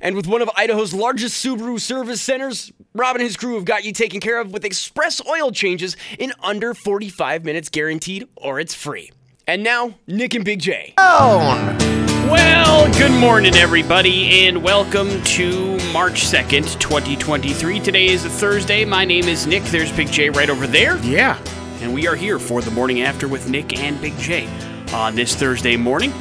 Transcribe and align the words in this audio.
And 0.00 0.14
with 0.14 0.26
one 0.26 0.42
of 0.42 0.50
Idaho's 0.56 0.92
largest 0.92 1.42
Subaru 1.44 1.80
service 1.80 2.20
centers, 2.20 2.72
Rob 2.94 3.16
and 3.16 3.22
his 3.22 3.36
crew 3.36 3.54
have 3.54 3.64
got 3.64 3.84
you 3.84 3.92
taken 3.92 4.20
care 4.20 4.40
of 4.40 4.52
with 4.52 4.64
express 4.64 5.24
oil 5.26 5.50
changes 5.50 5.96
in 6.18 6.32
under 6.42 6.74
45 6.74 7.44
minutes 7.44 7.68
guaranteed, 7.68 8.28
or 8.36 8.60
it's 8.60 8.74
free. 8.74 9.10
And 9.46 9.62
now, 9.62 9.94
Nick 10.06 10.34
and 10.34 10.44
Big 10.44 10.60
J. 10.60 10.92
Well, 10.96 12.92
good 12.98 13.12
morning, 13.12 13.54
everybody, 13.54 14.46
and 14.46 14.62
welcome 14.62 15.22
to 15.22 15.78
March 15.92 16.24
2nd, 16.24 16.78
2023. 16.80 17.80
Today 17.80 18.06
is 18.06 18.24
a 18.24 18.28
Thursday. 18.28 18.84
My 18.84 19.04
name 19.04 19.24
is 19.26 19.46
Nick. 19.46 19.62
There's 19.64 19.92
Big 19.92 20.10
J 20.10 20.30
right 20.30 20.50
over 20.50 20.66
there. 20.66 20.98
Yeah. 20.98 21.38
And 21.80 21.94
we 21.94 22.08
are 22.08 22.16
here 22.16 22.38
for 22.38 22.60
the 22.60 22.70
morning 22.72 23.02
after 23.02 23.28
with 23.28 23.48
Nick 23.48 23.78
and 23.78 24.00
Big 24.00 24.18
J 24.18 24.48
on 24.92 25.14
this 25.14 25.36
Thursday 25.36 25.76
morning. 25.76 26.12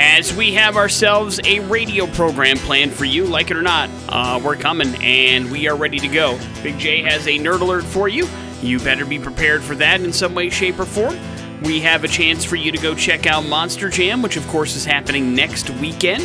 As 0.00 0.32
we 0.32 0.52
have 0.52 0.76
ourselves 0.76 1.40
a 1.42 1.58
radio 1.58 2.06
program 2.06 2.56
planned 2.58 2.92
for 2.92 3.04
you, 3.04 3.24
like 3.24 3.50
it 3.50 3.56
or 3.56 3.62
not, 3.62 3.90
uh, 4.08 4.40
we're 4.42 4.54
coming 4.54 4.94
and 5.02 5.50
we 5.50 5.66
are 5.66 5.74
ready 5.74 5.98
to 5.98 6.06
go. 6.06 6.38
Big 6.62 6.78
J 6.78 7.02
has 7.02 7.26
a 7.26 7.36
nerd 7.36 7.62
alert 7.62 7.82
for 7.82 8.06
you. 8.06 8.28
You 8.62 8.78
better 8.78 9.04
be 9.04 9.18
prepared 9.18 9.60
for 9.60 9.74
that 9.74 10.00
in 10.00 10.12
some 10.12 10.36
way, 10.36 10.50
shape, 10.50 10.78
or 10.78 10.84
form. 10.84 11.18
We 11.62 11.80
have 11.80 12.04
a 12.04 12.08
chance 12.08 12.44
for 12.44 12.54
you 12.54 12.70
to 12.70 12.78
go 12.78 12.94
check 12.94 13.26
out 13.26 13.44
Monster 13.46 13.88
Jam, 13.88 14.22
which 14.22 14.36
of 14.36 14.46
course 14.46 14.76
is 14.76 14.84
happening 14.84 15.34
next 15.34 15.68
weekend 15.68 16.22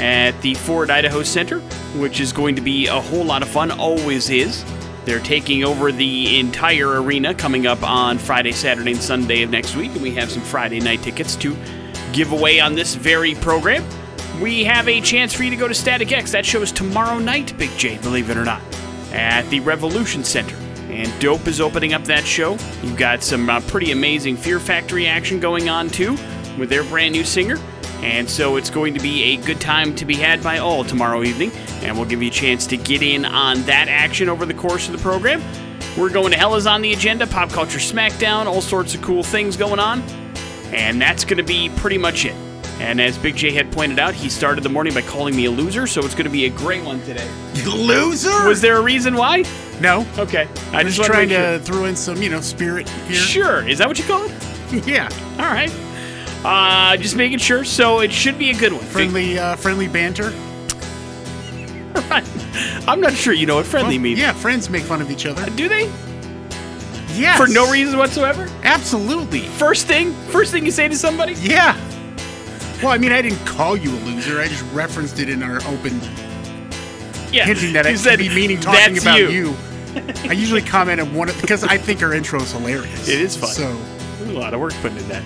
at 0.00 0.32
the 0.42 0.54
Ford 0.54 0.90
Idaho 0.90 1.22
Center, 1.22 1.60
which 2.00 2.18
is 2.18 2.32
going 2.32 2.56
to 2.56 2.60
be 2.60 2.88
a 2.88 3.00
whole 3.00 3.24
lot 3.24 3.42
of 3.42 3.48
fun, 3.48 3.70
always 3.70 4.30
is. 4.30 4.64
They're 5.04 5.20
taking 5.20 5.62
over 5.62 5.92
the 5.92 6.40
entire 6.40 7.00
arena 7.00 7.36
coming 7.36 7.68
up 7.68 7.84
on 7.84 8.18
Friday, 8.18 8.50
Saturday, 8.50 8.94
and 8.94 9.02
Sunday 9.02 9.42
of 9.42 9.50
next 9.50 9.76
week, 9.76 9.92
and 9.92 10.02
we 10.02 10.10
have 10.16 10.28
some 10.28 10.42
Friday 10.42 10.80
night 10.80 11.02
tickets 11.02 11.36
to 11.36 11.56
give 12.12 12.32
away 12.32 12.60
on 12.60 12.74
this 12.74 12.94
very 12.94 13.34
program. 13.34 13.84
We 14.40 14.64
have 14.64 14.88
a 14.88 15.00
chance 15.00 15.32
for 15.32 15.44
you 15.44 15.50
to 15.50 15.56
go 15.56 15.68
to 15.68 15.74
Static 15.74 16.10
X. 16.12 16.32
That 16.32 16.44
show 16.44 16.62
is 16.62 16.72
tomorrow 16.72 17.18
night, 17.18 17.56
Big 17.58 17.70
J, 17.76 17.98
believe 17.98 18.30
it 18.30 18.36
or 18.36 18.44
not, 18.44 18.62
at 19.12 19.42
the 19.50 19.60
Revolution 19.60 20.24
Center. 20.24 20.56
And 20.88 21.12
Dope 21.20 21.46
is 21.46 21.60
opening 21.60 21.94
up 21.94 22.04
that 22.04 22.24
show. 22.24 22.52
You've 22.82 22.96
got 22.96 23.22
some 23.22 23.48
uh, 23.48 23.60
pretty 23.62 23.92
amazing 23.92 24.36
Fear 24.36 24.60
Factory 24.60 25.06
action 25.06 25.40
going 25.40 25.68
on, 25.68 25.88
too, 25.88 26.16
with 26.58 26.68
their 26.68 26.84
brand 26.84 27.12
new 27.12 27.24
singer. 27.24 27.56
And 28.02 28.28
so 28.28 28.56
it's 28.56 28.68
going 28.68 28.94
to 28.94 29.00
be 29.00 29.22
a 29.22 29.36
good 29.36 29.60
time 29.60 29.94
to 29.94 30.04
be 30.04 30.16
had 30.16 30.42
by 30.42 30.58
all 30.58 30.84
tomorrow 30.84 31.22
evening. 31.22 31.52
And 31.82 31.96
we'll 31.96 32.06
give 32.06 32.20
you 32.20 32.28
a 32.28 32.32
chance 32.32 32.66
to 32.66 32.76
get 32.76 33.00
in 33.00 33.24
on 33.24 33.62
that 33.62 33.88
action 33.88 34.28
over 34.28 34.44
the 34.44 34.54
course 34.54 34.88
of 34.88 34.92
the 34.92 34.98
program. 34.98 35.40
We're 35.96 36.10
going 36.10 36.32
to 36.32 36.38
Hell 36.38 36.56
is 36.56 36.66
on 36.66 36.82
the 36.82 36.92
agenda, 36.92 37.26
Pop 37.26 37.50
Culture 37.50 37.78
Smackdown, 37.78 38.46
all 38.46 38.60
sorts 38.60 38.94
of 38.94 39.02
cool 39.02 39.22
things 39.22 39.56
going 39.56 39.78
on. 39.78 40.02
And 40.72 41.00
that's 41.00 41.24
going 41.24 41.36
to 41.38 41.42
be 41.42 41.70
pretty 41.76 41.98
much 41.98 42.24
it. 42.24 42.34
And 42.80 43.00
as 43.00 43.16
Big 43.18 43.36
J 43.36 43.52
had 43.52 43.70
pointed 43.70 43.98
out, 43.98 44.14
he 44.14 44.28
started 44.28 44.64
the 44.64 44.68
morning 44.70 44.94
by 44.94 45.02
calling 45.02 45.36
me 45.36 45.44
a 45.44 45.50
loser, 45.50 45.86
so 45.86 46.04
it's 46.04 46.14
going 46.14 46.24
to 46.24 46.30
be 46.30 46.46
a 46.46 46.50
great 46.50 46.82
one 46.84 47.00
today. 47.02 47.28
You 47.54 47.70
loser? 47.74 48.48
Was 48.48 48.60
there 48.62 48.76
a 48.78 48.82
reason 48.82 49.14
why? 49.14 49.44
no. 49.80 50.06
Okay. 50.18 50.48
I 50.72 50.80
I'm 50.80 50.86
just 50.86 50.96
just 50.96 51.08
trying 51.08 51.28
to, 51.28 51.58
to 51.58 51.64
throw 51.64 51.84
in 51.84 51.94
some, 51.94 52.20
you 52.22 52.30
know, 52.30 52.40
spirit 52.40 52.88
here. 52.88 53.14
Sure. 53.16 53.68
Is 53.68 53.78
that 53.78 53.86
what 53.88 53.98
you 53.98 54.04
call 54.04 54.24
it? 54.24 54.32
Yeah. 54.86 55.08
All 55.38 55.52
right. 55.52 55.70
Uh, 56.44 56.96
just 56.96 57.14
making 57.14 57.38
sure. 57.38 57.62
So 57.62 58.00
it 58.00 58.10
should 58.10 58.38
be 58.38 58.48
a 58.50 58.54
good 58.54 58.72
one. 58.72 58.80
Big- 58.80 58.90
Friendly, 58.90 59.38
uh, 59.38 59.54
friendly 59.56 59.86
banter. 59.86 60.32
I'm 62.88 63.00
not 63.00 63.12
sure 63.12 63.32
you 63.34 63.46
know 63.46 63.56
what 63.56 63.66
friendly 63.66 63.96
Well, 63.96 64.02
means. 64.04 64.18
Yeah, 64.18 64.32
friends 64.32 64.70
make 64.70 64.82
fun 64.82 65.02
of 65.02 65.10
each 65.10 65.26
other. 65.26 65.44
Do 65.50 65.68
they? 65.68 65.90
Yes. 67.14 67.38
For 67.38 67.46
no 67.46 67.70
reason 67.70 67.98
whatsoever? 67.98 68.48
Absolutely. 68.62 69.40
First 69.40 69.86
thing? 69.86 70.12
First 70.30 70.52
thing 70.52 70.64
you 70.64 70.70
say 70.70 70.88
to 70.88 70.96
somebody? 70.96 71.34
Yeah. 71.34 71.76
Well, 72.82 72.90
I 72.92 72.98
mean, 72.98 73.12
I 73.12 73.22
didn't 73.22 73.44
call 73.46 73.76
you 73.76 73.90
a 73.90 74.00
loser. 74.00 74.40
I 74.40 74.48
just 74.48 74.64
referenced 74.72 75.18
it 75.20 75.28
in 75.28 75.42
our 75.42 75.56
open, 75.68 76.00
Yeah. 77.30 77.44
hinting 77.46 77.72
that 77.74 77.86
I 77.86 77.94
said, 77.94 78.18
be 78.18 78.28
meaning 78.28 78.58
talking 78.60 78.98
about 78.98 79.18
you." 79.20 79.28
you. 79.28 79.56
I 80.28 80.32
usually 80.32 80.62
comment 80.62 81.00
on 81.00 81.14
one 81.14 81.28
of, 81.28 81.40
because 81.40 81.64
I 81.64 81.76
think 81.78 82.02
our 82.02 82.14
intro 82.14 82.40
is 82.40 82.52
hilarious. 82.52 83.08
It 83.08 83.20
is 83.20 83.36
fun. 83.36 83.50
So, 83.50 83.78
a 84.24 84.32
lot 84.32 84.54
of 84.54 84.60
work 84.60 84.72
put 84.80 84.92
into 84.92 85.04
that. 85.04 85.22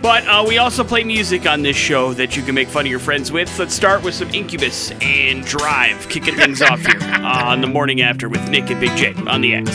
But 0.00 0.26
uh, 0.28 0.44
we 0.46 0.58
also 0.58 0.84
play 0.84 1.02
music 1.02 1.46
on 1.46 1.62
this 1.62 1.76
show 1.76 2.12
that 2.14 2.36
you 2.36 2.42
can 2.42 2.54
make 2.54 2.68
fun 2.68 2.84
of 2.84 2.90
your 2.90 3.00
friends 3.00 3.32
with. 3.32 3.58
Let's 3.58 3.74
start 3.74 4.02
with 4.02 4.14
some 4.14 4.28
Incubus 4.34 4.92
and 5.00 5.44
Drive, 5.44 6.08
kicking 6.10 6.34
things 6.36 6.60
off 6.62 6.80
here 6.84 7.00
on 7.24 7.60
the 7.62 7.66
morning 7.66 8.02
after 8.02 8.28
with 8.28 8.48
Nick 8.50 8.70
and 8.70 8.80
Big 8.80 8.94
J 8.96 9.14
on 9.26 9.40
the 9.40 9.54
X. 9.54 9.70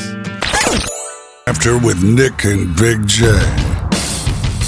After 1.50 1.80
with 1.80 2.04
Nick 2.04 2.46
and 2.46 2.76
Big 2.78 3.08
J. 3.08 3.26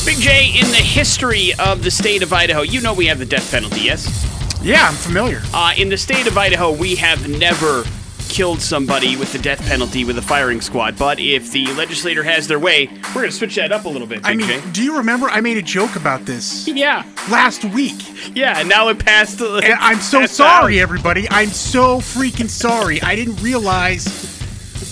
Big 0.03 0.17
J, 0.17 0.47
in 0.59 0.65
the 0.71 0.81
history 0.81 1.51
of 1.59 1.83
the 1.83 1.91
state 1.91 2.23
of 2.23 2.33
Idaho, 2.33 2.63
you 2.63 2.81
know 2.81 2.91
we 2.91 3.05
have 3.05 3.19
the 3.19 3.25
death 3.25 3.51
penalty, 3.51 3.81
yes? 3.81 4.07
yeah, 4.63 4.87
I'm 4.87 4.95
familiar. 4.95 5.43
Uh, 5.53 5.73
in 5.77 5.89
the 5.89 5.97
state 5.97 6.25
of 6.25 6.35
Idaho, 6.37 6.71
we 6.71 6.95
have 6.95 7.27
never 7.29 7.83
killed 8.29 8.61
somebody 8.61 9.15
with 9.15 9.31
the 9.31 9.37
death 9.37 9.61
penalty 9.67 10.05
with 10.05 10.17
a 10.17 10.21
firing 10.23 10.59
squad. 10.59 10.97
But 10.97 11.19
if 11.19 11.51
the 11.51 11.67
legislator 11.75 12.23
has 12.23 12.47
their 12.47 12.59
way, 12.59 12.87
we're 13.09 13.13
going 13.21 13.25
to 13.27 13.31
switch 13.31 13.55
that 13.57 13.71
up 13.71 13.85
a 13.85 13.89
little 13.89 14.07
bit, 14.07 14.23
Big 14.23 14.31
I 14.31 14.33
mean, 14.33 14.47
J. 14.47 14.61
do 14.71 14.83
you 14.83 14.97
remember 14.97 15.27
I 15.29 15.39
made 15.41 15.57
a 15.57 15.61
joke 15.61 15.95
about 15.95 16.25
this 16.25 16.67
Yeah, 16.67 17.03
last 17.29 17.63
week? 17.63 18.01
yeah, 18.35 18.57
and 18.59 18.67
now 18.67 18.87
it 18.89 18.97
passed. 18.97 19.37
The, 19.37 19.57
And 19.63 19.73
I'm 19.73 19.99
so 19.99 20.25
sorry, 20.25 20.79
out. 20.79 20.83
everybody. 20.83 21.27
I'm 21.29 21.49
so 21.49 21.97
freaking 21.99 22.49
sorry. 22.49 22.99
I 23.03 23.15
didn't 23.15 23.39
realize 23.43 24.30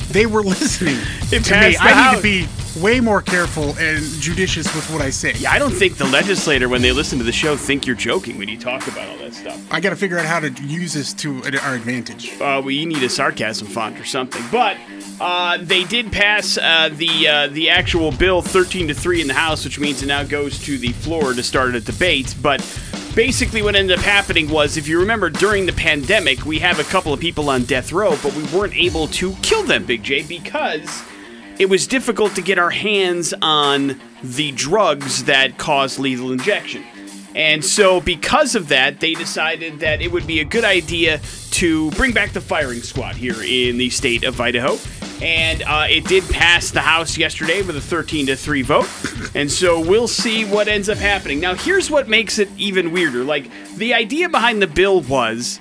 they 0.10 0.26
were 0.26 0.44
listening 0.44 0.98
It 1.32 1.44
to 1.46 1.54
me. 1.60 1.78
I 1.80 2.12
need 2.12 2.18
to 2.18 2.24
be 2.24 2.48
way 2.80 3.00
more 3.00 3.22
careful 3.22 3.76
and 3.78 4.04
judicious 4.20 4.74
with 4.76 4.90
what 4.92 5.02
I 5.02 5.10
say. 5.10 5.34
Yeah, 5.38 5.52
I 5.52 5.60
don't 5.60 5.74
think 5.74 5.98
the 5.98 6.06
legislator, 6.06 6.70
when 6.70 6.82
they 6.82 6.92
listen 6.92 7.18
to 7.20 7.24
the 7.24 7.32
show, 7.32 7.56
think 7.56 7.86
you're 7.86 7.96
joking 7.96 8.38
when 8.38 8.48
you 8.48 8.58
talk 8.58 8.88
about 8.88 9.08
all 9.10 9.18
that 9.18 9.34
stuff. 9.34 9.62
I 9.72 9.80
got 9.80 9.90
to 9.92 9.96
figure 9.96 10.18
out 10.18 10.26
how 10.26 10.40
to 10.40 10.50
use 10.64 10.94
this 10.94 11.14
to 11.16 11.44
our 11.62 11.76
advantage. 11.76 12.40
Uh, 12.40 12.62
we 12.64 12.86
need 12.86 13.04
a 13.04 13.10
sarcasm 13.10 13.68
font 13.68 14.00
or 14.00 14.06
something. 14.06 14.44
But 14.52 14.78
uh, 15.20 15.58
they 15.62 15.84
did 15.84 16.12
pass 16.12 16.58
uh, 16.58 16.90
the 16.92 17.28
uh, 17.28 17.48
the 17.48 17.70
actual 17.70 18.12
bill 18.12 18.42
13 18.42 18.88
to 18.88 18.94
three 18.94 19.22
in 19.22 19.28
the 19.28 19.34
House, 19.34 19.64
which 19.66 19.80
means 19.80 20.02
it 20.02 20.08
now 20.08 20.24
goes 20.24 20.60
to 20.60 20.78
the 20.78 20.92
floor 20.94 21.34
to 21.34 21.44
start 21.44 21.76
a 21.76 21.82
debate. 21.82 22.36
But 22.42 22.62
basically, 23.20 23.62
what 23.62 23.76
ended 23.76 24.00
up 24.00 24.06
happening 24.06 24.50
was, 24.50 24.78
if 24.78 24.88
you 24.88 24.98
remember, 24.98 25.30
during 25.30 25.66
the 25.66 25.74
pandemic, 25.74 26.46
we 26.46 26.58
have 26.58 26.80
a 26.80 26.86
couple 26.86 27.12
of 27.14 27.20
people 27.20 27.50
on 27.50 27.66
death 27.66 27.92
row, 27.92 28.12
but 28.24 28.34
we 28.34 28.44
weren't 28.58 28.74
able 28.78 29.08
to 29.08 29.36
kill 29.42 29.62
them, 29.64 29.84
Big 29.84 30.02
J, 30.02 30.24
because 30.24 31.04
it 31.60 31.66
was 31.66 31.86
difficult 31.86 32.34
to 32.36 32.42
get 32.42 32.58
our 32.58 32.70
hands 32.70 33.34
on 33.42 34.00
the 34.24 34.54
drugs 34.54 35.26
that 35.26 35.58
cause 35.58 36.00
lethal 36.00 36.32
injection. 36.32 36.82
And 37.36 37.64
so, 37.64 38.02
because 38.02 38.56
of 38.56 38.70
that, 38.70 39.00
they 39.00 39.14
decided 39.14 39.80
that 39.80 40.02
it 40.02 40.12
would 40.12 40.26
be 40.26 40.40
a 40.40 40.46
good 40.46 40.64
idea 40.64 41.20
to 41.52 41.92
bring 41.92 42.12
back 42.12 42.32
the 42.32 42.42
firing 42.42 42.82
squad 42.82 43.16
here 43.16 43.42
in 43.42 43.78
the 43.78 43.90
state 43.90 44.24
of 44.24 44.40
Idaho. 44.40 44.78
And 45.22 45.62
uh, 45.64 45.88
it 45.90 46.06
did 46.06 46.24
pass 46.30 46.72
the 46.72 46.80
House 46.80 47.18
yesterday 47.18 47.62
with 47.62 47.76
a 47.76 47.82
13 47.82 48.28
to 48.28 48.36
3 48.36 48.62
vote. 48.62 48.90
And 49.36 49.52
so 49.52 49.80
we'll 49.80 50.08
see 50.08 50.46
what 50.46 50.68
ends 50.68 50.88
up 50.88 50.98
happening. 50.98 51.40
Now, 51.40 51.56
here's 51.56 51.92
what 51.92 52.08
makes 52.08 52.40
it 52.40 52.50
even 52.58 52.92
weirder. 52.92 53.24
Like, 53.24 53.52
the 53.76 53.94
idea 53.94 54.30
behind 54.30 54.62
the 54.62 54.68
bill 54.68 55.02
was 55.02 55.60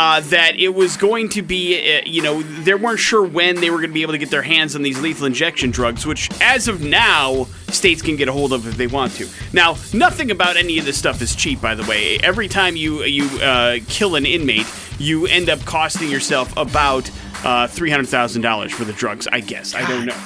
uh, 0.00 0.20
that 0.20 0.58
it 0.58 0.70
was 0.74 0.96
going 0.96 1.28
to 1.28 1.42
be, 1.42 1.98
uh, 1.98 2.00
you 2.06 2.22
know, 2.22 2.40
they 2.42 2.72
weren't 2.74 2.98
sure 2.98 3.22
when 3.22 3.56
they 3.60 3.68
were 3.68 3.76
going 3.76 3.90
to 3.90 3.94
be 3.94 4.00
able 4.00 4.12
to 4.14 4.18
get 4.18 4.30
their 4.30 4.40
hands 4.40 4.74
on 4.74 4.80
these 4.80 4.98
lethal 4.98 5.26
injection 5.26 5.70
drugs, 5.70 6.06
which, 6.06 6.30
as 6.40 6.68
of 6.68 6.80
now, 6.80 7.44
states 7.68 8.00
can 8.00 8.16
get 8.16 8.26
a 8.26 8.32
hold 8.32 8.54
of 8.54 8.66
if 8.66 8.78
they 8.78 8.86
want 8.86 9.12
to. 9.12 9.28
Now, 9.52 9.76
nothing 9.92 10.30
about 10.30 10.56
any 10.56 10.78
of 10.78 10.86
this 10.86 10.96
stuff 10.96 11.20
is 11.20 11.36
cheap, 11.36 11.60
by 11.60 11.74
the 11.74 11.84
way. 11.84 12.16
Every 12.22 12.48
time 12.48 12.76
you 12.76 13.02
you 13.04 13.24
uh, 13.42 13.78
kill 13.88 14.14
an 14.14 14.24
inmate, 14.24 14.66
you 14.98 15.26
end 15.26 15.50
up 15.50 15.60
costing 15.66 16.08
yourself 16.08 16.56
about 16.56 17.10
uh, 17.44 17.66
three 17.66 17.90
hundred 17.90 18.08
thousand 18.08 18.40
dollars 18.40 18.72
for 18.72 18.84
the 18.86 18.94
drugs. 18.94 19.28
I 19.30 19.40
guess 19.40 19.74
I 19.74 19.86
don't 19.86 20.06
know. 20.06 20.16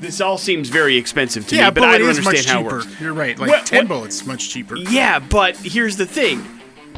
This 0.00 0.20
all 0.20 0.36
seems 0.36 0.68
very 0.68 0.98
expensive 0.98 1.46
to 1.48 1.56
Yeah, 1.56 1.70
me, 1.70 1.74
but 1.76 1.84
I 1.84 1.96
don't 1.96 2.10
understand 2.10 2.44
how 2.44 2.60
it 2.60 2.64
works. 2.66 3.00
You're 3.00 3.14
right. 3.14 3.38
Like 3.38 3.64
10 3.64 3.78
what- 3.78 3.88
bullets 3.88 4.26
much 4.26 4.50
cheaper. 4.50 4.76
Yeah, 4.76 5.18
but 5.18 5.56
here's 5.56 5.96
the 5.96 6.04
thing. 6.04 6.44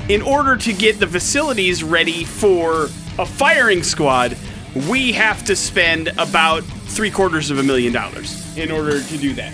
In 0.09 0.23
order 0.23 0.57
to 0.57 0.73
get 0.73 1.01
the 1.01 1.07
facilities 1.07 1.83
ready 1.83 2.25
for 2.25 2.85
a 3.19 3.27
firing 3.27 3.83
squad, 3.83 4.37
we 4.89 5.13
have 5.13 5.45
to 5.47 5.57
spend 5.57 6.09
about 6.19 6.63
three 6.63 7.11
quarters 7.11 7.51
of 7.51 7.59
a 7.59 7.63
million 7.63 7.93
dollars 7.93 8.57
in 8.57 8.71
order 8.71 9.03
to 9.03 9.19
do 9.19 9.35
that. 9.35 9.53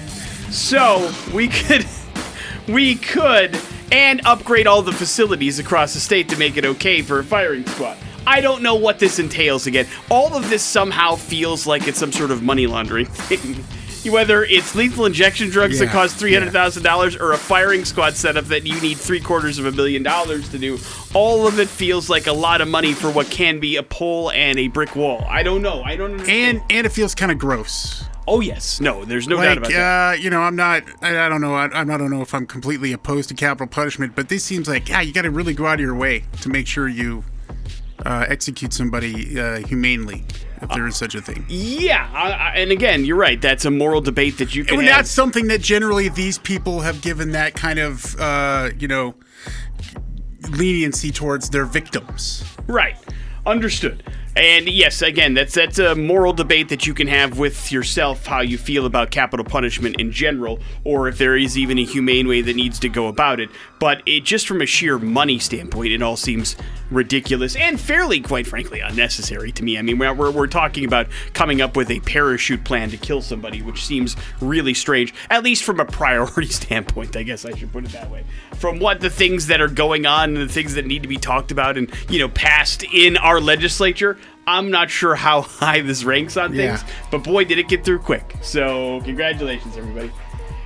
So 0.50 1.11
we 1.33 1.49
could, 1.49 1.87
we 2.69 2.97
could, 2.97 3.59
and 3.91 4.21
upgrade 4.27 4.67
all 4.67 4.83
the 4.83 4.93
facilities 4.93 5.59
across 5.59 5.94
the 5.94 6.00
state 6.00 6.29
to 6.31 6.37
make 6.37 6.56
it 6.56 6.65
okay 6.65 7.03
for 7.03 7.19
a 7.19 7.25
firing 7.25 7.67
squad. 7.67 7.97
I 8.27 8.41
don't 8.41 8.62
know 8.62 8.77
what 8.77 8.99
this 8.99 9.19
entails 9.19 9.67
again. 9.67 9.87
All 10.11 10.35
of 10.37 10.49
this 10.49 10.62
somehow 10.62 11.17
feels 11.17 11.67
like 11.67 11.88
it's 11.88 11.99
some 11.99 12.12
sort 12.12 12.31
of 12.31 12.43
money 12.43 12.67
laundering 12.67 13.06
thing. 13.11 13.65
Whether 14.04 14.44
it's 14.44 14.75
lethal 14.75 15.06
injection 15.06 15.49
drugs 15.50 15.78
that 15.78 15.90
cost 15.90 16.16
three 16.16 16.34
hundred 16.34 16.52
thousand 16.52 16.82
dollars 16.82 17.14
or 17.16 17.32
a 17.32 17.37
firing 17.38 17.84
squad 17.84 18.14
setup 18.14 18.46
that 18.46 18.66
you 18.66 18.81
need 18.81 18.99
three 18.99 19.20
quarters 19.20 19.58
of 19.58 19.66
a 19.66 19.72
million 19.72 20.02
dollars 20.02 20.49
to 20.50 20.58
do, 20.58 20.78
all 21.14 21.46
of 21.46 21.58
it 21.60 21.69
feels 21.69 22.10
like 22.10 22.26
a 22.26 22.32
lot 22.32 22.60
of 22.60 22.69
money 22.69 22.93
for 22.94 23.10
what 23.10 23.31
can 23.31 23.60
be 23.60 23.76
a 23.76 23.82
pole 23.82 24.31
and 24.32 24.58
a 24.58 24.69
brick 24.69 24.96
wall. 24.96 25.25
I 25.28 25.43
don't 25.43 25.62
know. 25.62 25.82
I 25.82 25.94
don't 25.96 26.12
understand. 26.12 26.58
And 26.62 26.72
and 26.72 26.87
it 26.87 26.90
feels 26.90 27.14
kind 27.14 27.31
of 27.31 27.38
gross. 27.38 28.04
oh 28.26 28.40
yes, 28.40 28.81
no, 28.81 29.04
there's 29.04 29.28
no 29.28 29.37
doubt 29.37 29.46
Like, 29.49 29.58
about 29.58 29.70
that. 29.72 30.10
uh, 30.10 30.12
you 30.20 30.31
know, 30.31 30.40
I'm 30.40 30.56
not. 30.56 30.82
I, 31.02 31.26
I 31.26 31.28
don't 31.28 31.40
know. 31.40 31.54
I, 31.54 31.66
I 31.72 31.84
don't 31.84 32.10
know 32.10 32.22
if 32.22 32.34
I'm 32.34 32.46
completely 32.46 32.93
opposed 32.93 33.28
to 33.28 33.34
capital 33.34 33.66
punishment, 33.69 34.14
but 34.16 34.28
this 34.28 34.43
seems 34.44 34.69
like, 34.69 34.88
yeah, 34.88 35.00
you 35.00 35.12
got 35.12 35.22
to 35.22 35.31
really 35.31 35.54
go 35.54 35.66
out 35.66 35.75
of 35.75 35.81
your 35.81 35.94
way 35.94 36.25
to 36.40 36.49
make 36.49 36.66
sure 36.66 36.88
you 36.88 37.25
uh, 38.04 38.25
execute 38.28 38.72
somebody 38.72 39.38
uh, 39.38 39.58
humanely, 39.66 40.25
if 40.62 40.69
there 40.70 40.87
is 40.87 40.97
such 40.97 41.14
a 41.14 41.20
thing. 41.20 41.44
Yeah, 41.49 42.09
I, 42.14 42.31
I, 42.31 42.49
and 42.56 42.70
again, 42.70 43.05
you're 43.05 43.17
right. 43.17 43.41
That's 43.41 43.64
a 43.64 43.70
moral 43.70 44.00
debate 44.00 44.38
that 44.38 44.55
you 44.55 44.64
can 44.64 44.79
And 44.79 44.88
have. 44.88 44.97
that's 44.99 45.11
something 45.11 45.49
that 45.49 45.61
generally 45.61 46.09
these 46.09 46.38
people 46.38 46.81
have 46.81 47.03
given 47.03 47.32
that 47.32 47.55
kind 47.55 47.79
of, 47.79 48.19
uh, 48.20 48.70
you 48.79 48.88
know, 48.88 49.14
leniency 50.50 51.11
towards 51.11 51.50
their 51.50 51.64
victims. 51.64 52.44
Right. 52.67 52.97
Understood. 53.44 54.03
And 54.35 54.67
yes, 54.67 55.03
again, 55.03 55.35
that's 55.35 55.53
that's 55.53 55.79
a 55.79 55.94
moral 55.94 56.32
debate 56.32 56.70
that 56.70 56.87
you 56.87 56.94
can 56.94 57.06
have 57.06 57.38
with 57.38 57.70
yourself 57.70 58.25
how 58.25 58.41
you 58.41 58.56
feel 58.56 58.87
about 58.87 59.11
capital 59.11 59.44
punishment 59.44 60.00
in 60.00 60.11
general, 60.11 60.59
or 60.85 61.09
if 61.09 61.19
there 61.19 61.37
is 61.37 61.59
even 61.59 61.79
a 61.79 61.85
humane 61.85 62.26
way 62.26 62.41
that 62.41 62.56
needs 62.56 62.79
to 62.79 62.88
go 62.88 63.09
about 63.09 63.41
it. 63.41 63.50
But 63.79 64.03
it 64.06 64.25
just 64.25 64.49
from 64.49 64.62
a 64.62 64.67
sheer 64.67 64.99
money 64.99 65.38
standpoint, 65.38 65.93
it 65.93 66.00
all 66.00 66.17
seems 66.17 66.56
ridiculous 66.93 67.56
and 67.56 67.81
fairly, 67.81 68.21
quite 68.21 68.47
frankly, 68.47 68.81
unnecessary 68.81 69.50
to 69.53 69.65
me. 69.65 69.79
I 69.79 69.83
mean, 69.83 69.99
we're, 69.99 70.12
we're, 70.15 70.31
we're 70.31 70.47
talking 70.47 70.85
about 70.85 71.06
coming 71.33 71.61
up 71.61 71.77
with 71.77 71.91
a 71.91 72.00
parachute 72.00 72.65
plan 72.65 72.91
to 72.91 72.97
kill 72.97 73.23
somebody, 73.23 73.62
which 73.62 73.85
seems 73.85 74.17
really 74.41 74.75
strange, 74.75 75.15
at 75.31 75.43
least 75.43 75.65
from 75.65 75.81
a 75.81 75.85
priority 75.85 76.47
standpoint, 76.49 77.17
I 77.17 77.23
guess 77.23 77.44
I 77.44 77.55
should 77.56 77.73
put 77.73 77.85
it 77.85 77.93
that 77.93 78.11
way. 78.11 78.25
From 78.56 78.79
what 78.79 79.00
the 79.00 79.11
things 79.11 79.47
that 79.49 79.61
are 79.61 79.69
going 79.69 80.06
on 80.06 80.37
and 80.37 80.49
the 80.49 80.53
things 80.53 80.75
that 80.75 80.87
need 80.87 81.03
to 81.03 81.09
be 81.09 81.17
talked 81.17 81.50
about 81.50 81.77
and, 81.77 81.91
you 82.09 82.19
know, 82.19 82.29
passed 82.29 82.83
in 82.85 83.17
our 83.17 83.41
legislature, 83.41 84.19
I'm 84.47 84.71
not 84.71 84.91
sure 84.91 85.15
how 85.15 85.41
high 85.43 85.81
this 85.81 86.05
ranks 86.05 86.37
on 86.37 86.55
Yeah. 86.55 86.77
things, 86.77 86.91
but 87.11 87.25
boy, 87.25 87.45
did 87.45 87.59
it 87.59 87.69
get 87.69 87.85
through 87.85 88.00
quick. 88.00 88.35
So, 88.43 89.00
congratulations, 89.05 89.77
everybody. 89.77 90.11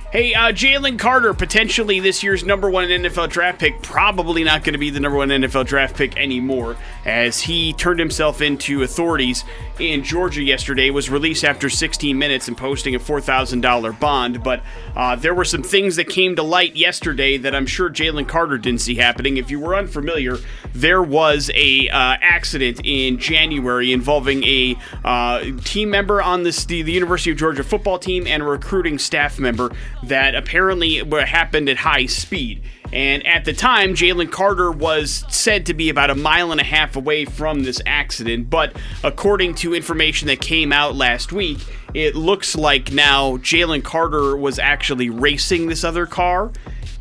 Hey, 0.09 0.33
uh, 0.33 0.53
Jalen 0.53 0.97
Carter, 0.97 1.33
potentially 1.33 1.99
this 1.99 2.23
year's 2.23 2.45
number 2.45 2.69
one 2.69 2.87
NFL 2.87 3.27
draft 3.27 3.59
pick, 3.59 3.81
probably 3.81 4.41
not 4.45 4.63
going 4.63 4.71
to 4.71 4.79
be 4.79 4.89
the 4.89 5.01
number 5.01 5.17
one 5.17 5.27
NFL 5.27 5.65
draft 5.65 5.97
pick 5.97 6.15
anymore, 6.15 6.77
as 7.05 7.41
he 7.41 7.73
turned 7.73 7.99
himself 7.99 8.41
into 8.41 8.83
authorities 8.83 9.43
in 9.79 10.05
Georgia 10.05 10.41
yesterday, 10.41 10.91
was 10.91 11.09
released 11.09 11.43
after 11.43 11.69
16 11.69 12.17
minutes 12.17 12.47
and 12.47 12.55
posting 12.55 12.95
a 12.95 12.99
$4,000 12.99 13.99
bond. 13.99 14.41
But 14.43 14.63
uh, 14.95 15.17
there 15.17 15.35
were 15.35 15.43
some 15.43 15.61
things 15.61 15.97
that 15.97 16.07
came 16.07 16.37
to 16.37 16.41
light 16.41 16.77
yesterday 16.77 17.35
that 17.39 17.53
I'm 17.53 17.65
sure 17.65 17.89
Jalen 17.89 18.29
Carter 18.29 18.57
didn't 18.57 18.79
see 18.79 18.95
happening. 18.95 19.35
If 19.35 19.51
you 19.51 19.59
were 19.59 19.75
unfamiliar, 19.75 20.37
there 20.73 21.03
was 21.03 21.51
a 21.53 21.89
uh, 21.89 22.15
accident 22.21 22.79
in 22.85 23.19
January 23.19 23.91
involving 23.91 24.45
a 24.45 24.77
uh, 25.03 25.43
team 25.65 25.89
member 25.89 26.21
on 26.21 26.43
this, 26.43 26.63
the, 26.63 26.81
the 26.81 26.93
University 26.93 27.31
of 27.31 27.37
Georgia 27.37 27.65
football 27.65 27.99
team 27.99 28.25
and 28.25 28.41
a 28.41 28.45
recruiting 28.45 28.97
staff 28.97 29.37
member 29.37 29.69
that 30.03 30.35
apparently 30.35 30.97
happened 31.25 31.69
at 31.69 31.77
high 31.77 32.05
speed. 32.05 32.61
And 32.93 33.25
at 33.27 33.43
the 33.43 33.51
time, 33.51 33.95
Jalen 33.95 34.31
Carter 34.31 34.71
was 34.71 35.25
said 35.29 35.65
to 35.65 35.73
be 35.73 35.89
about 35.89 36.09
a 36.09 36.15
mile 36.15 36.51
and 36.53 36.61
a 36.61 36.63
half 36.63 36.95
away 36.95 37.25
from 37.25 37.63
this 37.63 37.81
accident. 37.85 38.49
But 38.49 38.77
according 39.03 39.55
to 39.55 39.73
information 39.75 40.27
that 40.29 40.39
came 40.39 40.71
out 40.71 40.95
last 40.95 41.33
week, 41.33 41.59
it 41.93 42.15
looks 42.15 42.55
like 42.55 42.93
now 42.93 43.37
Jalen 43.37 43.83
Carter 43.83 44.37
was 44.37 44.57
actually 44.57 45.09
racing 45.09 45.67
this 45.67 45.83
other 45.83 46.05
car. 46.05 46.51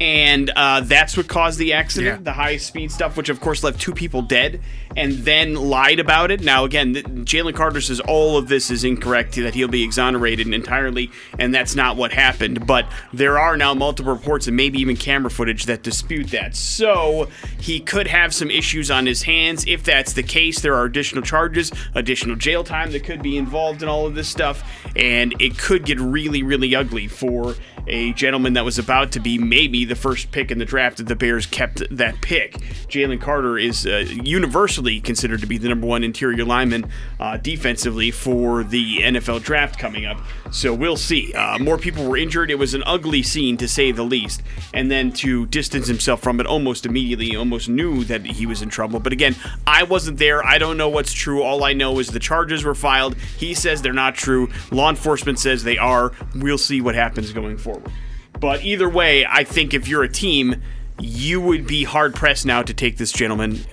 And 0.00 0.50
uh, 0.56 0.80
that's 0.80 1.16
what 1.16 1.26
caused 1.28 1.58
the 1.58 1.72
accident, 1.72 2.18
Yeah. 2.18 2.24
the 2.24 2.32
high 2.32 2.56
speed 2.58 2.90
stuff, 2.90 3.16
which 3.16 3.28
of 3.30 3.40
course 3.40 3.62
left 3.64 3.80
two 3.80 3.94
people 3.94 4.20
dead, 4.22 4.60
and 4.96 5.12
then 5.12 5.54
lied 5.54 6.00
about 6.00 6.30
it. 6.30 6.40
Now, 6.40 6.64
again, 6.64 6.94
Jalen 6.94 7.54
Carter 7.54 7.80
says 7.80 8.00
all 8.00 8.36
of 8.36 8.48
this 8.48 8.70
is 8.70 8.82
incorrect, 8.82 9.36
that 9.36 9.54
he'll 9.54 9.68
be 9.68 9.84
exonerated 9.84 10.52
entirely, 10.52 11.10
and 11.38 11.54
that's 11.54 11.74
not 11.74 11.96
what 11.96 12.12
happened. 12.12 12.66
But 12.66 12.90
there 13.12 13.38
are 13.38 13.56
now 13.56 13.74
multiple 13.74 14.12
reports 14.12 14.46
and 14.46 14.56
maybe 14.56 14.80
even 14.80 14.96
camera 14.96 15.30
footage 15.30 15.66
that 15.66 15.82
dispute 15.82 16.28
that. 16.28 16.56
So 16.56 17.28
he 17.60 17.80
could 17.80 18.06
have 18.06 18.34
some 18.34 18.50
issues 18.50 18.90
on 18.90 19.06
his 19.06 19.22
hands. 19.22 19.64
If 19.66 19.84
that's 19.84 20.14
the 20.14 20.22
case, 20.22 20.60
there 20.60 20.74
are 20.74 20.84
additional 20.84 21.22
charges, 21.22 21.70
additional 21.94 22.36
jail 22.36 22.64
time 22.64 22.92
that 22.92 23.04
could 23.04 23.22
be 23.22 23.36
involved 23.36 23.82
in 23.82 23.88
all 23.88 24.06
of 24.06 24.14
this 24.14 24.28
stuff, 24.28 24.64
and 24.96 25.34
it 25.40 25.58
could 25.58 25.84
get 25.84 26.00
really, 26.00 26.42
really 26.42 26.74
ugly 26.74 27.08
for 27.08 27.54
a 27.88 28.12
gentleman 28.14 28.54
that 28.54 28.64
was 28.64 28.78
about 28.78 29.12
to 29.12 29.20
be 29.20 29.38
maybe 29.38 29.84
the 29.84 29.94
first 29.94 30.32
pick 30.32 30.50
in 30.50 30.58
the 30.58 30.64
draft 30.64 30.98
if 30.98 31.06
the 31.06 31.14
Bears 31.14 31.46
kept 31.46 31.82
that 31.90 32.20
pick. 32.20 32.54
Jalen 32.88 33.20
Carter 33.20 33.58
is 33.58 33.86
uh, 33.86 34.04
universally 34.22 34.85
considered 35.00 35.40
to 35.40 35.46
be 35.46 35.58
the 35.58 35.68
number 35.68 35.86
one 35.86 36.04
interior 36.04 36.44
lineman 36.44 36.90
uh, 37.18 37.36
defensively 37.36 38.10
for 38.10 38.64
the 38.64 38.98
NFL 38.98 39.42
draft 39.42 39.78
coming 39.78 40.06
up. 40.06 40.20
So 40.50 40.72
we'll 40.72 40.96
see. 40.96 41.32
Uh, 41.32 41.58
more 41.58 41.78
people 41.78 42.08
were 42.08 42.16
injured. 42.16 42.50
It 42.50 42.58
was 42.58 42.74
an 42.74 42.82
ugly 42.86 43.22
scene 43.22 43.56
to 43.58 43.68
say 43.68 43.92
the 43.92 44.02
least. 44.02 44.42
And 44.72 44.90
then 44.90 45.12
to 45.14 45.46
distance 45.46 45.86
himself 45.86 46.22
from 46.22 46.40
it 46.40 46.46
almost 46.46 46.86
immediately, 46.86 47.34
almost 47.36 47.68
knew 47.68 48.04
that 48.04 48.24
he 48.24 48.46
was 48.46 48.62
in 48.62 48.68
trouble. 48.68 49.00
But 49.00 49.12
again, 49.12 49.36
I 49.66 49.82
wasn't 49.82 50.18
there. 50.18 50.44
I 50.44 50.58
don't 50.58 50.76
know 50.76 50.88
what's 50.88 51.12
true. 51.12 51.42
All 51.42 51.64
I 51.64 51.72
know 51.72 51.98
is 51.98 52.08
the 52.08 52.20
charges 52.20 52.64
were 52.64 52.74
filed. 52.74 53.16
He 53.36 53.54
says 53.54 53.82
they're 53.82 53.92
not 53.92 54.14
true. 54.14 54.48
Law 54.70 54.90
enforcement 54.90 55.38
says 55.38 55.64
they 55.64 55.78
are. 55.78 56.12
We'll 56.34 56.58
see 56.58 56.80
what 56.80 56.94
happens 56.94 57.32
going 57.32 57.58
forward. 57.58 57.90
But 58.38 58.62
either 58.64 58.88
way, 58.88 59.26
I 59.26 59.44
think 59.44 59.74
if 59.74 59.88
you're 59.88 60.02
a 60.02 60.08
team, 60.08 60.62
you 61.00 61.40
would 61.40 61.66
be 61.66 61.84
hard 61.84 62.14
pressed 62.14 62.46
now 62.46 62.62
to 62.62 62.72
take 62.72 62.96
this 62.96 63.12
gentleman 63.12 63.64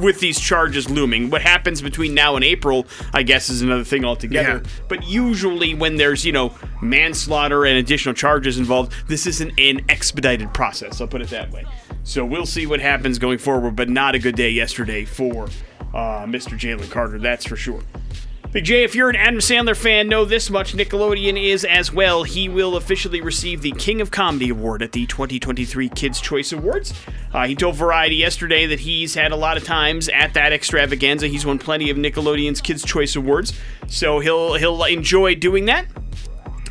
with 0.00 0.20
these 0.20 0.40
charges 0.40 0.90
looming. 0.90 1.30
What 1.30 1.42
happens 1.42 1.80
between 1.80 2.14
now 2.14 2.34
and 2.34 2.44
April, 2.44 2.86
I 3.12 3.22
guess, 3.22 3.48
is 3.48 3.62
another 3.62 3.84
thing 3.84 4.04
altogether. 4.04 4.62
Yeah. 4.64 4.70
But 4.88 5.06
usually, 5.06 5.74
when 5.74 5.96
there's, 5.96 6.24
you 6.24 6.32
know, 6.32 6.54
manslaughter 6.80 7.64
and 7.64 7.78
additional 7.78 8.14
charges 8.14 8.58
involved, 8.58 8.92
this 9.06 9.26
isn't 9.26 9.58
an 9.58 9.84
expedited 9.88 10.52
process. 10.52 11.00
I'll 11.00 11.06
put 11.06 11.22
it 11.22 11.28
that 11.30 11.50
way. 11.52 11.64
So 12.04 12.24
we'll 12.24 12.46
see 12.46 12.66
what 12.66 12.80
happens 12.80 13.18
going 13.18 13.38
forward, 13.38 13.76
but 13.76 13.88
not 13.88 14.16
a 14.16 14.18
good 14.18 14.34
day 14.34 14.50
yesterday 14.50 15.04
for 15.04 15.44
uh, 15.94 16.24
Mr. 16.24 16.58
Jalen 16.58 16.90
Carter, 16.90 17.18
that's 17.18 17.46
for 17.46 17.56
sure. 17.56 17.82
Big 18.52 18.64
J, 18.64 18.84
if 18.84 18.94
you're 18.94 19.08
an 19.08 19.16
Adam 19.16 19.40
Sandler 19.40 19.74
fan, 19.74 20.08
know 20.08 20.26
this 20.26 20.50
much. 20.50 20.74
Nickelodeon 20.74 21.42
is 21.42 21.64
as 21.64 21.90
well. 21.90 22.22
He 22.22 22.50
will 22.50 22.76
officially 22.76 23.22
receive 23.22 23.62
the 23.62 23.72
King 23.72 24.02
of 24.02 24.10
Comedy 24.10 24.50
Award 24.50 24.82
at 24.82 24.92
the 24.92 25.06
2023 25.06 25.88
Kids' 25.88 26.20
Choice 26.20 26.52
Awards. 26.52 26.92
Uh, 27.32 27.46
he 27.46 27.54
told 27.54 27.76
Variety 27.76 28.16
yesterday 28.16 28.66
that 28.66 28.80
he's 28.80 29.14
had 29.14 29.32
a 29.32 29.36
lot 29.36 29.56
of 29.56 29.64
times 29.64 30.10
at 30.10 30.34
that 30.34 30.52
extravaganza. 30.52 31.28
He's 31.28 31.46
won 31.46 31.58
plenty 31.58 31.88
of 31.88 31.96
Nickelodeon's 31.96 32.60
Kids' 32.60 32.84
Choice 32.84 33.16
Awards, 33.16 33.58
so 33.88 34.18
he'll 34.18 34.52
he'll 34.52 34.84
enjoy 34.84 35.34
doing 35.34 35.64
that. 35.64 35.86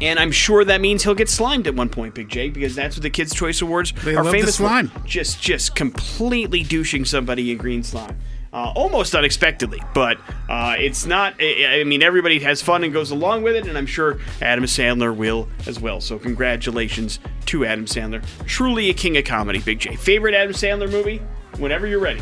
And 0.02 0.20
I'm 0.20 0.32
sure 0.32 0.64
that 0.64 0.82
means 0.82 1.04
he'll 1.04 1.16
get 1.16 1.30
slimed 1.30 1.66
at 1.66 1.74
one 1.74 1.90
point, 1.90 2.14
Big 2.14 2.30
J, 2.30 2.50
because 2.50 2.76
that's 2.76 2.96
what 2.96 3.02
the 3.02 3.10
Kids' 3.10 3.34
Choice 3.34 3.60
Awards 3.60 3.92
They 4.04 4.16
are 4.16 4.24
famous 4.24 4.58
for. 4.58 4.64
Just, 5.06 5.42
just 5.42 5.76
completely 5.76 6.64
douching 6.64 7.06
somebody 7.06 7.52
in 7.52 7.58
green 7.58 7.82
slime. 7.82 8.18
Uh, 8.54 8.74
almost 8.76 9.16
unexpectedly, 9.16 9.82
but 9.94 10.18
uh, 10.50 10.76
it's 10.78 11.06
not. 11.06 11.34
I 11.40 11.80
I 11.80 11.84
mean, 11.86 12.04
everybody 12.04 12.40
has 12.40 12.62
fun 12.62 12.84
and 12.84 12.92
goes 12.92 13.12
along 13.12 13.44
with 13.44 13.56
it, 13.56 13.66
and 13.66 13.78
I'm 13.78 13.86
sure 13.86 14.20
Adam 14.42 14.66
Sandler 14.66 15.16
will 15.16 15.48
as 15.68 15.80
well. 15.80 16.02
So, 16.02 16.20
congratulations 16.20 17.20
to 17.46 17.64
Adam 17.64 17.86
Sandler. 17.86 18.22
Truly 18.46 18.90
a 18.90 18.94
king 18.94 19.16
of 19.16 19.24
comedy, 19.24 19.60
Big 19.60 19.80
J. 19.80 19.96
Favorite 19.96 20.34
Adam 20.36 20.52
Sandler 20.52 20.92
movie? 20.92 21.22
Whenever 21.60 21.88
you're 21.88 22.02
ready. 22.02 22.22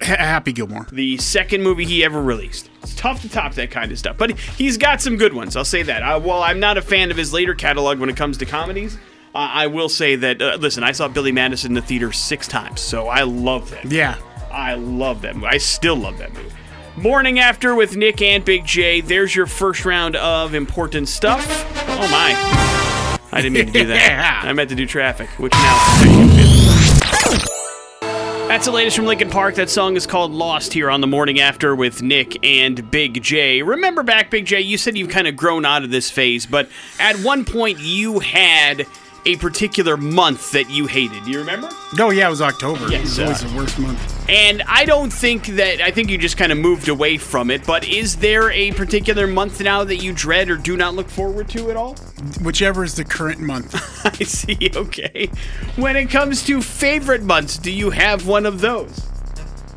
Happy 0.00 0.52
Gilmore. 0.52 0.86
The 0.90 1.16
second 1.18 1.62
movie 1.62 1.84
he 1.84 2.04
ever 2.04 2.20
released. 2.20 2.70
It's 2.82 2.94
tough 2.96 3.22
to 3.22 3.28
top 3.28 3.54
that 3.54 3.70
kind 3.70 3.92
of 3.92 3.98
stuff, 3.98 4.16
but 4.16 4.38
he's 4.38 4.76
got 4.76 5.00
some 5.00 5.16
good 5.16 5.32
ones. 5.34 5.56
I'll 5.56 5.64
say 5.64 5.82
that. 5.84 6.02
Uh, 6.02 6.18
while 6.20 6.42
I'm 6.42 6.58
not 6.58 6.78
a 6.78 6.82
fan 6.82 7.10
of 7.12 7.16
his 7.16 7.32
later 7.32 7.54
catalog 7.54 7.98
when 7.98 8.08
it 8.08 8.16
comes 8.16 8.38
to 8.38 8.46
comedies, 8.46 8.96
uh, 9.34 9.38
I 9.38 9.66
will 9.68 9.88
say 9.88 10.16
that. 10.16 10.40
Uh, 10.42 10.56
listen, 10.60 10.82
I 10.82 10.92
saw 10.92 11.06
Billy 11.06 11.32
Madison 11.32 11.72
in 11.72 11.74
the 11.74 11.82
theater 11.82 12.10
six 12.12 12.48
times, 12.48 12.80
so 12.80 13.08
I 13.08 13.22
love 13.22 13.70
that. 13.70 13.84
Yeah. 13.84 14.18
I 14.50 14.74
love 14.74 15.22
that 15.22 15.34
movie. 15.36 15.46
I 15.46 15.58
still 15.58 15.96
love 15.96 16.18
that 16.18 16.32
movie. 16.32 16.54
Morning 16.96 17.38
after 17.38 17.74
with 17.74 17.96
Nick 17.96 18.20
and 18.22 18.44
Big 18.44 18.64
J. 18.64 19.00
There's 19.00 19.34
your 19.34 19.46
first 19.46 19.84
round 19.84 20.16
of 20.16 20.54
important 20.54 21.08
stuff. 21.08 21.44
Oh 21.88 22.08
my! 22.10 22.34
I 23.30 23.40
didn't 23.40 23.52
mean 23.52 23.66
to 23.66 23.72
do 23.72 23.86
that. 23.86 24.42
I 24.46 24.52
meant 24.52 24.70
to 24.70 24.76
do 24.76 24.86
traffic, 24.86 25.28
which 25.38 25.52
now. 25.52 26.38
That's 28.48 28.64
the 28.64 28.72
latest 28.72 28.96
from 28.96 29.04
Linkin 29.04 29.28
Park. 29.28 29.56
That 29.56 29.68
song 29.68 29.94
is 29.94 30.06
called 30.06 30.32
Lost 30.32 30.72
here 30.72 30.90
on 30.90 31.02
the 31.02 31.06
morning 31.06 31.38
after 31.38 31.76
with 31.76 32.00
Nick 32.00 32.42
and 32.42 32.90
Big 32.90 33.22
J. 33.22 33.62
Remember 33.62 34.02
back, 34.02 34.30
Big 34.30 34.46
J, 34.46 34.62
you 34.62 34.78
said 34.78 34.96
you've 34.96 35.10
kind 35.10 35.28
of 35.28 35.36
grown 35.36 35.66
out 35.66 35.84
of 35.84 35.90
this 35.90 36.10
phase, 36.10 36.46
but 36.46 36.68
at 36.98 37.16
one 37.16 37.44
point 37.44 37.78
you 37.78 38.20
had 38.20 38.86
a 39.28 39.36
particular 39.36 39.96
month 39.96 40.52
that 40.52 40.70
you 40.70 40.86
hated. 40.86 41.24
Do 41.24 41.30
you 41.30 41.38
remember? 41.40 41.68
Oh 41.98 42.10
yeah, 42.10 42.26
it 42.26 42.30
was 42.30 42.40
October. 42.40 42.88
Yes, 42.88 43.18
it 43.18 43.28
was 43.28 43.44
always 43.44 43.44
uh, 43.44 43.48
the 43.48 43.56
worst 43.56 43.78
month. 43.78 44.28
And 44.30 44.62
I 44.62 44.84
don't 44.86 45.12
think 45.12 45.46
that, 45.48 45.80
I 45.82 45.90
think 45.90 46.08
you 46.10 46.16
just 46.18 46.36
kind 46.38 46.50
of 46.50 46.56
moved 46.58 46.88
away 46.88 47.18
from 47.18 47.50
it, 47.50 47.64
but 47.66 47.86
is 47.86 48.16
there 48.16 48.50
a 48.50 48.72
particular 48.72 49.26
month 49.26 49.60
now 49.60 49.84
that 49.84 49.96
you 49.96 50.12
dread 50.12 50.48
or 50.50 50.56
do 50.56 50.76
not 50.76 50.94
look 50.94 51.08
forward 51.08 51.48
to 51.50 51.70
at 51.70 51.76
all? 51.76 51.94
Whichever 52.42 52.84
is 52.84 52.94
the 52.94 53.04
current 53.04 53.40
month. 53.40 53.74
I 54.04 54.24
see, 54.24 54.70
okay. 54.74 55.26
When 55.76 55.96
it 55.96 56.06
comes 56.10 56.44
to 56.46 56.60
favorite 56.62 57.22
months, 57.22 57.58
do 57.58 57.70
you 57.70 57.90
have 57.90 58.26
one 58.26 58.46
of 58.46 58.60
those? 58.60 59.06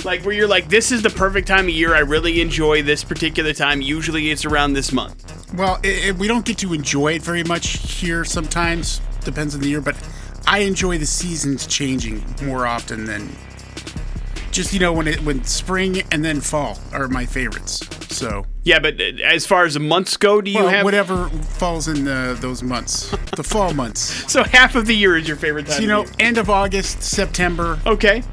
Like 0.05 0.23
where 0.25 0.33
you're 0.33 0.47
like, 0.47 0.69
this 0.69 0.91
is 0.91 1.01
the 1.03 1.09
perfect 1.11 1.47
time 1.47 1.65
of 1.65 1.69
year. 1.71 1.93
I 1.93 1.99
really 1.99 2.41
enjoy 2.41 2.81
this 2.83 3.03
particular 3.03 3.53
time. 3.53 3.81
Usually 3.81 4.31
it's 4.31 4.45
around 4.45 4.73
this 4.73 4.91
month. 4.91 5.53
Well, 5.53 5.79
it, 5.83 6.05
it- 6.07 6.15
we 6.17 6.27
don't 6.27 6.45
get 6.45 6.57
to 6.59 6.73
enjoy 6.73 7.13
it 7.15 7.21
very 7.21 7.43
much 7.43 7.67
here 7.99 8.23
sometimes. 8.25 9.01
Depends 9.23 9.53
on 9.55 9.61
the 9.61 9.69
year, 9.69 9.81
but 9.81 9.95
I 10.47 10.59
enjoy 10.59 10.97
the 10.97 11.05
seasons 11.05 11.67
changing 11.67 12.23
more 12.43 12.65
often 12.65 13.05
than 13.05 13.29
just 14.51 14.73
you 14.73 14.79
know 14.79 14.91
when 14.91 15.07
it 15.07 15.21
when 15.23 15.43
spring 15.45 16.01
and 16.11 16.25
then 16.25 16.41
fall 16.41 16.77
are 16.91 17.07
my 17.07 17.25
favorites. 17.25 17.79
So 18.13 18.45
Yeah, 18.63 18.79
but 18.79 18.99
uh, 18.99 19.03
as 19.23 19.45
far 19.45 19.63
as 19.65 19.75
the 19.75 19.79
months 19.79 20.17
go, 20.17 20.41
do 20.41 20.51
you 20.51 20.59
well, 20.59 20.67
have 20.69 20.83
whatever 20.83 21.29
falls 21.29 21.87
in 21.87 22.03
the, 22.03 22.37
those 22.41 22.61
months, 22.61 23.09
the 23.37 23.43
fall 23.43 23.73
months. 23.73 24.25
So 24.31 24.43
half 24.43 24.75
of 24.75 24.85
the 24.85 24.95
year 24.95 25.15
is 25.17 25.27
your 25.27 25.37
favorite 25.37 25.67
time. 25.67 25.75
So, 25.75 25.81
you 25.81 25.87
know, 25.87 26.03
year. 26.03 26.11
end 26.19 26.37
of 26.37 26.49
August, 26.49 27.01
September. 27.03 27.79
Okay. 27.85 28.23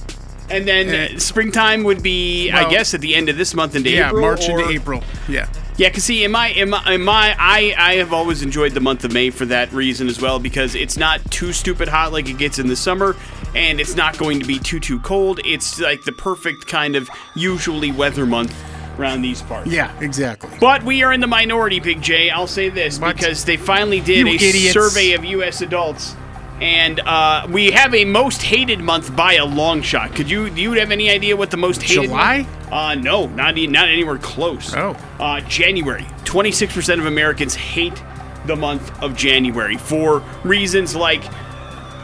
And 0.50 0.66
then 0.66 0.88
Eh. 0.88 1.14
uh, 1.14 1.18
springtime 1.18 1.84
would 1.84 2.02
be, 2.02 2.50
I 2.50 2.68
guess, 2.70 2.94
at 2.94 3.00
the 3.02 3.14
end 3.14 3.28
of 3.28 3.36
this 3.36 3.54
month 3.54 3.76
into 3.76 3.90
Yeah, 3.90 4.08
April. 4.08 4.22
March 4.22 4.48
or- 4.48 4.58
into 4.60 4.72
April. 4.72 5.04
Yeah. 5.28 5.46
Yeah, 5.78 5.90
cause 5.90 6.02
see, 6.04 6.24
in 6.24 6.32
my, 6.32 6.48
in 6.48 6.70
my, 6.70 6.92
in 6.92 7.04
my, 7.04 7.36
I, 7.38 7.72
I 7.78 7.94
have 7.94 8.12
always 8.12 8.42
enjoyed 8.42 8.72
the 8.74 8.80
month 8.80 9.04
of 9.04 9.12
May 9.12 9.30
for 9.30 9.44
that 9.46 9.72
reason 9.72 10.08
as 10.08 10.20
well, 10.20 10.40
because 10.40 10.74
it's 10.74 10.96
not 10.96 11.20
too 11.30 11.52
stupid 11.52 11.86
hot 11.88 12.12
like 12.12 12.28
it 12.28 12.36
gets 12.36 12.58
in 12.58 12.66
the 12.66 12.74
summer, 12.74 13.14
and 13.54 13.80
it's 13.80 13.94
not 13.94 14.18
going 14.18 14.40
to 14.40 14.44
be 14.44 14.58
too 14.58 14.80
too 14.80 14.98
cold. 15.00 15.38
It's 15.44 15.78
like 15.78 16.02
the 16.02 16.10
perfect 16.12 16.66
kind 16.66 16.96
of 16.96 17.08
usually 17.36 17.92
weather 17.92 18.26
month 18.26 18.52
around 18.98 19.22
these 19.22 19.40
parts. 19.42 19.70
Yeah, 19.70 19.96
exactly. 20.00 20.50
But 20.60 20.82
we 20.82 21.04
are 21.04 21.12
in 21.12 21.20
the 21.20 21.28
minority, 21.28 21.78
Big 21.78 22.02
J. 22.02 22.30
I'll 22.30 22.48
say 22.48 22.68
this 22.70 22.98
What? 22.98 23.14
because 23.14 23.44
they 23.44 23.56
finally 23.56 24.00
did 24.00 24.26
a 24.26 24.30
idiots. 24.30 24.72
survey 24.72 25.12
of 25.12 25.24
U.S. 25.24 25.60
adults, 25.60 26.16
and 26.60 27.00
uh, 27.00 27.46
we 27.50 27.70
have 27.70 27.94
a 27.94 28.04
most 28.04 28.42
hated 28.42 28.80
month 28.80 29.14
by 29.14 29.34
a 29.34 29.44
long 29.44 29.82
shot. 29.82 30.14
Could 30.14 30.28
you 30.30 30.50
do 30.50 30.60
you 30.60 30.72
have 30.72 30.90
any 30.90 31.10
idea 31.10 31.36
what 31.36 31.50
the 31.50 31.56
most 31.56 31.82
hated? 31.82 32.04
July? 32.04 32.38
month- 32.38 32.72
Uh, 32.72 32.94
no, 32.96 33.26
not 33.28 33.56
e- 33.56 33.66
not 33.66 33.88
anywhere 33.88 34.18
close. 34.18 34.74
Oh. 34.74 34.96
uh, 35.20 35.40
January. 35.42 36.06
Twenty 36.24 36.52
six 36.52 36.74
percent 36.74 37.00
of 37.00 37.06
Americans 37.06 37.54
hate 37.54 38.00
the 38.46 38.56
month 38.56 38.90
of 39.02 39.16
January 39.16 39.76
for 39.76 40.22
reasons 40.44 40.94
like 40.96 41.22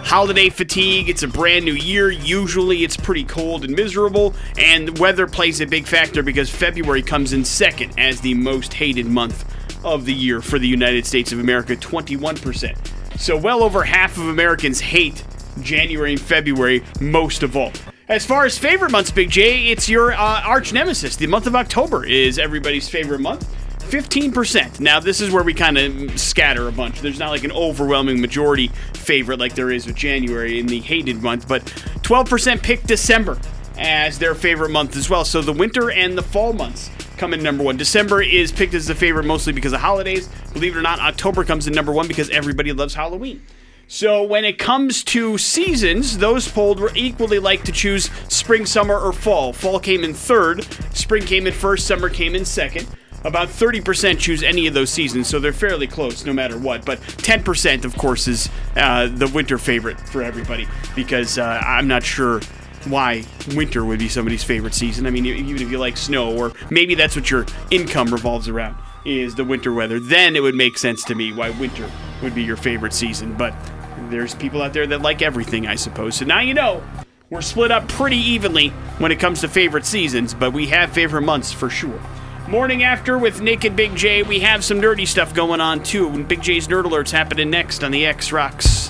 holiday 0.05 0.49
fatigue. 0.51 1.09
It's 1.09 1.23
a 1.23 1.29
brand 1.29 1.65
new 1.65 1.73
year. 1.73 2.11
Usually 2.11 2.85
it's 2.85 2.97
pretty 2.97 3.25
cold 3.25 3.65
and 3.65 3.75
miserable, 3.75 4.35
and 4.59 4.99
weather 4.99 5.27
plays 5.27 5.61
a 5.61 5.67
big 5.67 5.87
factor 5.87 6.23
because 6.23 6.51
February 6.51 7.03
comes 7.03 7.33
in 7.33 7.45
second 7.45 7.93
as 7.99 8.21
the 8.21 8.35
most 8.35 8.75
hated 8.75 9.07
month 9.07 9.45
of 9.85 10.05
the 10.07 10.13
year 10.15 10.41
for 10.41 10.59
the 10.59 10.69
United 10.69 11.05
States 11.07 11.33
of 11.33 11.39
America 11.41 11.77
21%. 11.77 12.75
So, 13.16 13.37
well 13.37 13.62
over 13.62 13.85
half 13.85 14.16
of 14.16 14.28
Americans 14.28 14.80
hate 14.80 15.25
January 15.61 16.12
and 16.12 16.21
February 16.21 16.83
most 17.00 17.42
of 17.42 17.56
all. 17.56 17.73
As 18.09 18.26
far 18.26 18.44
as 18.44 18.59
favorite 18.59 18.90
months, 18.90 19.11
Big 19.11 19.30
J, 19.30 19.68
it's 19.68 19.88
your 19.88 20.12
uh, 20.12 20.42
arch 20.42 20.73
nemesis. 20.73 21.16
The 21.16 21.26
month 21.26 21.47
of 21.47 21.56
October 21.56 22.04
is 22.04 22.38
everybody's 22.38 22.88
favorite 22.88 23.21
month. 23.21 23.49
15%. 23.78 24.80
Now, 24.80 24.99
this 24.99 25.21
is 25.21 25.30
where 25.30 25.44
we 25.44 25.54
kind 25.54 25.78
of 25.78 26.18
scatter 26.18 26.68
a 26.68 26.73
bunch. 26.73 27.00
There's 27.00 27.18
not 27.18 27.30
like 27.30 27.44
an 27.44 27.52
overwhelming 27.52 28.21
majority 28.21 28.68
favorite 28.94 29.38
like 29.38 29.54
there 29.54 29.71
is 29.71 29.87
with 29.87 29.94
January 29.94 30.59
in 30.59 30.66
the 30.66 30.80
hated 30.80 31.23
month, 31.23 31.47
but 31.47 31.62
12% 32.02 32.62
pick 32.62 32.83
December 32.83 33.38
as 33.78 34.18
their 34.18 34.35
favorite 34.35 34.71
month 34.71 34.97
as 34.97 35.09
well. 35.09 35.25
So 35.25 35.42
the 35.42 35.52
winter 35.52 35.90
and 35.90 36.16
the 36.18 36.23
fall 36.23 36.52
months 36.52 36.90
come 37.16 37.35
in 37.35 37.42
number 37.42 37.62
one. 37.62 37.76
December 37.76 38.23
is 38.23 38.52
picked 38.52 38.75
as 38.75 38.87
the 38.87 38.94
favorite 38.94 39.25
mostly 39.25 39.52
because 39.52 39.73
of 39.73 39.80
holidays. 39.80 40.28
Believe 40.52 40.76
it 40.76 40.78
or 40.78 40.83
not, 40.83 40.99
October 41.00 41.44
comes 41.44 41.66
in 41.66 41.73
number 41.73 41.92
one 41.92 42.09
because 42.09 42.30
everybody 42.30 42.73
loves 42.73 42.94
Halloween. 42.94 43.42
So 43.87 44.23
when 44.23 44.44
it 44.44 44.59
comes 44.59 45.04
to 45.04 45.37
seasons, 45.37 46.18
those 46.18 46.49
polled 46.49 46.80
were 46.80 46.92
equally 46.94 47.38
like 47.38 47.64
to 47.64 47.73
choose 47.73 48.11
spring, 48.28 48.64
summer, 48.66 48.99
or 48.99 49.12
fall. 49.12 49.52
Fall 49.52 49.78
came 49.78 50.04
in 50.04 50.14
third, 50.14 50.64
spring 50.94 51.25
came 51.25 51.47
in 51.47 51.52
first, 51.52 51.87
summer 51.87 52.09
came 52.09 52.35
in 52.35 52.44
second. 52.44 52.88
About 53.25 53.49
30% 53.49 54.18
choose 54.18 54.42
any 54.42 54.66
of 54.66 54.75
those 54.75 54.90
seasons, 54.90 55.28
so 55.28 55.38
they're 55.38 55.52
fairly 55.52 55.87
close 55.87 56.26
no 56.26 56.33
matter 56.33 56.59
what. 56.59 56.85
But 56.85 57.00
10%, 57.00 57.85
of 57.87 57.97
course, 57.97 58.28
is 58.28 58.50
uh, 58.76 59.06
the 59.06 59.28
winter 59.28 59.56
favorite 59.56 59.99
for 59.99 60.23
everybody 60.23 60.68
because 60.94 61.38
uh, 61.38 61.62
I'm 61.64 61.88
not 61.88 62.02
sure 62.02 62.40
why 62.87 63.25
winter 63.55 63.85
would 63.85 63.99
be 63.99 64.09
somebody's 64.09 64.45
favorite 64.45 64.75
season. 64.75 65.07
I 65.07 65.11
mean, 65.11 65.26
even 65.26 65.62
if 65.62 65.71
you 65.71 65.79
like 65.79 65.97
snow, 65.97 66.37
or 66.37 66.53
maybe 66.71 66.95
that's 66.95 67.17
what 67.17 67.31
your 67.31 67.47
income 67.71 68.09
revolves 68.09 68.49
around 68.49 68.76
is 69.05 69.35
the 69.35 69.45
winter 69.45 69.73
weather, 69.73 70.00
then 70.00 70.35
it 70.37 70.41
would 70.41 70.55
make 70.55 70.79
sense 70.79 71.05
to 71.05 71.14
me 71.14 71.33
why 71.33 71.50
winter 71.50 71.91
would 72.23 72.35
be 72.35 72.43
your 72.43 72.57
favorite 72.57 72.93
season. 72.93 73.35
But 73.35 73.55
there's 74.11 74.35
people 74.35 74.62
out 74.62 74.73
there 74.73 74.87
that 74.87 75.03
like 75.03 75.23
everything, 75.23 75.67
I 75.67 75.75
suppose. 75.75 76.17
So 76.17 76.25
now 76.25 76.41
you 76.41 76.55
know. 76.55 76.83
We're 77.31 77.41
split 77.41 77.71
up 77.73 77.88
pretty 77.88 78.19
evenly 78.19 78.69
when 78.99 79.11
it 79.11 79.19
comes 79.19 79.41
to 79.41 79.49
favorite 79.49 79.87
seasons, 79.87 80.35
but 80.35 80.53
we 80.53 80.67
have 80.69 80.93
favorite 80.93 81.23
months 81.23 81.50
for 81.50 81.69
sure. 81.71 82.00
Morning 82.49 82.83
after 82.83 83.17
with 83.17 83.41
Nick 83.41 83.64
and 83.64 83.75
Big 83.75 83.97
J, 83.97 84.23
we 84.23 84.41
have 84.41 84.62
some 84.62 84.81
nerdy 84.81 85.09
stuff 85.09 85.35
going 85.35 85.61
on 85.61 85.83
too. 85.83 86.09
And 86.09 86.29
Big 86.29 86.43
J's 86.43 86.69
Nerd 86.69 86.85
Alert's 86.85 87.11
happening 87.11 87.49
next 87.50 87.83
on 87.83 87.91
the 87.91 88.05
X 88.05 88.31
Rocks. 88.31 88.88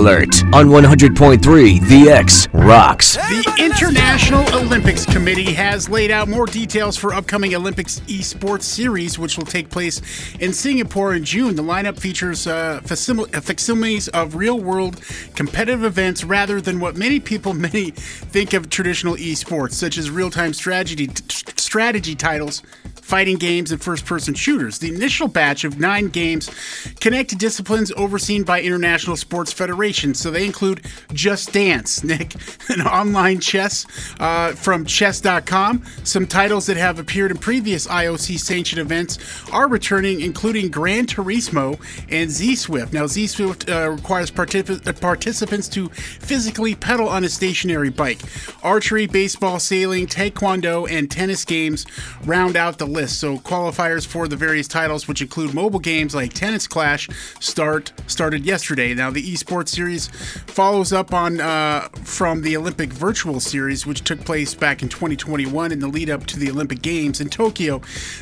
Alert 0.00 0.42
on 0.54 0.68
100.3 0.68 1.86
The 1.86 2.10
X 2.10 2.48
Rocks. 2.54 3.16
The 3.16 3.54
International 3.58 4.42
Olympics 4.58 5.04
Committee 5.04 5.52
has 5.52 5.90
laid 5.90 6.10
out 6.10 6.26
more 6.26 6.46
details 6.46 6.96
for 6.96 7.12
upcoming 7.12 7.54
Olympics 7.54 8.00
esports 8.06 8.62
series, 8.62 9.18
which 9.18 9.36
will 9.36 9.44
take 9.44 9.68
place 9.68 10.00
in 10.40 10.54
Singapore 10.54 11.12
in 11.12 11.22
June. 11.22 11.54
The 11.54 11.62
lineup 11.62 11.98
features 11.98 12.46
uh, 12.46 12.80
uh, 12.82 13.40
facsimiles 13.42 14.08
of 14.08 14.36
real-world 14.36 15.02
competitive 15.34 15.84
events 15.84 16.24
rather 16.24 16.62
than 16.62 16.80
what 16.80 16.96
many 16.96 17.20
people 17.20 17.52
many 17.68 17.90
think 17.90 18.54
of 18.54 18.70
traditional 18.70 19.16
esports, 19.16 19.72
such 19.72 19.98
as 19.98 20.10
real-time 20.10 20.54
strategy 20.54 21.08
t- 21.08 21.52
strategy 21.70 22.16
titles. 22.16 22.62
Fighting 23.00 23.38
games 23.38 23.72
and 23.72 23.80
first 23.82 24.04
person 24.06 24.34
shooters. 24.34 24.78
The 24.78 24.94
initial 24.94 25.26
batch 25.26 25.64
of 25.64 25.80
nine 25.80 26.08
games 26.08 26.48
connect 27.00 27.30
to 27.30 27.36
disciplines 27.36 27.90
overseen 27.96 28.44
by 28.44 28.60
international 28.62 29.16
sports 29.16 29.52
federations. 29.52 30.20
So 30.20 30.30
they 30.30 30.44
include 30.44 30.86
Just 31.12 31.52
Dance, 31.52 32.04
Nick, 32.10 32.34
an 32.68 32.82
online 32.82 33.40
chess 33.40 33.84
uh, 34.20 34.52
from 34.52 34.84
chess.com. 34.84 35.84
Some 36.04 36.26
titles 36.26 36.66
that 36.66 36.76
have 36.76 37.00
appeared 37.00 37.32
in 37.32 37.38
previous 37.38 37.88
IOC 37.88 38.38
sanctioned 38.38 38.80
events 38.80 39.18
are 39.50 39.66
returning, 39.68 40.20
including 40.20 40.70
Gran 40.70 41.06
Turismo 41.06 41.80
and 42.10 42.30
Zwift. 42.30 42.92
Now, 42.92 43.04
Zwift 43.04 43.68
uh, 43.68 43.90
requires 43.90 44.30
particip- 44.30 44.86
uh, 44.86 44.92
participants 44.92 45.68
to 45.70 45.88
physically 45.88 46.76
pedal 46.76 47.08
on 47.08 47.24
a 47.24 47.28
stationary 47.28 47.90
bike. 47.90 48.20
Archery, 48.62 49.08
baseball, 49.08 49.58
sailing, 49.58 50.06
taekwondo, 50.06 50.88
and 50.88 51.10
tennis 51.10 51.44
games 51.44 51.59
round 52.24 52.56
out 52.56 52.78
the 52.78 52.86
list. 52.86 53.20
So 53.20 53.38
qualifiers 53.38 54.06
for 54.06 54.28
the 54.28 54.36
various 54.36 54.68
titles, 54.68 55.06
which 55.06 55.20
include 55.20 55.54
mobile 55.54 55.80
games 55.80 56.14
like 56.14 56.32
Tennis 56.32 56.66
Clash, 56.66 57.08
start 57.40 57.92
started 58.06 58.44
yesterday. 58.44 58.94
Now 58.94 59.10
the 59.10 59.22
esports 59.22 59.68
series 59.68 60.08
follows 60.08 60.92
up 60.92 61.12
on 61.12 61.40
uh, 61.40 61.88
from 62.04 62.42
the 62.42 62.56
Olympic 62.56 62.92
Virtual 62.92 63.40
Series, 63.40 63.86
which 63.86 64.04
took 64.04 64.20
place 64.24 64.54
back 64.54 64.82
in 64.82 64.88
2021 64.88 65.72
in 65.72 65.80
the 65.80 65.88
lead 65.88 66.10
up 66.10 66.26
to 66.26 66.38
the 66.38 66.50
Olympic 66.50 66.82
Games 66.82 67.20
in 67.20 67.28
Tokyo. 67.28 67.78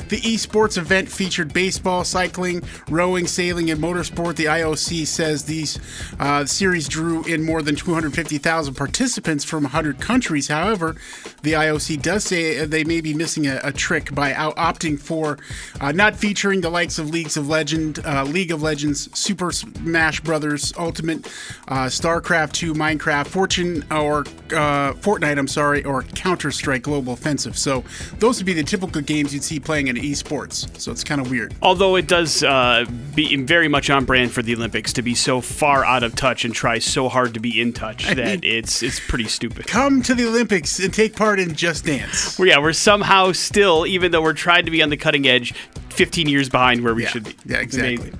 The 0.09 0.21
esports 0.21 0.77
event 0.77 1.09
featured 1.09 1.53
baseball, 1.53 2.03
cycling, 2.03 2.63
rowing, 2.89 3.27
sailing, 3.27 3.69
and 3.69 3.81
motorsport. 3.81 4.35
The 4.35 4.45
IOC 4.45 5.05
says 5.07 5.45
these 5.45 5.79
uh, 6.19 6.45
series 6.45 6.87
drew 6.87 7.23
in 7.25 7.43
more 7.43 7.61
than 7.61 7.75
250,000 7.75 8.73
participants 8.73 9.43
from 9.43 9.63
100 9.63 9.99
countries. 9.99 10.47
However, 10.47 10.95
the 11.43 11.53
IOC 11.53 12.01
does 12.01 12.23
say 12.23 12.65
they 12.65 12.83
may 12.83 13.01
be 13.01 13.13
missing 13.13 13.28
a, 13.37 13.59
a 13.63 13.71
trick 13.71 14.13
by 14.13 14.33
out- 14.33 14.55
opting 14.57 14.99
for 14.99 15.37
uh, 15.81 15.91
not 15.91 16.15
featuring 16.15 16.61
the 16.61 16.69
likes 16.69 16.97
of 16.99 17.09
Leagues 17.09 17.37
of 17.37 17.47
Legend, 17.47 17.99
uh, 18.05 18.23
League 18.23 18.51
of 18.51 18.61
Legends, 18.61 19.09
Super 19.17 19.51
Smash 19.51 20.21
Brothers, 20.21 20.73
Ultimate, 20.77 21.25
uh, 21.67 21.85
StarCraft 21.85 22.53
2, 22.53 22.73
Minecraft, 22.73 23.27
Fortune, 23.27 23.83
or 23.91 24.21
uh, 24.51 24.93
Fortnite. 24.93 25.37
I'm 25.37 25.47
sorry, 25.47 25.83
or 25.85 26.03
Counter 26.03 26.51
Strike 26.51 26.83
Global 26.83 27.13
Offensive. 27.13 27.57
So 27.57 27.83
those 28.19 28.37
would 28.37 28.45
be 28.45 28.53
the 28.53 28.63
typical 28.63 29.01
games 29.01 29.33
you'd 29.33 29.43
see 29.43 29.59
playing 29.59 29.87
in 29.87 29.95
esports. 29.95 30.67
So 30.79 30.91
it's 30.91 31.03
kind 31.03 31.21
of 31.21 31.29
weird. 31.29 31.53
Although 31.61 31.95
it 31.95 32.07
does 32.07 32.43
uh, 32.43 32.85
be 33.15 33.35
very 33.37 33.67
much 33.67 33.89
on 33.89 34.05
brand 34.05 34.31
for 34.31 34.41
the 34.41 34.53
Olympics 34.55 34.93
to 34.93 35.01
be 35.01 35.15
so 35.15 35.41
far 35.41 35.85
out 35.85 36.03
of 36.03 36.15
touch 36.15 36.45
and 36.45 36.53
try 36.53 36.79
so 36.79 37.09
hard 37.09 37.33
to 37.33 37.39
be 37.39 37.61
in 37.61 37.73
touch 37.73 38.05
that 38.07 38.17
mean- 38.17 38.39
it's 38.43 38.81
it's 38.83 38.99
pretty 38.99 39.25
stupid. 39.27 39.67
Come 39.67 40.01
to 40.03 40.13
the 40.15 40.25
Olympics 40.27 40.79
and 40.79 40.93
take 40.93 41.15
part 41.15 41.39
in 41.39 41.53
Just 41.55 41.85
Dance. 41.85 42.37
Well, 42.39 42.47
yeah, 42.47 42.59
we're 42.59 42.73
somehow 42.73 43.18
still, 43.31 43.85
even 43.85 44.11
though 44.11 44.21
we're 44.21 44.33
trying 44.33 44.65
to 44.65 44.71
be 44.71 44.81
on 44.81 44.89
the 44.89 44.97
cutting 44.97 45.27
edge, 45.27 45.53
15 45.93 46.27
years 46.27 46.49
behind 46.49 46.83
where 46.83 46.93
we 46.93 47.03
Yeah. 47.03 47.09
should 47.09 47.23
be. 47.25 47.35
Yeah, 47.45 47.57
exactly. 47.57 48.11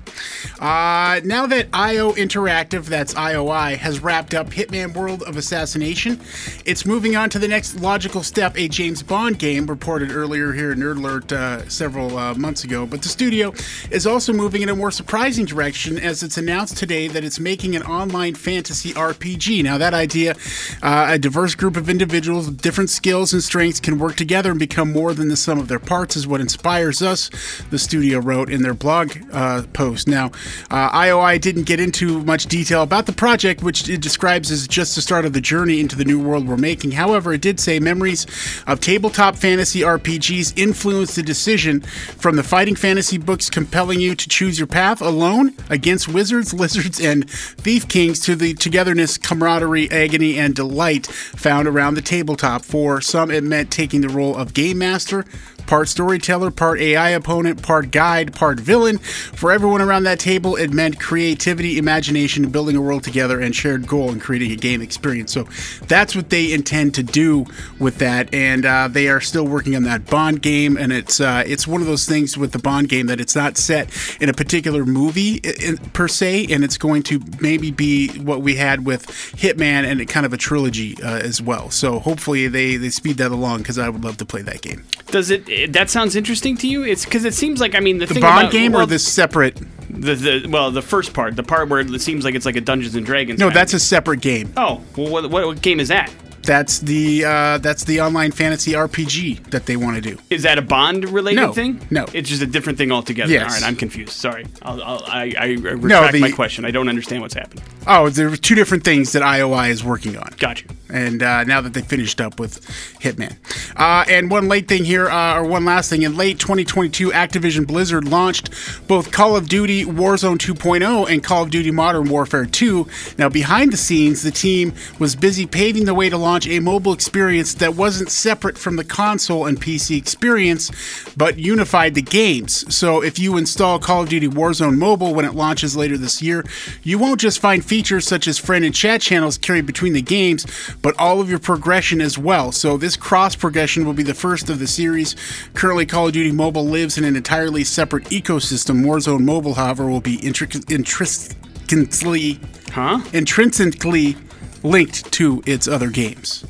Uh, 0.58 1.20
now 1.24 1.46
that 1.46 1.68
IO 1.72 2.12
Interactive, 2.12 2.84
that's 2.86 3.14
IOI, 3.14 3.76
has 3.76 4.00
wrapped 4.00 4.34
up 4.34 4.50
Hitman 4.50 4.94
World 4.94 5.22
of 5.22 5.36
Assassination, 5.36 6.20
it's 6.64 6.84
moving 6.84 7.16
on 7.16 7.30
to 7.30 7.38
the 7.38 7.48
next 7.48 7.80
logical 7.80 8.22
step, 8.22 8.58
a 8.58 8.68
James 8.68 9.02
Bond 9.02 9.38
game, 9.38 9.66
reported 9.66 10.10
earlier 10.10 10.52
here 10.52 10.72
in 10.72 10.78
Nerd 10.80 10.98
Alert 10.98 11.32
uh, 11.32 11.68
several 11.68 12.16
uh, 12.18 12.34
months 12.34 12.64
ago. 12.64 12.84
But 12.86 13.02
the 13.02 13.08
studio 13.08 13.54
is 13.90 14.06
also 14.06 14.32
moving 14.32 14.62
in 14.62 14.68
a 14.68 14.76
more 14.76 14.90
surprising 14.90 15.44
direction 15.46 15.98
as 15.98 16.22
it's 16.22 16.36
announced 16.36 16.76
today 16.76 17.08
that 17.08 17.24
it's 17.24 17.40
making 17.40 17.74
an 17.76 17.82
online 17.82 18.34
fantasy 18.34 18.92
RPG. 18.92 19.62
Now, 19.64 19.78
that 19.78 19.94
idea, 19.94 20.34
uh, 20.82 21.06
a 21.10 21.18
diverse 21.18 21.54
group 21.54 21.76
of 21.76 21.88
individuals 21.88 22.46
with 22.46 22.60
different 22.60 22.90
skills 22.90 23.32
and 23.32 23.42
strengths 23.42 23.80
can 23.80 23.98
work 23.98 24.16
together 24.16 24.50
and 24.50 24.58
become 24.60 24.92
more 24.92 25.14
than 25.14 25.28
the 25.28 25.36
sum 25.36 25.58
of 25.58 25.68
their 25.68 25.78
parts, 25.78 26.16
is 26.16 26.26
what 26.26 26.40
inspires 26.40 27.00
us, 27.02 27.30
the 27.70 27.78
studio 27.78 28.18
wrote 28.18 28.50
in 28.50 28.62
their 28.62 28.74
blog 28.74 29.12
uh, 29.32 29.62
post. 29.72 30.08
Now, 30.08 30.26
uh, 30.70 30.90
IOI 30.90 31.40
didn't 31.40 31.64
get 31.64 31.80
into 31.80 32.22
much 32.24 32.46
detail 32.46 32.82
about 32.82 33.06
the 33.06 33.12
project, 33.12 33.62
which 33.62 33.88
it 33.88 34.00
describes 34.00 34.50
as 34.50 34.66
just 34.66 34.94
the 34.94 35.02
start 35.02 35.24
of 35.24 35.32
the 35.32 35.40
journey 35.40 35.80
into 35.80 35.96
the 35.96 36.04
new 36.04 36.20
world 36.20 36.46
we're 36.46 36.56
making. 36.56 36.92
However, 36.92 37.32
it 37.32 37.40
did 37.40 37.60
say 37.60 37.78
memories 37.78 38.26
of 38.66 38.80
tabletop 38.80 39.36
fantasy 39.36 39.80
RPGs 39.80 40.56
influenced 40.56 41.16
the 41.16 41.22
decision 41.22 41.80
from 41.80 42.36
the 42.36 42.42
fighting 42.42 42.76
fantasy 42.76 43.18
books 43.18 43.50
compelling 43.50 44.00
you 44.00 44.14
to 44.14 44.28
choose 44.28 44.58
your 44.58 44.66
path 44.66 45.00
alone 45.00 45.54
against 45.68 46.08
wizards, 46.08 46.54
lizards, 46.60 47.00
and 47.00 47.28
thief 47.30 47.88
kings 47.88 48.20
to 48.20 48.34
the 48.34 48.54
togetherness, 48.54 49.18
camaraderie, 49.18 49.90
agony, 49.90 50.38
and 50.38 50.54
delight 50.54 51.06
found 51.06 51.68
around 51.68 51.94
the 51.94 52.02
tabletop. 52.02 52.64
For 52.64 53.00
some, 53.00 53.30
it 53.30 53.44
meant 53.44 53.70
taking 53.70 54.00
the 54.00 54.08
role 54.08 54.36
of 54.36 54.54
game 54.54 54.78
master, 54.78 55.24
part 55.70 55.88
storyteller, 55.88 56.50
part 56.50 56.80
AI 56.80 57.10
opponent, 57.10 57.62
part 57.62 57.92
guide, 57.92 58.34
part 58.34 58.58
villain. 58.58 58.98
For 58.98 59.52
everyone 59.52 59.80
around 59.80 60.02
that 60.02 60.18
table, 60.18 60.56
it 60.56 60.72
meant 60.72 60.98
creativity, 60.98 61.78
imagination, 61.78 62.50
building 62.50 62.74
a 62.74 62.80
world 62.80 63.04
together, 63.04 63.38
and 63.38 63.54
shared 63.54 63.86
goal 63.86 64.10
in 64.10 64.18
creating 64.18 64.50
a 64.50 64.56
game 64.56 64.82
experience. 64.82 65.32
So 65.32 65.44
that's 65.86 66.16
what 66.16 66.30
they 66.30 66.52
intend 66.52 66.96
to 66.96 67.04
do 67.04 67.46
with 67.78 67.98
that, 67.98 68.34
and 68.34 68.66
uh, 68.66 68.88
they 68.88 69.08
are 69.08 69.20
still 69.20 69.46
working 69.46 69.76
on 69.76 69.84
that 69.84 70.06
Bond 70.06 70.42
game. 70.42 70.76
And 70.76 70.92
it's 70.92 71.20
uh, 71.20 71.44
it's 71.46 71.68
one 71.68 71.80
of 71.80 71.86
those 71.86 72.04
things 72.04 72.36
with 72.36 72.50
the 72.50 72.58
Bond 72.58 72.88
game 72.88 73.06
that 73.06 73.20
it's 73.20 73.36
not 73.36 73.56
set 73.56 73.90
in 74.20 74.28
a 74.28 74.34
particular 74.34 74.84
movie 74.84 75.36
in, 75.36 75.76
per 75.76 76.08
se, 76.08 76.48
and 76.50 76.64
it's 76.64 76.78
going 76.78 77.04
to 77.04 77.22
maybe 77.40 77.70
be 77.70 78.08
what 78.18 78.42
we 78.42 78.56
had 78.56 78.84
with 78.84 79.06
Hitman 79.06 79.84
and 79.84 80.08
kind 80.08 80.26
of 80.26 80.32
a 80.32 80.36
trilogy 80.36 81.00
uh, 81.00 81.18
as 81.18 81.40
well. 81.40 81.70
So 81.70 82.00
hopefully 82.00 82.48
they 82.48 82.76
they 82.76 82.90
speed 82.90 83.18
that 83.18 83.30
along 83.30 83.58
because 83.58 83.78
I 83.78 83.88
would 83.88 84.02
love 84.02 84.16
to 84.16 84.24
play 84.24 84.42
that 84.42 84.62
game. 84.62 84.84
Does 85.12 85.30
it? 85.30 85.48
That 85.68 85.90
sounds 85.90 86.16
interesting 86.16 86.56
to 86.58 86.68
you? 86.68 86.84
It's 86.84 87.04
because 87.04 87.24
it 87.24 87.34
seems 87.34 87.60
like 87.60 87.74
I 87.74 87.80
mean 87.80 87.98
the, 87.98 88.06
The 88.06 88.20
Bond 88.20 88.40
about, 88.40 88.52
game 88.52 88.72
well, 88.72 88.82
or 88.82 88.86
this 88.86 89.06
separate? 89.06 89.56
the, 89.90 90.14
the 90.14 90.46
well 90.48 90.70
the 90.70 90.82
first 90.82 91.12
part, 91.12 91.36
the 91.36 91.42
part 91.42 91.68
where 91.68 91.80
it 91.80 92.00
seems 92.00 92.24
like 92.24 92.34
it's 92.34 92.46
like 92.46 92.56
a 92.56 92.60
Dungeons 92.60 92.94
and 92.94 93.04
Dragons. 93.04 93.38
No, 93.40 93.50
that's 93.50 93.72
of- 93.72 93.78
a 93.78 93.80
separate 93.80 94.20
game. 94.20 94.52
Oh, 94.56 94.82
well, 94.96 95.10
what, 95.10 95.30
what, 95.30 95.46
what 95.46 95.62
game 95.62 95.80
is 95.80 95.88
that? 95.88 96.12
That's 96.42 96.78
the 96.78 97.24
uh, 97.26 97.58
that's 97.58 97.84
the 97.84 98.00
online 98.00 98.32
fantasy 98.32 98.72
RPG 98.72 99.50
that 99.50 99.66
they 99.66 99.76
want 99.76 99.96
to 99.96 100.00
do. 100.00 100.18
Is 100.30 100.42
that 100.44 100.56
a 100.56 100.62
Bond 100.62 101.06
related 101.10 101.36
No, 101.40 101.52
thing? 101.52 101.86
no. 101.90 102.06
It's 102.14 102.30
just 102.30 102.40
a 102.40 102.46
different 102.46 102.78
thing 102.78 102.90
altogether. 102.90 103.30
Yes. 103.30 103.42
All 103.42 103.60
right, 103.60 103.62
I'm 103.68 103.76
confused. 103.76 104.12
Sorry. 104.14 104.46
I'll, 104.62 104.82
I'll, 104.82 105.04
I, 105.06 105.34
I 105.38 105.46
retract 105.60 106.14
the- 106.14 106.20
my 106.20 106.30
question. 106.30 106.64
I 106.64 106.70
don't 106.70 106.88
understand 106.88 107.20
what's 107.20 107.34
happening. 107.34 107.62
Oh, 107.86 108.08
there 108.08 108.28
are 108.32 108.36
two 108.36 108.54
different 108.54 108.84
things 108.84 109.12
that 109.12 109.22
IOI 109.22 109.68
is 109.68 109.84
working 109.84 110.16
on. 110.16 110.30
Got 110.38 110.62
you. 110.62 110.68
And 110.92 111.22
uh, 111.22 111.44
now 111.44 111.60
that 111.60 111.74
they 111.74 111.82
finished 111.82 112.20
up 112.20 112.38
with 112.38 112.60
Hitman. 113.00 113.36
Uh, 113.76 114.04
and 114.08 114.30
one 114.30 114.48
late 114.48 114.68
thing 114.68 114.84
here, 114.84 115.08
uh, 115.08 115.38
or 115.38 115.46
one 115.46 115.64
last 115.64 115.90
thing. 115.90 116.02
In 116.02 116.16
late 116.16 116.38
2022, 116.38 117.10
Activision 117.10 117.66
Blizzard 117.66 118.06
launched 118.08 118.50
both 118.86 119.12
Call 119.12 119.36
of 119.36 119.48
Duty 119.48 119.84
Warzone 119.84 120.38
2.0 120.38 121.10
and 121.10 121.22
Call 121.22 121.44
of 121.44 121.50
Duty 121.50 121.70
Modern 121.70 122.08
Warfare 122.08 122.46
2. 122.46 122.86
Now, 123.18 123.28
behind 123.28 123.72
the 123.72 123.76
scenes, 123.76 124.22
the 124.22 124.30
team 124.30 124.72
was 124.98 125.16
busy 125.16 125.46
paving 125.46 125.84
the 125.84 125.94
way 125.94 126.10
to 126.10 126.18
launch 126.18 126.46
a 126.46 126.60
mobile 126.60 126.92
experience 126.92 127.54
that 127.54 127.74
wasn't 127.74 128.10
separate 128.10 128.58
from 128.58 128.76
the 128.76 128.84
console 128.84 129.46
and 129.46 129.60
PC 129.60 129.96
experience, 129.96 130.70
but 131.16 131.38
unified 131.38 131.94
the 131.94 132.02
games. 132.02 132.74
So 132.74 133.02
if 133.02 133.18
you 133.18 133.36
install 133.36 133.78
Call 133.78 134.02
of 134.02 134.08
Duty 134.08 134.28
Warzone 134.28 134.76
Mobile 134.76 135.14
when 135.14 135.24
it 135.24 135.34
launches 135.34 135.76
later 135.76 135.96
this 135.96 136.22
year, 136.22 136.44
you 136.82 136.98
won't 136.98 137.20
just 137.20 137.38
find 137.40 137.64
features 137.64 138.06
such 138.06 138.26
as 138.26 138.38
friend 138.38 138.64
and 138.64 138.74
chat 138.74 139.00
channels 139.00 139.38
carried 139.38 139.66
between 139.66 139.92
the 139.92 140.02
games, 140.02 140.46
but 140.82 140.98
all 140.98 141.20
of 141.20 141.28
your 141.28 141.38
progression 141.38 142.00
as 142.00 142.16
well. 142.16 142.52
So 142.52 142.76
this 142.76 142.96
cross 142.96 143.36
progression 143.36 143.84
will 143.84 143.92
be 143.92 144.02
the 144.02 144.14
first 144.14 144.48
of 144.50 144.58
the 144.58 144.66
series. 144.66 145.14
Currently, 145.54 145.86
Call 145.86 146.06
of 146.08 146.12
Duty 146.12 146.32
Mobile 146.32 146.64
lives 146.64 146.96
in 146.96 147.04
an 147.04 147.16
entirely 147.16 147.64
separate 147.64 148.04
ecosystem. 148.04 148.84
Warzone 148.84 149.20
Mobile, 149.24 149.54
however, 149.54 149.86
will 149.90 150.00
be 150.00 150.16
intric- 150.18 150.70
intrinsically 150.70 152.40
Huh? 152.72 153.00
intrinsically 153.12 154.16
linked 154.62 155.10
to 155.12 155.42
its 155.46 155.66
other 155.66 155.90
games. 155.90 156.44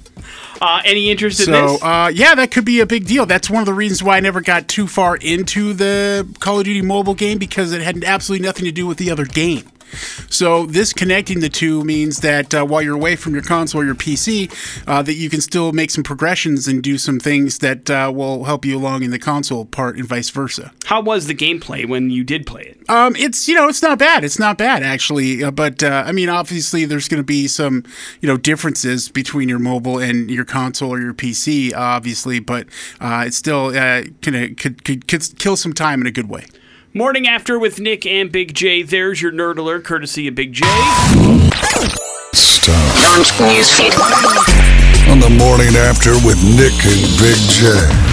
Uh, 0.60 0.82
any 0.84 1.10
interest 1.10 1.40
in 1.40 1.46
So, 1.46 1.72
this? 1.72 1.82
uh, 1.82 2.10
yeah, 2.12 2.34
that 2.34 2.50
could 2.50 2.66
be 2.66 2.80
a 2.80 2.86
big 2.86 3.06
deal. 3.06 3.24
That's 3.24 3.48
one 3.48 3.60
of 3.62 3.66
the 3.66 3.72
reasons 3.72 4.02
why 4.02 4.18
I 4.18 4.20
never 4.20 4.42
got 4.42 4.68
too 4.68 4.86
far 4.86 5.16
into 5.16 5.72
the 5.72 6.28
Call 6.40 6.58
of 6.58 6.64
Duty 6.66 6.82
mobile 6.82 7.14
game 7.14 7.38
because 7.38 7.72
it 7.72 7.80
had 7.80 8.04
absolutely 8.04 8.44
nothing 8.46 8.66
to 8.66 8.72
do 8.72 8.86
with 8.86 8.98
the 8.98 9.10
other 9.10 9.24
game. 9.24 9.62
So 10.30 10.66
this 10.66 10.92
connecting 10.92 11.40
the 11.40 11.48
two 11.48 11.84
means 11.84 12.18
that 12.20 12.54
uh, 12.54 12.64
while 12.64 12.82
you're 12.82 12.94
away 12.94 13.16
from 13.16 13.34
your 13.34 13.42
console 13.42 13.82
or 13.82 13.84
your 13.84 13.94
PC, 13.94 14.50
uh, 14.86 15.02
that 15.02 15.14
you 15.14 15.30
can 15.30 15.40
still 15.40 15.72
make 15.72 15.90
some 15.90 16.04
progressions 16.04 16.68
and 16.68 16.82
do 16.82 16.98
some 16.98 17.18
things 17.18 17.58
that 17.58 17.90
uh, 17.90 18.12
will 18.14 18.44
help 18.44 18.64
you 18.64 18.76
along 18.76 19.02
in 19.02 19.10
the 19.10 19.18
console 19.18 19.64
part 19.64 19.96
and 19.96 20.06
vice 20.06 20.30
versa. 20.30 20.72
How 20.86 21.00
was 21.00 21.26
the 21.26 21.34
gameplay 21.34 21.88
when 21.88 22.10
you 22.10 22.24
did 22.24 22.46
play 22.46 22.62
it? 22.62 22.90
Um, 22.90 23.14
it's 23.16 23.46
you 23.46 23.54
know 23.54 23.68
it's 23.68 23.82
not 23.82 23.98
bad. 23.98 24.24
It's 24.24 24.38
not 24.38 24.58
bad 24.58 24.82
actually. 24.82 25.44
Uh, 25.44 25.50
but 25.50 25.82
uh, 25.82 26.02
I 26.06 26.12
mean, 26.12 26.28
obviously, 26.28 26.84
there's 26.84 27.08
going 27.08 27.20
to 27.20 27.24
be 27.24 27.46
some 27.46 27.84
you 28.20 28.26
know 28.26 28.36
differences 28.36 29.08
between 29.08 29.48
your 29.48 29.58
mobile 29.58 29.98
and 29.98 30.30
your 30.30 30.44
console 30.44 30.90
or 30.90 31.00
your 31.00 31.14
PC, 31.14 31.74
obviously. 31.74 32.40
But 32.40 32.66
uh, 33.00 33.24
it's 33.26 33.36
still 33.36 33.66
uh, 33.66 34.02
can 34.22 34.54
could, 34.56 34.84
could 34.84 35.06
could 35.06 35.38
kill 35.38 35.56
some 35.56 35.72
time 35.72 36.00
in 36.00 36.06
a 36.06 36.10
good 36.10 36.28
way. 36.28 36.46
Morning 36.92 37.28
After 37.28 37.56
with 37.56 37.78
Nick 37.78 38.04
and 38.04 38.32
Big 38.32 38.52
J. 38.52 38.82
There's 38.82 39.22
your 39.22 39.30
nerd 39.30 39.58
alert, 39.58 39.84
courtesy 39.84 40.26
of 40.26 40.34
Big 40.34 40.52
J. 40.52 40.66
Stop. 42.34 42.96
On 45.08 45.20
the 45.20 45.30
morning 45.30 45.76
after 45.76 46.14
with 46.26 46.42
Nick 46.42 46.74
and 46.84 47.18
Big 47.20 47.38
J. 47.48 48.09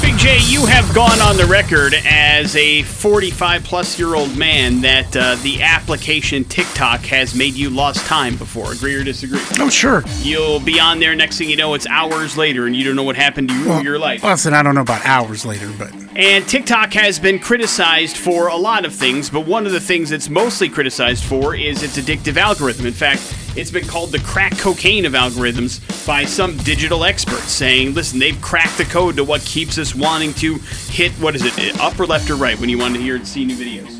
Big 0.00 0.16
J, 0.16 0.38
you 0.46 0.64
have 0.64 0.94
gone 0.94 1.20
on 1.20 1.36
the 1.36 1.44
record 1.44 1.94
as 2.06 2.56
a 2.56 2.82
45 2.82 3.62
plus 3.64 3.98
year 3.98 4.14
old 4.14 4.34
man 4.36 4.80
that 4.80 5.14
uh, 5.14 5.34
the 5.42 5.62
application 5.62 6.44
TikTok 6.44 7.00
has 7.02 7.34
made 7.34 7.52
you 7.52 7.68
lost 7.68 8.06
time 8.06 8.36
before. 8.36 8.72
Agree 8.72 8.94
or 8.94 9.04
disagree? 9.04 9.40
Oh 9.58 9.68
sure. 9.68 10.02
You'll 10.20 10.58
be 10.60 10.80
on 10.80 11.00
there 11.00 11.14
next 11.14 11.36
thing 11.36 11.50
you 11.50 11.56
know, 11.56 11.74
it's 11.74 11.86
hours 11.86 12.38
later 12.38 12.66
and 12.66 12.74
you 12.74 12.82
don't 12.82 12.96
know 12.96 13.02
what 13.02 13.16
happened 13.16 13.50
to 13.50 13.54
you 13.54 13.70
or 13.70 13.82
your 13.82 13.98
life. 13.98 14.24
Listen, 14.24 14.54
I 14.54 14.62
don't 14.62 14.74
know 14.74 14.80
about 14.80 15.04
hours 15.04 15.44
later, 15.44 15.70
but 15.78 15.92
And 16.16 16.48
TikTok 16.48 16.94
has 16.94 17.18
been 17.18 17.38
criticized 17.38 18.16
for 18.16 18.48
a 18.48 18.56
lot 18.56 18.86
of 18.86 18.94
things, 18.94 19.28
but 19.28 19.46
one 19.46 19.66
of 19.66 19.72
the 19.72 19.80
things 19.80 20.12
it's 20.12 20.30
mostly 20.30 20.70
criticized 20.70 21.24
for 21.24 21.54
is 21.54 21.82
its 21.82 21.98
addictive 21.98 22.36
algorithm. 22.38 22.86
In 22.86 22.92
fact, 22.94 23.20
it's 23.56 23.70
been 23.70 23.86
called 23.86 24.12
the 24.12 24.18
crack 24.20 24.56
cocaine 24.58 25.04
of 25.04 25.12
algorithms 25.12 25.80
by 26.06 26.24
some 26.24 26.56
digital 26.58 27.04
experts, 27.04 27.50
saying, 27.52 27.94
listen, 27.94 28.18
they've 28.18 28.40
cracked 28.40 28.78
the 28.78 28.84
code 28.84 29.16
to 29.16 29.24
what 29.24 29.40
keeps 29.42 29.78
us 29.78 29.94
wanting 29.94 30.32
to 30.34 30.56
hit, 30.88 31.12
what 31.12 31.34
is 31.34 31.44
it, 31.44 31.80
up 31.80 31.98
or 31.98 32.06
left 32.06 32.30
or 32.30 32.36
right 32.36 32.58
when 32.58 32.68
you 32.68 32.78
want 32.78 32.94
to 32.94 33.00
hear 33.00 33.16
and 33.16 33.26
see 33.26 33.44
new 33.44 33.56
videos. 33.56 33.96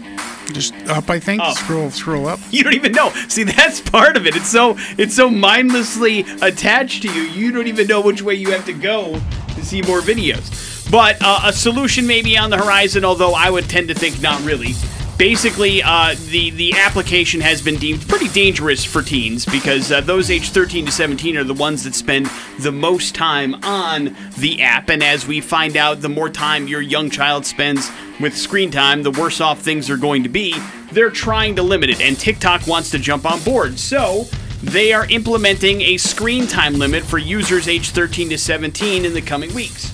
just 0.53 0.75
up. 0.89 1.09
I 1.11 1.21
think 1.21 1.43
Up. 1.43 1.57
scroll 1.57 1.91
scroll 1.91 2.27
up. 2.27 2.41
You 2.51 2.65
don't 2.65 2.75
even 2.75 2.93
know. 2.93 3.11
See, 3.29 3.45
that's 3.45 3.81
part 3.81 4.17
of 4.17 4.27
it. 4.27 4.35
It's 4.37 4.49
so 4.49 4.75
it's 4.99 5.15
so 5.15 5.31
mindlessly 5.31 6.21
attached 6.43 7.03
to 7.03 7.13
you. 7.13 7.23
You 7.23 7.53
don't 7.53 7.69
even 7.69 7.87
know 7.87 8.01
which 8.01 8.23
way 8.23 8.35
you 8.35 8.51
have 8.51 8.65
to 8.67 8.73
go 8.73 9.21
to 9.55 9.65
see 9.65 9.83
more 9.83 10.01
videos. 10.01 10.91
But 10.91 11.19
uh, 11.21 11.43
a 11.45 11.53
solution 11.53 12.05
may 12.07 12.21
be 12.23 12.37
on 12.37 12.51
the 12.51 12.57
horizon, 12.59 13.05
although 13.05 13.33
I 13.33 13.49
would 13.49 13.69
tend 13.69 13.87
to 13.89 13.95
think 13.95 14.21
not 14.21 14.43
really. 14.43 14.73
Basically, 15.21 15.83
uh, 15.83 16.15
the 16.31 16.49
the 16.49 16.73
application 16.79 17.43
has 17.43 17.61
been 17.61 17.77
deemed 17.77 18.09
pretty 18.09 18.29
dangerous 18.29 18.87
for 18.87 19.03
teens 19.03 19.45
because 19.45 19.93
uh, 19.93 20.01
those 20.01 20.31
aged 20.31 20.55
13 20.55 20.87
to 20.87 20.93
17 20.93 21.37
are 21.37 21.45
the 21.45 21.53
ones 21.53 21.85
that 21.85 21.95
spend 21.95 22.25
the 22.61 22.73
most 22.73 23.15
time 23.15 23.55
on 23.63 24.17
the 24.39 24.63
app. 24.63 24.89
And 24.89 25.03
as 25.03 25.27
we 25.27 25.43
find 25.43 25.77
out, 25.77 26.01
the 26.01 26.09
more 26.09 26.31
time 26.31 26.69
your 26.69 26.81
young 26.81 27.11
child 27.11 27.45
spends 27.45 27.91
with 28.19 28.35
screen 28.35 28.71
time, 28.71 29.03
the 29.03 29.11
worse 29.11 29.43
off 29.43 29.61
things 29.61 29.91
are 29.91 29.99
going 29.99 30.23
to 30.23 30.31
be. 30.31 30.55
They're 30.91 31.11
trying 31.11 31.55
to 31.57 31.63
limit 31.63 31.91
it, 31.91 32.01
and 32.01 32.19
TikTok 32.19 32.67
wants 32.67 32.89
to 32.93 32.99
jump 32.99 33.31
on 33.31 33.43
board. 33.43 33.79
So 33.79 34.25
they 34.63 34.95
are 34.95 35.05
implementing 35.11 35.83
a 35.83 35.99
screen 35.99 36.47
time 36.47 36.79
limit 36.79 37.05
for 37.05 37.19
users 37.19 37.69
aged 37.69 37.95
13 37.95 38.31
to 38.31 38.39
17 38.39 39.05
in 39.05 39.13
the 39.13 39.21
coming 39.21 39.53
weeks. 39.53 39.93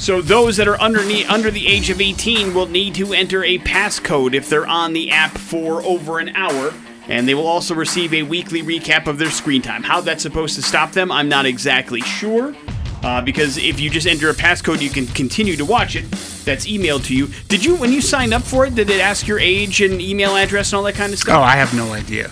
So 0.00 0.22
those 0.22 0.56
that 0.56 0.66
are 0.66 0.80
underneath, 0.80 1.28
under 1.28 1.50
the 1.50 1.66
age 1.66 1.90
of 1.90 2.00
18 2.00 2.54
will 2.54 2.66
need 2.66 2.94
to 2.94 3.12
enter 3.12 3.44
a 3.44 3.58
passcode 3.58 4.32
if 4.32 4.48
they're 4.48 4.66
on 4.66 4.94
the 4.94 5.10
app 5.10 5.32
for 5.32 5.82
over 5.84 6.18
an 6.18 6.30
hour, 6.30 6.72
and 7.06 7.28
they 7.28 7.34
will 7.34 7.46
also 7.46 7.74
receive 7.74 8.14
a 8.14 8.22
weekly 8.22 8.62
recap 8.62 9.06
of 9.06 9.18
their 9.18 9.30
screen 9.30 9.60
time. 9.60 9.82
How 9.82 10.00
that's 10.00 10.22
supposed 10.22 10.54
to 10.54 10.62
stop 10.62 10.92
them, 10.92 11.12
I'm 11.12 11.28
not 11.28 11.44
exactly 11.44 12.00
sure. 12.00 12.54
Uh, 13.02 13.20
because 13.20 13.58
if 13.58 13.78
you 13.78 13.90
just 13.90 14.06
enter 14.06 14.30
a 14.30 14.34
passcode, 14.34 14.80
you 14.80 14.88
can 14.88 15.06
continue 15.06 15.54
to 15.56 15.66
watch 15.66 15.96
it. 15.96 16.10
That's 16.46 16.66
emailed 16.66 17.04
to 17.04 17.14
you. 17.14 17.28
Did 17.48 17.62
you, 17.62 17.76
when 17.76 17.92
you 17.92 18.00
signed 18.00 18.32
up 18.32 18.42
for 18.42 18.64
it, 18.64 18.74
did 18.74 18.88
it 18.88 19.02
ask 19.02 19.26
your 19.26 19.38
age 19.38 19.82
and 19.82 20.00
email 20.00 20.34
address 20.34 20.72
and 20.72 20.78
all 20.78 20.82
that 20.84 20.94
kind 20.94 21.12
of 21.12 21.18
stuff? 21.18 21.36
Oh. 21.36 21.42
I 21.42 21.56
have 21.56 21.74
no 21.74 21.92
idea. 21.92 22.30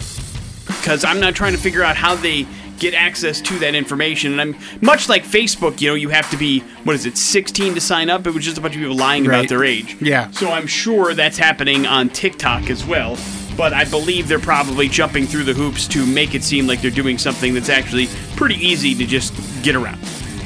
Because 0.66 1.04
I'm 1.04 1.20
not 1.20 1.34
trying 1.34 1.52
to 1.52 1.58
figure 1.58 1.82
out 1.82 1.96
how 1.96 2.16
they 2.16 2.46
get 2.78 2.94
access 2.94 3.40
to 3.42 3.58
that 3.58 3.74
information. 3.74 4.38
And 4.38 4.40
I'm 4.56 4.56
much 4.80 5.08
like 5.08 5.24
Facebook. 5.24 5.80
You 5.80 5.88
know, 5.90 5.94
you 5.94 6.08
have 6.10 6.30
to 6.30 6.36
be 6.36 6.60
what 6.84 6.94
is 6.94 7.06
it, 7.06 7.16
16 7.18 7.74
to 7.74 7.80
sign 7.80 8.10
up? 8.10 8.26
It 8.26 8.34
was 8.34 8.44
just 8.44 8.58
a 8.58 8.60
bunch 8.60 8.74
of 8.74 8.80
people 8.80 8.96
lying 8.96 9.26
about 9.26 9.48
their 9.48 9.64
age. 9.64 9.96
Yeah. 10.00 10.30
So 10.30 10.50
I'm 10.50 10.66
sure 10.66 11.14
that's 11.14 11.38
happening 11.38 11.86
on 11.86 12.08
TikTok 12.08 12.70
as 12.70 12.84
well. 12.86 13.16
But 13.56 13.72
I 13.72 13.84
believe 13.84 14.28
they're 14.28 14.38
probably 14.38 14.88
jumping 14.88 15.26
through 15.26 15.42
the 15.44 15.54
hoops 15.54 15.88
to 15.88 16.06
make 16.06 16.34
it 16.36 16.44
seem 16.44 16.66
like 16.68 16.80
they're 16.80 16.90
doing 16.92 17.18
something 17.18 17.54
that's 17.54 17.68
actually 17.68 18.06
pretty 18.36 18.54
easy 18.54 18.94
to 18.94 19.04
just 19.04 19.34
get 19.64 19.74
around. 19.74 20.00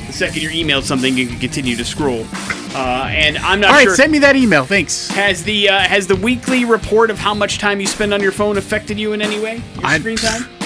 The 0.07 0.13
second 0.15 0.43
you're 0.43 0.51
emailed 0.53 0.85
something, 0.85 1.15
you 1.17 1.27
can 1.27 1.39
continue 1.39 1.77
to 1.77 1.85
scroll. 1.85 2.27
Uh, 2.75 3.07
and 3.11 3.37
I'm 3.39 3.61
not 3.61 3.69
All 3.71 3.77
right, 3.77 3.85
sure. 3.85 3.95
send 3.97 4.13
me 4.13 4.19
that 4.21 4.35
email. 4.35 4.65
Thanks. 4.65 5.09
has 5.09 5.45
the 5.45 5.69
uh, 5.69 5.81
has 5.81 6.07
the 6.07 6.17
weekly 6.17 6.65
report 6.65 7.11
of 7.11 7.19
how 7.19 7.35
much 7.35 7.59
time 7.59 7.81
you 7.81 7.87
spend 7.87 8.15
on 8.15 8.23
your 8.23 8.33
phone 8.33 8.57
affected 8.57 8.99
you 8.99 9.13
in 9.13 9.21
any 9.21 9.39
way? 9.39 9.57
Your 9.77 9.87
I- 9.87 9.99
screen 9.99 10.17
time? 10.17 10.62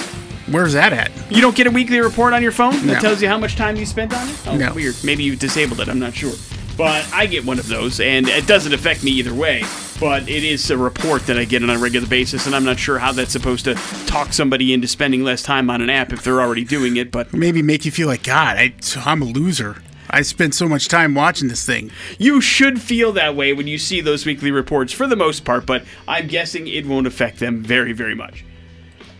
Where's 0.49 0.73
that 0.73 0.93
at? 0.93 1.11
You 1.29 1.41
don't 1.41 1.55
get 1.55 1.67
a 1.67 1.71
weekly 1.71 1.99
report 1.99 2.33
on 2.33 2.41
your 2.41 2.51
phone 2.53 2.73
that 2.87 2.93
No. 2.93 2.99
tells 2.99 3.21
you 3.21 3.27
how 3.27 3.37
much 3.37 3.55
time 3.55 3.75
you 3.75 3.85
spent 3.85 4.13
on 4.13 4.27
it? 4.29 4.35
Oh, 4.47 4.55
No. 4.55 4.73
weird. 4.73 4.95
Maybe 5.03 5.23
you 5.23 5.35
disabled 5.35 5.81
it. 5.81 5.89
I'm 5.89 5.99
not 5.99 6.15
sure. 6.15 6.33
But 6.77 7.05
I 7.11 7.25
get 7.25 7.43
one 7.43 7.57
of 7.59 7.67
those, 7.67 7.99
and 7.99 8.29
it 8.29 8.45
doesn't 8.47 8.71
affect 8.73 9.03
me 9.03 9.11
either 9.11 9.33
way. 9.33 9.63
But 9.99 10.29
it 10.29 10.43
is 10.43 10.69
a 10.69 10.77
report 10.77 11.25
that 11.25 11.37
I 11.37 11.43
get 11.45 11.63
on 11.63 11.69
a 11.71 11.77
regular 11.77 12.07
basis, 12.07 12.45
and 12.45 12.55
I'm 12.55 12.63
not 12.63 12.77
sure 12.77 12.99
how 12.99 13.11
that's 13.11 13.31
supposed 13.31 13.65
to 13.65 13.73
talk 14.05 14.31
somebody 14.31 14.71
into 14.73 14.87
spending 14.87 15.23
less 15.23 15.41
time 15.41 15.69
on 15.71 15.81
an 15.81 15.89
app 15.89 16.13
if 16.13 16.23
they're 16.23 16.39
already 16.39 16.63
doing 16.63 16.95
it. 16.97 17.11
But 17.11 17.33
Maybe 17.33 17.61
make 17.63 17.83
you 17.83 17.91
feel 17.91 18.07
like 18.07 18.21
God. 18.23 18.57
I, 18.57 18.73
I'm 19.05 19.23
a 19.23 19.25
loser. 19.25 19.77
I 20.09 20.21
spent 20.21 20.53
so 20.55 20.69
much 20.69 20.87
time 20.87 21.15
watching 21.15 21.47
this 21.49 21.65
thing. 21.65 21.91
you 22.19 22.39
should 22.39 22.79
feel 22.79 23.11
that 23.13 23.35
way 23.35 23.51
when 23.53 23.67
you 23.67 23.77
see 23.79 23.99
those 23.99 24.25
weekly 24.25 24.51
reports 24.51 24.93
for 24.93 25.07
the 25.07 25.17
most 25.17 25.43
part, 25.43 25.65
but 25.65 25.83
I'm 26.07 26.27
guessing 26.27 26.67
it 26.67 26.85
won't 26.85 27.07
affect 27.07 27.39
them 27.39 27.61
very, 27.63 27.91
very 27.91 28.15
much. 28.15 28.45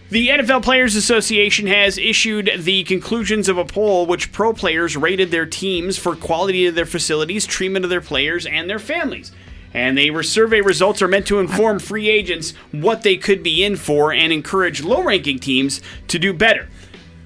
The 0.09 0.29
NFL 0.29 0.63
Players 0.63 0.95
Association 0.95 1.67
has 1.67 1.97
issued 1.97 2.49
the 2.59 2.85
conclusions 2.85 3.49
of 3.49 3.57
a 3.57 3.65
poll 3.65 4.05
which 4.05 4.31
pro 4.31 4.53
players 4.53 4.95
rated 4.95 5.31
their 5.31 5.45
teams 5.45 5.97
for 5.97 6.15
quality 6.15 6.65
of 6.65 6.75
their 6.75 6.85
facilities, 6.85 7.45
treatment 7.45 7.83
of 7.83 7.89
their 7.89 7.99
players, 7.99 8.45
and 8.45 8.69
their 8.69 8.79
families. 8.79 9.33
And 9.73 9.97
were 9.97 10.23
survey 10.23 10.61
results 10.61 11.01
are 11.01 11.09
meant 11.09 11.27
to 11.27 11.39
inform 11.39 11.79
free 11.79 12.09
agents 12.09 12.53
what 12.71 13.01
they 13.03 13.17
could 13.17 13.43
be 13.43 13.65
in 13.65 13.75
for 13.75 14.13
and 14.13 14.31
encourage 14.31 14.81
low 14.81 15.03
ranking 15.03 15.39
teams 15.39 15.81
to 16.07 16.17
do 16.17 16.31
better. 16.31 16.69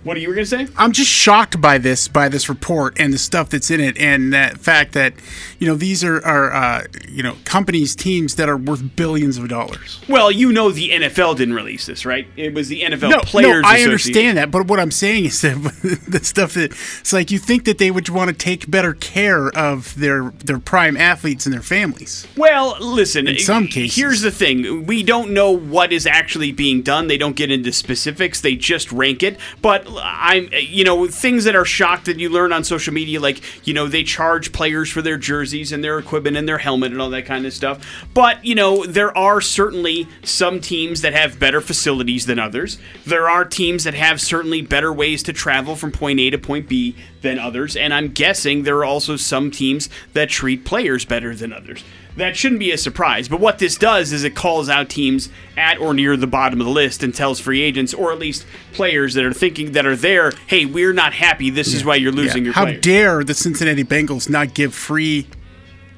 What 0.03 0.17
are 0.17 0.19
you 0.19 0.27
going 0.27 0.39
to 0.39 0.45
say? 0.45 0.67
I'm 0.77 0.91
just 0.91 1.11
shocked 1.11 1.61
by 1.61 1.77
this, 1.77 2.07
by 2.07 2.29
this 2.29 2.49
report 2.49 2.99
and 2.99 3.13
the 3.13 3.17
stuff 3.17 3.49
that's 3.49 3.69
in 3.69 3.79
it, 3.79 3.97
and 3.97 4.33
that 4.33 4.57
fact 4.57 4.93
that, 4.93 5.13
you 5.59 5.67
know, 5.67 5.75
these 5.75 6.03
are, 6.03 6.23
are 6.25 6.51
uh, 6.51 6.83
you 7.07 7.21
know, 7.21 7.35
companies, 7.45 7.95
teams 7.95 8.35
that 8.35 8.49
are 8.49 8.57
worth 8.57 8.95
billions 8.95 9.37
of 9.37 9.47
dollars. 9.47 10.01
Well, 10.09 10.31
you 10.31 10.51
know 10.51 10.71
the 10.71 10.89
NFL 10.89 11.37
didn't 11.37 11.53
release 11.53 11.85
this, 11.85 12.05
right? 12.05 12.27
It 12.35 12.53
was 12.53 12.67
the 12.67 12.81
NFL 12.81 13.09
No, 13.09 13.19
Players 13.19 13.63
no, 13.63 13.69
I 13.69 13.81
understand 13.81 14.37
that, 14.37 14.51
but 14.51 14.67
what 14.67 14.79
I'm 14.79 14.91
saying 14.91 15.25
is 15.25 15.41
that 15.41 15.55
the 16.07 16.23
stuff 16.23 16.53
that 16.55 16.71
it's 16.71 17.13
like 17.13 17.31
you 17.31 17.37
think 17.37 17.65
that 17.65 17.77
they 17.77 17.91
would 17.91 18.09
want 18.09 18.29
to 18.29 18.35
take 18.35 18.69
better 18.69 18.93
care 18.93 19.49
of 19.49 19.95
their 19.95 20.31
their 20.43 20.59
prime 20.59 20.97
athletes 20.97 21.45
and 21.45 21.53
their 21.53 21.61
families. 21.61 22.27
Well, 22.35 22.77
listen. 22.79 23.27
In 23.27 23.37
some 23.37 23.67
cases. 23.67 23.95
here's 23.95 24.21
the 24.21 24.31
thing: 24.31 24.85
we 24.85 25.03
don't 25.03 25.31
know 25.31 25.51
what 25.51 25.93
is 25.93 26.07
actually 26.07 26.51
being 26.51 26.81
done. 26.81 27.07
They 27.07 27.17
don't 27.17 27.35
get 27.35 27.51
into 27.51 27.71
specifics. 27.71 28.41
They 28.41 28.55
just 28.55 28.91
rank 28.91 29.23
it. 29.23 29.37
But 29.61 29.90
I'm, 29.99 30.49
you 30.53 30.83
know, 30.83 31.07
things 31.07 31.43
that 31.45 31.55
are 31.55 31.65
shocked 31.65 32.05
that 32.05 32.19
you 32.19 32.29
learn 32.29 32.53
on 32.53 32.63
social 32.63 32.93
media, 32.93 33.19
like 33.19 33.41
you 33.67 33.73
know, 33.73 33.87
they 33.87 34.03
charge 34.03 34.51
players 34.51 34.89
for 34.89 35.01
their 35.01 35.17
jerseys 35.17 35.71
and 35.71 35.83
their 35.83 35.97
equipment 35.99 36.37
and 36.37 36.47
their 36.47 36.57
helmet 36.57 36.91
and 36.91 37.01
all 37.01 37.09
that 37.09 37.25
kind 37.25 37.45
of 37.45 37.53
stuff. 37.53 38.05
But 38.13 38.43
you 38.45 38.55
know, 38.55 38.85
there 38.85 39.15
are 39.17 39.41
certainly 39.41 40.07
some 40.23 40.59
teams 40.59 41.01
that 41.01 41.13
have 41.13 41.39
better 41.39 41.61
facilities 41.61 42.25
than 42.25 42.39
others. 42.39 42.77
There 43.05 43.29
are 43.29 43.45
teams 43.45 43.83
that 43.83 43.93
have 43.93 44.21
certainly 44.21 44.61
better 44.61 44.91
ways 44.91 45.23
to 45.23 45.33
travel 45.33 45.75
from 45.75 45.91
point 45.91 46.19
A 46.19 46.29
to 46.29 46.37
point 46.37 46.67
B 46.67 46.95
than 47.21 47.39
others. 47.39 47.75
And 47.75 47.93
I'm 47.93 48.09
guessing 48.09 48.63
there 48.63 48.77
are 48.77 48.85
also 48.85 49.15
some 49.15 49.51
teams 49.51 49.89
that 50.13 50.29
treat 50.29 50.65
players 50.65 51.05
better 51.05 51.35
than 51.35 51.53
others. 51.53 51.83
That 52.17 52.35
shouldn't 52.35 52.59
be 52.59 52.71
a 52.71 52.77
surprise, 52.77 53.29
but 53.29 53.39
what 53.39 53.59
this 53.59 53.77
does 53.77 54.11
is 54.11 54.23
it 54.23 54.35
calls 54.35 54.67
out 54.67 54.89
teams 54.89 55.29
at 55.55 55.79
or 55.79 55.93
near 55.93 56.17
the 56.17 56.27
bottom 56.27 56.59
of 56.59 56.65
the 56.65 56.71
list 56.71 57.03
and 57.03 57.15
tells 57.15 57.39
free 57.39 57.61
agents 57.61 57.93
or 57.93 58.11
at 58.11 58.19
least 58.19 58.45
players 58.73 59.13
that 59.13 59.23
are 59.23 59.33
thinking 59.33 59.71
that 59.71 59.85
are 59.85 59.95
there, 59.95 60.31
hey, 60.47 60.65
we're 60.65 60.93
not 60.93 61.13
happy. 61.13 61.49
This 61.49 61.73
is 61.73 61.85
why 61.85 61.95
you're 61.95 62.11
losing 62.11 62.43
your 62.43 62.53
How 62.53 62.65
players. 62.65 62.81
dare 62.81 63.23
the 63.23 63.33
Cincinnati 63.33 63.85
Bengals 63.85 64.29
not 64.29 64.53
give 64.53 64.73
free 64.73 65.27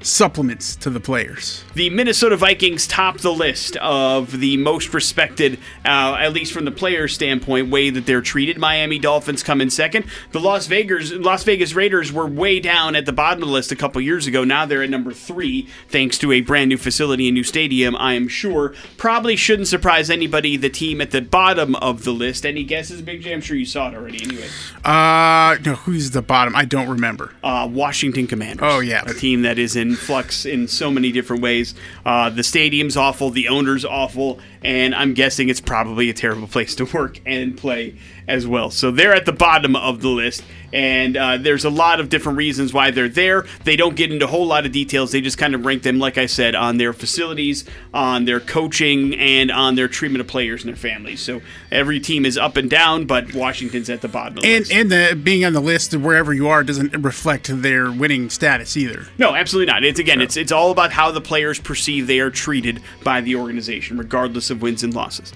supplements 0.03 0.75
to 0.77 0.89
the 0.89 0.99
players? 0.99 1.63
the 1.75 1.89
Minnesota 1.89 2.37
Vikings 2.37 2.85
top 2.87 3.17
the 3.19 3.31
list 3.33 3.75
of 3.77 4.39
the 4.39 4.57
most 4.57 4.93
respected, 4.93 5.57
uh, 5.85 6.15
at 6.19 6.33
least 6.33 6.53
from 6.53 6.65
the 6.65 6.71
players' 6.71 7.13
standpoint, 7.13 7.69
way 7.69 7.89
that 7.89 8.05
they're 8.05 8.21
treated. 8.21 8.57
Miami 8.57 8.99
Dolphins 8.99 9.41
come 9.43 9.59
in 9.61 9.69
second. 9.69 10.05
The 10.31 10.39
Las 10.39 10.67
Vegas 10.67 11.11
Las 11.11 11.43
Vegas 11.43 11.73
Raiders 11.73 12.11
were 12.13 12.27
way 12.27 12.59
down 12.59 12.95
at 12.95 13.05
the 13.05 13.13
bottom 13.13 13.41
of 13.43 13.47
the 13.49 13.53
list 13.53 13.71
a 13.71 13.75
couple 13.75 13.99
years 14.01 14.27
ago. 14.27 14.43
Now 14.43 14.65
they're 14.65 14.83
at 14.83 14.89
number 14.89 15.13
three, 15.13 15.67
thanks 15.89 16.17
to 16.19 16.31
a 16.31 16.41
brand 16.41 16.69
new 16.69 16.77
facility 16.77 17.27
and 17.27 17.35
new 17.35 17.43
stadium. 17.43 17.95
I 17.95 18.13
am 18.13 18.27
sure 18.27 18.73
probably 18.97 19.35
shouldn't 19.35 19.67
surprise 19.67 20.09
anybody. 20.09 20.57
The 20.57 20.69
team 20.69 21.01
at 21.01 21.11
the 21.11 21.21
bottom 21.21 21.75
of 21.75 22.03
the 22.03 22.11
list. 22.11 22.45
Any 22.45 22.63
guesses, 22.63 23.01
Big 23.01 23.21
J? 23.21 23.33
I'm 23.33 23.41
sure 23.41 23.55
you 23.57 23.65
saw 23.65 23.89
it 23.89 23.95
already. 23.95 24.21
Anyway, 24.23 24.47
Uh, 24.83 25.57
no, 25.65 25.75
who's 25.75 26.07
at 26.07 26.13
the 26.13 26.21
bottom? 26.21 26.55
I 26.55 26.65
don't 26.65 26.87
remember. 26.89 27.31
uh, 27.43 27.67
Washington 27.71 28.27
Commanders. 28.27 28.65
Oh, 28.69 28.79
yeah. 28.79 29.03
a 29.05 29.13
team 29.13 29.41
that 29.43 29.57
is 29.57 29.75
in 29.75 29.92
flux 29.95 30.45
in 30.45 30.67
so 30.67 30.91
many 30.91 31.11
different 31.11 31.41
ways. 31.41 31.75
Uh, 32.05 32.29
the 32.29 32.43
stadium's 32.43 32.97
awful, 32.97 33.29
the 33.29 33.47
owner's 33.47 33.85
awful, 33.85 34.39
and 34.61 34.93
I'm 34.93 35.13
guessing 35.13 35.49
it's 35.49 35.61
probably 35.61 36.09
a 36.09 36.13
terrible 36.13 36.47
place 36.53 36.75
to 36.75 36.85
work 36.85 37.19
and 37.25 37.57
play 37.57 37.95
as 38.27 38.47
well. 38.47 38.71
So 38.71 38.91
they're 38.91 39.13
at 39.13 39.25
the 39.25 39.31
bottom 39.33 39.75
of 39.75 40.01
the 40.01 40.07
list, 40.09 40.43
and 40.71 41.17
uh, 41.17 41.37
there's 41.37 41.65
a 41.65 41.69
lot 41.69 41.99
of 41.99 42.09
different 42.09 42.37
reasons 42.37 42.73
why 42.73 42.89
they're 42.91 43.09
there. 43.09 43.45
They 43.63 43.75
don't 43.75 43.95
get 43.95 44.11
into 44.11 44.25
a 44.25 44.27
whole 44.27 44.45
lot 44.45 44.65
of 44.65 44.71
details. 44.71 45.11
They 45.11 45.21
just 45.21 45.37
kind 45.37 45.53
of 45.55 45.65
rank 45.65 45.83
them, 45.83 45.99
like 45.99 46.17
I 46.17 46.25
said, 46.25 46.55
on 46.55 46.77
their 46.77 46.93
facilities, 46.93 47.65
on 47.93 48.25
their 48.25 48.39
coaching, 48.39 49.13
and 49.15 49.51
on 49.51 49.75
their 49.75 49.87
treatment 49.87 50.21
of 50.21 50.27
players 50.27 50.63
and 50.63 50.69
their 50.69 50.77
families. 50.77 51.19
So 51.21 51.41
every 51.71 51.99
team 51.99 52.25
is 52.25 52.37
up 52.37 52.55
and 52.57 52.69
down, 52.69 53.05
but 53.05 53.33
Washington's 53.35 53.89
at 53.89 54.01
the 54.01 54.07
bottom 54.07 54.37
of 54.37 54.43
the 54.43 54.49
And 54.49 54.59
list. 54.59 54.71
and 54.71 54.91
the 54.91 55.19
being 55.21 55.43
on 55.45 55.53
the 55.53 55.61
list 55.61 55.93
wherever 55.95 56.33
you 56.33 56.47
are 56.47 56.63
doesn't 56.63 56.95
reflect 57.03 57.49
their 57.61 57.91
winning 57.91 58.29
status 58.29 58.77
either. 58.77 59.07
No, 59.17 59.35
absolutely 59.35 59.71
not. 59.71 59.83
It's 59.83 59.99
again, 59.99 60.21
it's 60.21 60.37
it's 60.37 60.51
all 60.51 60.71
about 60.71 60.91
how 60.93 61.11
the 61.11 61.21
players 61.21 61.59
perceive 61.59 62.07
they 62.07 62.19
are 62.19 62.29
treated 62.31 62.81
by 63.03 63.21
the 63.21 63.35
organization, 63.35 63.97
regardless 63.97 64.49
of 64.49 64.61
wins 64.61 64.81
and 64.83 64.93
losses. 64.93 65.33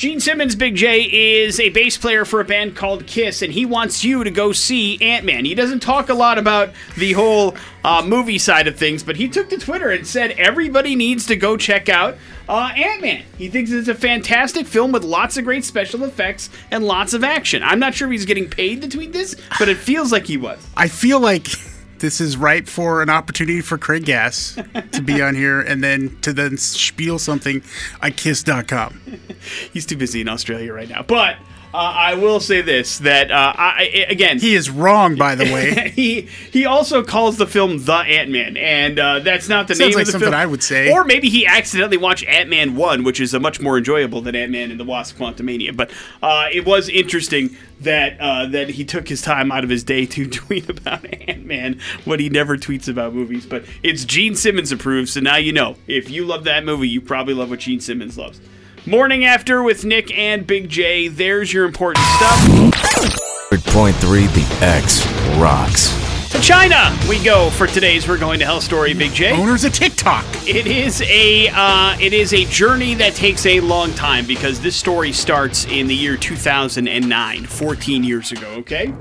Gene 0.00 0.18
Simmons, 0.18 0.56
Big 0.56 0.76
J, 0.76 1.02
is 1.42 1.60
a 1.60 1.68
bass 1.68 1.98
player 1.98 2.24
for 2.24 2.40
a 2.40 2.44
band 2.46 2.74
called 2.74 3.06
Kiss, 3.06 3.42
and 3.42 3.52
he 3.52 3.66
wants 3.66 4.02
you 4.02 4.24
to 4.24 4.30
go 4.30 4.50
see 4.50 4.96
Ant 5.02 5.26
Man. 5.26 5.44
He 5.44 5.54
doesn't 5.54 5.80
talk 5.80 6.08
a 6.08 6.14
lot 6.14 6.38
about 6.38 6.70
the 6.96 7.12
whole 7.12 7.54
uh, 7.84 8.02
movie 8.02 8.38
side 8.38 8.66
of 8.66 8.78
things, 8.78 9.02
but 9.02 9.16
he 9.16 9.28
took 9.28 9.50
to 9.50 9.58
Twitter 9.58 9.90
and 9.90 10.06
said 10.06 10.30
everybody 10.38 10.96
needs 10.96 11.26
to 11.26 11.36
go 11.36 11.54
check 11.58 11.90
out 11.90 12.16
uh, 12.48 12.72
Ant 12.74 13.02
Man. 13.02 13.24
He 13.36 13.50
thinks 13.50 13.72
it's 13.72 13.88
a 13.88 13.94
fantastic 13.94 14.66
film 14.66 14.90
with 14.90 15.04
lots 15.04 15.36
of 15.36 15.44
great 15.44 15.66
special 15.66 16.02
effects 16.04 16.48
and 16.70 16.82
lots 16.82 17.12
of 17.12 17.22
action. 17.22 17.62
I'm 17.62 17.78
not 17.78 17.92
sure 17.92 18.08
if 18.08 18.12
he's 18.12 18.24
getting 18.24 18.48
paid 18.48 18.80
to 18.80 18.88
tweet 18.88 19.12
this, 19.12 19.36
but 19.58 19.68
it 19.68 19.76
feels 19.76 20.12
like 20.12 20.24
he 20.24 20.38
was. 20.38 20.66
I 20.78 20.88
feel 20.88 21.20
like 21.20 21.46
this 22.00 22.20
is 22.20 22.36
ripe 22.36 22.66
for 22.66 23.02
an 23.02 23.10
opportunity 23.10 23.60
for 23.60 23.78
Craig 23.78 24.04
Gass 24.04 24.58
to 24.92 25.02
be 25.02 25.22
on 25.22 25.34
here 25.34 25.60
and 25.60 25.82
then 25.84 26.18
to 26.22 26.32
then 26.32 26.56
spiel 26.56 27.18
something 27.18 27.62
at 28.02 28.16
kiss.com. 28.16 29.00
he's 29.72 29.86
too 29.86 29.96
busy 29.96 30.20
in 30.20 30.28
Australia 30.28 30.72
right 30.72 30.88
now. 30.88 31.02
But 31.02 31.36
uh, 31.72 31.76
I 31.76 32.14
will 32.14 32.40
say 32.40 32.62
this: 32.62 32.98
that 32.98 33.30
uh, 33.30 33.52
I, 33.56 34.06
again, 34.08 34.38
He 34.38 34.54
is 34.54 34.68
wrong, 34.68 35.16
by 35.16 35.34
the 35.34 35.44
way. 35.44 35.90
he 35.94 36.22
he 36.22 36.66
also 36.66 37.04
calls 37.04 37.36
the 37.36 37.46
film 37.46 37.84
The 37.84 37.94
Ant 37.94 38.30
Man, 38.30 38.56
and 38.56 38.98
uh, 38.98 39.20
that's 39.20 39.48
not 39.48 39.68
the 39.68 39.74
Sounds 39.74 39.90
name 39.90 39.94
like 39.96 40.02
of 40.02 40.06
the 40.06 40.12
something 40.12 40.30
film. 40.30 40.40
I 40.40 40.46
would 40.46 40.62
say. 40.62 40.90
Or 40.90 41.04
maybe 41.04 41.28
he 41.28 41.46
accidentally 41.46 41.96
watched 41.96 42.26
Ant 42.26 42.48
Man 42.48 42.74
One, 42.74 43.04
which 43.04 43.20
is 43.20 43.34
a 43.34 43.40
much 43.40 43.60
more 43.60 43.78
enjoyable 43.78 44.20
than 44.20 44.34
Ant 44.34 44.50
Man 44.50 44.70
and 44.70 44.80
the 44.80 44.84
Wasp: 44.84 45.16
Quantumania. 45.16 45.76
But 45.76 45.92
uh, 46.22 46.48
it 46.52 46.64
was 46.64 46.88
interesting 46.88 47.56
that 47.80 48.18
uh, 48.20 48.46
that 48.46 48.70
he 48.70 48.84
took 48.84 49.08
his 49.08 49.22
time 49.22 49.52
out 49.52 49.62
of 49.62 49.70
his 49.70 49.84
day 49.84 50.06
to 50.06 50.26
tweet 50.28 50.68
about 50.68 51.04
Ant 51.28 51.46
Man 51.46 51.80
when 52.04 52.18
he 52.18 52.28
never 52.28 52.56
tweets 52.56 52.88
about 52.88 53.14
movies. 53.14 53.46
But 53.46 53.64
it's 53.84 54.04
Gene 54.04 54.34
Simmons 54.34 54.72
approved, 54.72 55.08
so 55.10 55.20
now 55.20 55.36
you 55.36 55.52
know. 55.52 55.76
If 55.86 56.10
you 56.10 56.24
love 56.24 56.44
that 56.44 56.64
movie, 56.64 56.88
you 56.88 57.00
probably 57.00 57.34
love 57.34 57.50
what 57.50 57.60
Gene 57.60 57.80
Simmons 57.80 58.18
loves. 58.18 58.40
Morning 58.90 59.24
after 59.24 59.62
with 59.62 59.84
Nick 59.84 60.12
and 60.18 60.44
Big 60.44 60.68
J. 60.68 61.06
There's 61.06 61.52
your 61.52 61.64
important 61.64 62.04
stuff. 62.16 62.40
100.3 63.52 64.00
The 64.34 64.66
X 64.66 65.06
rocks. 65.38 65.94
To 66.32 66.40
China 66.40 66.98
we 67.08 67.22
go 67.22 67.50
for 67.50 67.68
today's 67.68 68.08
We're 68.08 68.18
Going 68.18 68.40
to 68.40 68.44
Hell 68.44 68.60
story, 68.60 68.92
Big 68.92 69.12
J. 69.12 69.30
Owners 69.30 69.62
of 69.62 69.72
TikTok. 69.72 70.24
It 70.44 70.66
is 70.66 71.02
a 71.02 71.50
uh, 71.52 71.96
it 72.00 72.12
is 72.12 72.34
a 72.34 72.44
journey 72.46 72.94
that 72.94 73.14
takes 73.14 73.46
a 73.46 73.60
long 73.60 73.94
time 73.94 74.26
because 74.26 74.58
this 74.58 74.74
story 74.74 75.12
starts 75.12 75.66
in 75.66 75.86
the 75.86 75.94
year 75.94 76.16
2009, 76.16 77.46
14 77.46 78.02
years 78.02 78.32
ago. 78.32 78.48
Okay, 78.54 78.92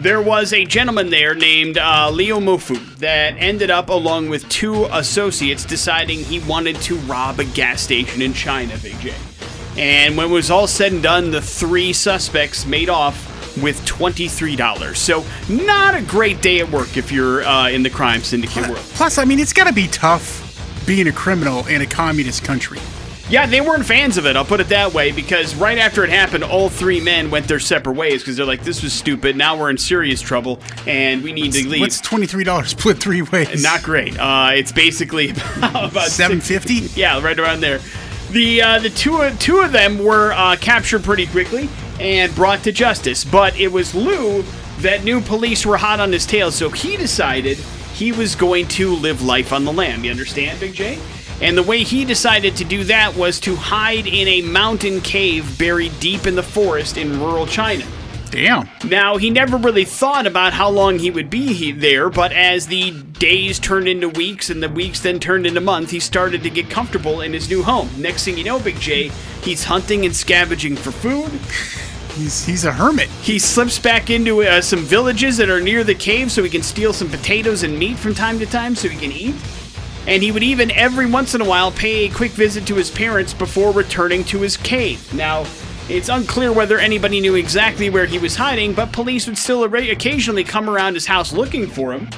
there 0.00 0.22
was 0.22 0.52
a 0.52 0.64
gentleman 0.64 1.10
there 1.10 1.34
named 1.34 1.76
uh, 1.76 2.10
Leo 2.10 2.38
Mofu 2.38 2.78
that 2.98 3.34
ended 3.38 3.70
up, 3.70 3.88
along 3.88 4.28
with 4.28 4.48
two 4.48 4.84
associates, 4.86 5.64
deciding 5.64 6.20
he 6.20 6.38
wanted 6.40 6.76
to 6.82 6.96
rob 6.98 7.40
a 7.40 7.44
gas 7.44 7.82
station 7.82 8.22
in 8.22 8.32
China, 8.32 8.76
Big 8.82 8.98
J. 9.00 9.14
And 9.76 10.16
when 10.16 10.30
it 10.30 10.32
was 10.32 10.50
all 10.50 10.66
said 10.66 10.92
and 10.92 11.02
done, 11.02 11.30
the 11.30 11.40
three 11.40 11.92
suspects 11.92 12.66
made 12.66 12.88
off 12.88 13.26
with 13.62 13.84
$23. 13.86 14.96
So, 14.96 15.24
not 15.48 15.96
a 15.96 16.02
great 16.02 16.40
day 16.42 16.60
at 16.60 16.70
work 16.70 16.96
if 16.96 17.10
you're 17.10 17.42
uh, 17.42 17.68
in 17.68 17.82
the 17.82 17.90
crime 17.90 18.22
syndicate 18.22 18.68
world. 18.68 18.84
Plus, 18.94 19.18
I 19.18 19.24
mean, 19.24 19.40
it's 19.40 19.52
got 19.52 19.66
to 19.66 19.72
be 19.72 19.88
tough 19.88 20.44
being 20.86 21.08
a 21.08 21.12
criminal 21.12 21.66
in 21.66 21.82
a 21.82 21.86
communist 21.86 22.44
country. 22.44 22.78
Yeah, 23.30 23.44
they 23.44 23.60
weren't 23.60 23.84
fans 23.84 24.16
of 24.16 24.24
it, 24.24 24.36
I'll 24.36 24.44
put 24.44 24.60
it 24.60 24.70
that 24.70 24.94
way, 24.94 25.12
because 25.12 25.54
right 25.54 25.76
after 25.76 26.02
it 26.02 26.08
happened, 26.08 26.44
all 26.44 26.70
three 26.70 26.98
men 26.98 27.30
went 27.30 27.46
their 27.46 27.60
separate 27.60 27.92
ways 27.92 28.22
because 28.22 28.38
they're 28.38 28.46
like, 28.46 28.62
this 28.62 28.82
was 28.82 28.94
stupid. 28.94 29.36
Now 29.36 29.54
we're 29.58 29.68
in 29.68 29.76
serious 29.76 30.22
trouble 30.22 30.60
and 30.86 31.22
we 31.22 31.32
need 31.34 31.52
to 31.52 31.68
leave. 31.68 31.80
What's 31.82 32.00
twenty 32.00 32.26
three 32.26 32.44
dollars 32.44 32.70
split 32.70 32.96
three 32.98 33.20
ways? 33.20 33.62
Not 33.62 33.82
great. 33.82 34.18
Uh, 34.18 34.52
it's 34.54 34.72
basically 34.72 35.30
about, 35.56 36.08
seven 36.08 36.40
fifty. 36.40 36.88
Yeah, 36.98 37.20
right 37.20 37.38
around 37.38 37.60
there. 37.60 37.80
The 38.30 38.62
uh, 38.62 38.78
the 38.78 38.90
two 38.90 39.30
two 39.38 39.60
of 39.60 39.72
them 39.72 40.02
were 40.02 40.32
uh, 40.32 40.56
captured 40.56 41.04
pretty 41.04 41.26
quickly 41.26 41.68
and 42.00 42.34
brought 42.34 42.62
to 42.64 42.72
justice, 42.72 43.24
but 43.24 43.58
it 43.60 43.68
was 43.68 43.94
Lou 43.94 44.42
that 44.78 45.04
knew 45.04 45.20
police 45.20 45.66
were 45.66 45.76
hot 45.76 46.00
on 46.00 46.12
his 46.12 46.24
tail, 46.24 46.50
so 46.50 46.70
he 46.70 46.96
decided 46.96 47.58
he 47.92 48.12
was 48.12 48.34
going 48.34 48.68
to 48.68 48.94
live 48.94 49.22
life 49.22 49.52
on 49.52 49.64
the 49.64 49.72
lam. 49.72 50.04
You 50.04 50.10
understand, 50.12 50.60
Big 50.60 50.72
J? 50.72 50.98
And 51.40 51.56
the 51.56 51.62
way 51.62 51.84
he 51.84 52.04
decided 52.04 52.56
to 52.56 52.64
do 52.64 52.84
that 52.84 53.16
was 53.16 53.38
to 53.40 53.54
hide 53.54 54.06
in 54.06 54.26
a 54.26 54.42
mountain 54.42 55.00
cave 55.00 55.58
buried 55.58 55.98
deep 56.00 56.26
in 56.26 56.34
the 56.34 56.42
forest 56.42 56.96
in 56.96 57.20
rural 57.20 57.46
China. 57.46 57.84
Damn. 58.30 58.68
Now, 58.84 59.16
he 59.16 59.30
never 59.30 59.56
really 59.56 59.84
thought 59.84 60.26
about 60.26 60.52
how 60.52 60.68
long 60.68 60.98
he 60.98 61.10
would 61.10 61.30
be 61.30 61.54
he- 61.54 61.72
there, 61.72 62.10
but 62.10 62.32
as 62.32 62.66
the 62.66 62.90
days 62.90 63.58
turned 63.58 63.88
into 63.88 64.08
weeks 64.08 64.50
and 64.50 64.62
the 64.62 64.68
weeks 64.68 65.00
then 65.00 65.18
turned 65.18 65.46
into 65.46 65.60
months, 65.60 65.90
he 65.92 66.00
started 66.00 66.42
to 66.42 66.50
get 66.50 66.68
comfortable 66.68 67.20
in 67.22 67.32
his 67.32 67.48
new 67.48 67.62
home. 67.62 67.88
Next 67.96 68.24
thing 68.24 68.36
you 68.36 68.44
know, 68.44 68.58
Big 68.60 68.78
J, 68.80 69.10
he's 69.42 69.64
hunting 69.64 70.04
and 70.04 70.14
scavenging 70.14 70.76
for 70.76 70.90
food. 70.90 71.30
He's 72.16 72.44
he's 72.44 72.64
a 72.64 72.72
hermit. 72.72 73.08
He 73.22 73.38
slips 73.38 73.78
back 73.78 74.10
into 74.10 74.42
uh, 74.42 74.60
some 74.60 74.80
villages 74.80 75.36
that 75.36 75.48
are 75.48 75.60
near 75.60 75.84
the 75.84 75.94
cave 75.94 76.32
so 76.32 76.42
he 76.42 76.50
can 76.50 76.62
steal 76.62 76.92
some 76.92 77.08
potatoes 77.08 77.62
and 77.62 77.78
meat 77.78 77.96
from 77.96 78.14
time 78.14 78.38
to 78.40 78.46
time 78.46 78.74
so 78.74 78.88
he 78.88 78.98
can 78.98 79.12
eat. 79.12 79.36
And 80.08 80.22
he 80.22 80.32
would 80.32 80.42
even 80.42 80.70
every 80.70 81.04
once 81.04 81.34
in 81.34 81.42
a 81.42 81.44
while 81.44 81.70
pay 81.70 82.06
a 82.06 82.10
quick 82.10 82.32
visit 82.32 82.66
to 82.68 82.74
his 82.74 82.90
parents 82.90 83.34
before 83.34 83.72
returning 83.74 84.24
to 84.24 84.40
his 84.40 84.56
cave. 84.56 85.12
Now, 85.12 85.44
it's 85.90 86.08
unclear 86.08 86.50
whether 86.50 86.78
anybody 86.78 87.20
knew 87.20 87.34
exactly 87.34 87.90
where 87.90 88.06
he 88.06 88.18
was 88.18 88.34
hiding, 88.34 88.72
but 88.72 88.90
police 88.90 89.26
would 89.26 89.36
still 89.36 89.64
occasionally 89.64 90.44
come 90.44 90.70
around 90.70 90.94
his 90.94 91.04
house 91.04 91.34
looking 91.34 91.66
for 91.66 91.92
him. 91.92 92.08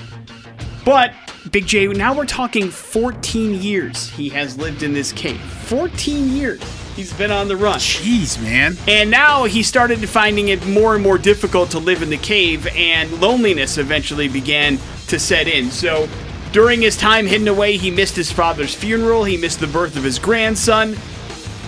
But, 0.84 1.12
Big 1.50 1.66
J, 1.66 1.88
now 1.88 2.14
we're 2.14 2.26
talking 2.26 2.70
14 2.70 3.60
years 3.60 4.08
he 4.10 4.28
has 4.28 4.56
lived 4.56 4.84
in 4.84 4.92
this 4.92 5.10
cave. 5.10 5.40
14 5.40 6.28
years 6.28 6.62
he's 6.94 7.12
been 7.12 7.32
on 7.32 7.48
the 7.48 7.56
run. 7.56 7.80
Jeez, 7.80 8.40
man. 8.40 8.76
And 8.86 9.10
now 9.10 9.44
he 9.44 9.64
started 9.64 9.98
finding 10.08 10.48
it 10.48 10.64
more 10.64 10.94
and 10.94 11.02
more 11.02 11.18
difficult 11.18 11.72
to 11.72 11.80
live 11.80 12.02
in 12.02 12.10
the 12.10 12.18
cave, 12.18 12.68
and 12.68 13.20
loneliness 13.20 13.78
eventually 13.78 14.28
began 14.28 14.78
to 15.08 15.18
set 15.18 15.48
in. 15.48 15.72
So, 15.72 16.08
during 16.52 16.80
his 16.82 16.96
time 16.96 17.26
hidden 17.26 17.48
away, 17.48 17.76
he 17.76 17.90
missed 17.90 18.16
his 18.16 18.32
father's 18.32 18.74
funeral, 18.74 19.24
he 19.24 19.36
missed 19.36 19.60
the 19.60 19.66
birth 19.66 19.96
of 19.96 20.04
his 20.04 20.18
grandson, 20.18 20.96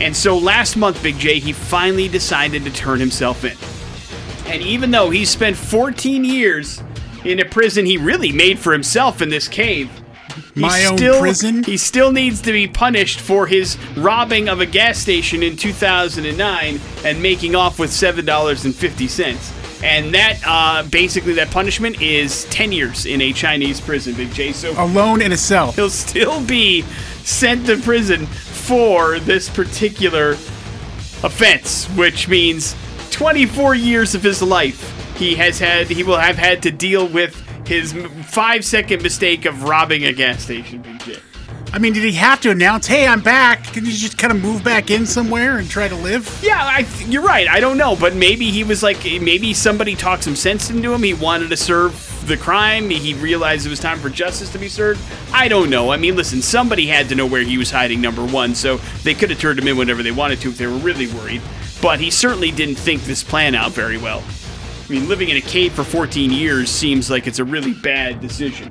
and 0.00 0.16
so 0.16 0.36
last 0.36 0.76
month, 0.76 1.02
Big 1.02 1.18
J, 1.18 1.38
he 1.38 1.52
finally 1.52 2.08
decided 2.08 2.64
to 2.64 2.72
turn 2.72 2.98
himself 2.98 3.44
in. 3.44 3.56
And 4.52 4.62
even 4.62 4.90
though 4.90 5.10
he 5.10 5.24
spent 5.24 5.56
14 5.56 6.24
years 6.24 6.82
in 7.24 7.38
a 7.38 7.44
prison 7.44 7.86
he 7.86 7.98
really 7.98 8.32
made 8.32 8.58
for 8.58 8.72
himself 8.72 9.22
in 9.22 9.28
this 9.28 9.46
cave, 9.46 9.90
he 10.54 10.60
My 10.60 10.84
own 10.86 10.98
still, 10.98 11.20
prison? 11.20 11.62
He 11.62 11.76
still 11.76 12.10
needs 12.10 12.40
to 12.42 12.52
be 12.52 12.66
punished 12.66 13.20
for 13.20 13.46
his 13.46 13.78
robbing 13.96 14.48
of 14.48 14.60
a 14.60 14.66
gas 14.66 14.98
station 14.98 15.42
in 15.42 15.56
2009 15.56 16.80
and 17.04 17.22
making 17.22 17.54
off 17.54 17.78
with 17.78 17.90
$7.50. 17.90 19.61
And 19.82 20.14
that, 20.14 20.38
uh, 20.46 20.84
basically, 20.88 21.32
that 21.34 21.50
punishment 21.50 22.00
is 22.00 22.44
10 22.46 22.72
years 22.72 23.04
in 23.04 23.20
a 23.20 23.32
Chinese 23.32 23.80
prison, 23.80 24.14
Big 24.14 24.32
J. 24.32 24.52
So 24.52 24.72
Alone 24.82 25.20
in 25.20 25.32
a 25.32 25.36
cell. 25.36 25.72
he'll 25.72 25.90
still 25.90 26.44
be 26.44 26.82
sent 27.24 27.66
to 27.66 27.76
prison 27.78 28.26
for 28.26 29.18
this 29.18 29.48
particular 29.48 30.32
offense, 31.24 31.86
which 31.90 32.28
means 32.28 32.76
24 33.10 33.74
years 33.74 34.14
of 34.14 34.22
his 34.22 34.40
life 34.40 34.88
he 35.16 35.34
has 35.36 35.58
had 35.58 35.88
he 35.88 36.02
will 36.02 36.18
have 36.18 36.36
had 36.36 36.62
to 36.62 36.70
deal 36.70 37.06
with 37.06 37.34
his 37.66 37.92
five 38.26 38.64
second 38.64 39.02
mistake 39.02 39.44
of 39.44 39.64
robbing 39.64 40.04
a 40.04 40.12
gas 40.12 40.42
station. 40.42 40.91
I 41.74 41.78
mean, 41.78 41.94
did 41.94 42.04
he 42.04 42.12
have 42.12 42.38
to 42.42 42.50
announce, 42.50 42.86
"Hey, 42.86 43.06
I'm 43.06 43.22
back"? 43.22 43.64
Can 43.72 43.86
you 43.86 43.92
just 43.92 44.18
kind 44.18 44.30
of 44.30 44.42
move 44.42 44.62
back 44.62 44.90
in 44.90 45.06
somewhere 45.06 45.56
and 45.56 45.70
try 45.70 45.88
to 45.88 45.94
live? 45.94 46.40
Yeah, 46.42 46.58
I, 46.62 46.86
you're 47.06 47.22
right. 47.22 47.48
I 47.48 47.60
don't 47.60 47.78
know, 47.78 47.96
but 47.96 48.14
maybe 48.14 48.50
he 48.50 48.62
was 48.62 48.82
like, 48.82 49.02
maybe 49.04 49.54
somebody 49.54 49.96
talked 49.96 50.24
some 50.24 50.36
sense 50.36 50.68
into 50.68 50.92
him. 50.92 51.02
He 51.02 51.14
wanted 51.14 51.48
to 51.48 51.56
serve 51.56 52.24
the 52.26 52.36
crime. 52.36 52.90
He 52.90 53.14
realized 53.14 53.64
it 53.64 53.70
was 53.70 53.80
time 53.80 53.98
for 54.00 54.10
justice 54.10 54.50
to 54.52 54.58
be 54.58 54.68
served. 54.68 55.00
I 55.32 55.48
don't 55.48 55.70
know. 55.70 55.90
I 55.90 55.96
mean, 55.96 56.14
listen, 56.14 56.42
somebody 56.42 56.86
had 56.88 57.08
to 57.08 57.14
know 57.14 57.24
where 57.24 57.42
he 57.42 57.56
was 57.56 57.70
hiding. 57.70 58.02
Number 58.02 58.24
one, 58.26 58.54
so 58.54 58.76
they 59.02 59.14
could 59.14 59.30
have 59.30 59.40
turned 59.40 59.58
him 59.58 59.66
in 59.66 59.78
whenever 59.78 60.02
they 60.02 60.12
wanted 60.12 60.40
to 60.42 60.50
if 60.50 60.58
they 60.58 60.66
were 60.66 60.74
really 60.74 61.06
worried. 61.06 61.40
But 61.80 62.00
he 62.00 62.10
certainly 62.10 62.50
didn't 62.50 62.76
think 62.76 63.02
this 63.04 63.24
plan 63.24 63.54
out 63.54 63.72
very 63.72 63.96
well. 63.96 64.22
I 64.88 64.92
mean, 64.92 65.08
living 65.08 65.30
in 65.30 65.38
a 65.38 65.40
cave 65.40 65.72
for 65.72 65.84
14 65.84 66.30
years 66.30 66.68
seems 66.68 67.08
like 67.08 67.26
it's 67.26 67.38
a 67.38 67.44
really 67.44 67.72
bad 67.72 68.20
decision. 68.20 68.70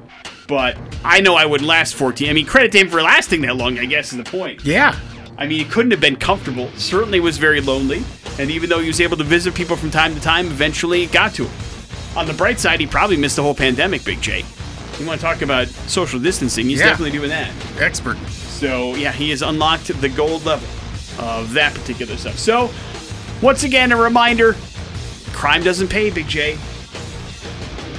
But 0.52 0.78
I 1.06 1.22
know 1.22 1.36
I 1.36 1.46
wouldn't 1.46 1.66
last 1.66 1.96
14. 1.96 2.30
I 2.30 2.34
mean, 2.34 2.46
credit 2.46 2.74
to 2.74 2.80
him 2.80 2.90
for 2.90 3.02
lasting 3.02 3.40
that 3.44 3.56
long, 3.56 3.80
I 3.80 3.86
guess, 3.86 4.12
is 4.12 4.18
the 4.18 4.26
point. 4.26 4.66
Yeah. 4.66 5.00
I 5.38 5.48
mean, 5.48 5.60
he 5.60 5.64
couldn't 5.64 5.92
have 5.92 6.02
been 6.02 6.18
comfortable. 6.18 6.70
Certainly 6.76 7.22
was 7.22 7.38
very 7.38 7.62
lonely. 7.62 8.04
And 8.38 8.52
even 8.52 8.70
though 8.70 8.80
he 8.80 8.88
was 8.88 9.00
able 9.00 9.16
to 9.16 9.24
visit 9.24 9.56
people 9.56 9.78
from 9.78 9.92
time 9.92 10.14
to 10.14 10.20
time, 10.20 10.48
eventually 10.48 11.04
it 11.04 11.14
got 11.14 11.34
to 11.36 11.46
him. 11.46 12.18
On 12.18 12.26
the 12.28 12.34
bright 12.34 12.60
side, 12.60 12.82
he 12.82 12.86
probably 12.86 13.16
missed 13.16 13.38
the 13.38 13.42
whole 13.44 13.56
pandemic, 13.56 14.04
Big 14.04 14.20
J. 14.22 14.44
You 15.00 15.08
want 15.08 15.22
to 15.22 15.26
talk 15.26 15.42
about 15.42 15.70
social 15.88 16.20
distancing? 16.20 16.66
He's 16.68 16.80
Yeah. 16.82 16.90
definitely 16.90 17.18
doing 17.18 17.30
that. 17.30 17.50
Expert. 17.80 18.18
So, 18.28 18.94
yeah, 18.96 19.14
he 19.14 19.30
has 19.30 19.42
unlocked 19.42 19.88
the 20.02 20.10
gold 20.10 20.46
level 20.46 20.68
of 21.18 21.54
that 21.54 21.74
particular 21.74 22.18
stuff. 22.18 22.38
So, 22.38 22.70
once 23.42 23.64
again, 23.64 23.94
a 23.94 23.98
reminder 23.98 24.58
crime 25.32 25.64
doesn't 25.64 25.88
pay, 25.88 26.10
Big 26.10 26.28
J. 26.28 26.58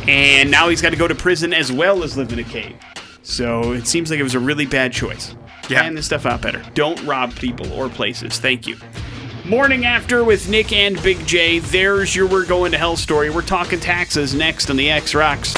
And 0.08 0.50
now 0.50 0.68
he's 0.68 0.82
got 0.82 0.90
to 0.90 0.96
go 0.96 1.06
to 1.06 1.14
prison 1.14 1.52
as 1.52 1.70
well 1.70 2.02
as 2.02 2.16
live 2.16 2.32
in 2.32 2.38
a 2.38 2.44
cave. 2.44 2.76
So, 3.22 3.72
it 3.72 3.86
seems 3.86 4.10
like 4.10 4.18
it 4.18 4.24
was 4.24 4.34
a 4.34 4.40
really 4.40 4.66
bad 4.66 4.92
choice. 4.92 5.34
Yeah. 5.68 5.80
Plan 5.80 5.94
this 5.94 6.06
stuff 6.06 6.26
out 6.26 6.42
better. 6.42 6.62
Don't 6.74 7.02
rob 7.04 7.34
people 7.36 7.72
or 7.72 7.88
places. 7.88 8.38
Thank 8.38 8.66
you. 8.66 8.76
Morning 9.44 9.84
after 9.84 10.24
with 10.24 10.48
Nick 10.48 10.72
and 10.72 11.00
Big 11.02 11.24
J. 11.26 11.58
There's 11.60 12.14
your 12.14 12.26
We're 12.28 12.46
Going 12.46 12.72
to 12.72 12.78
Hell 12.78 12.96
story. 12.96 13.30
We're 13.30 13.42
talking 13.42 13.80
taxes 13.80 14.34
next 14.34 14.70
on 14.70 14.76
the 14.76 14.90
X 14.90 15.14
Rocks. 15.14 15.54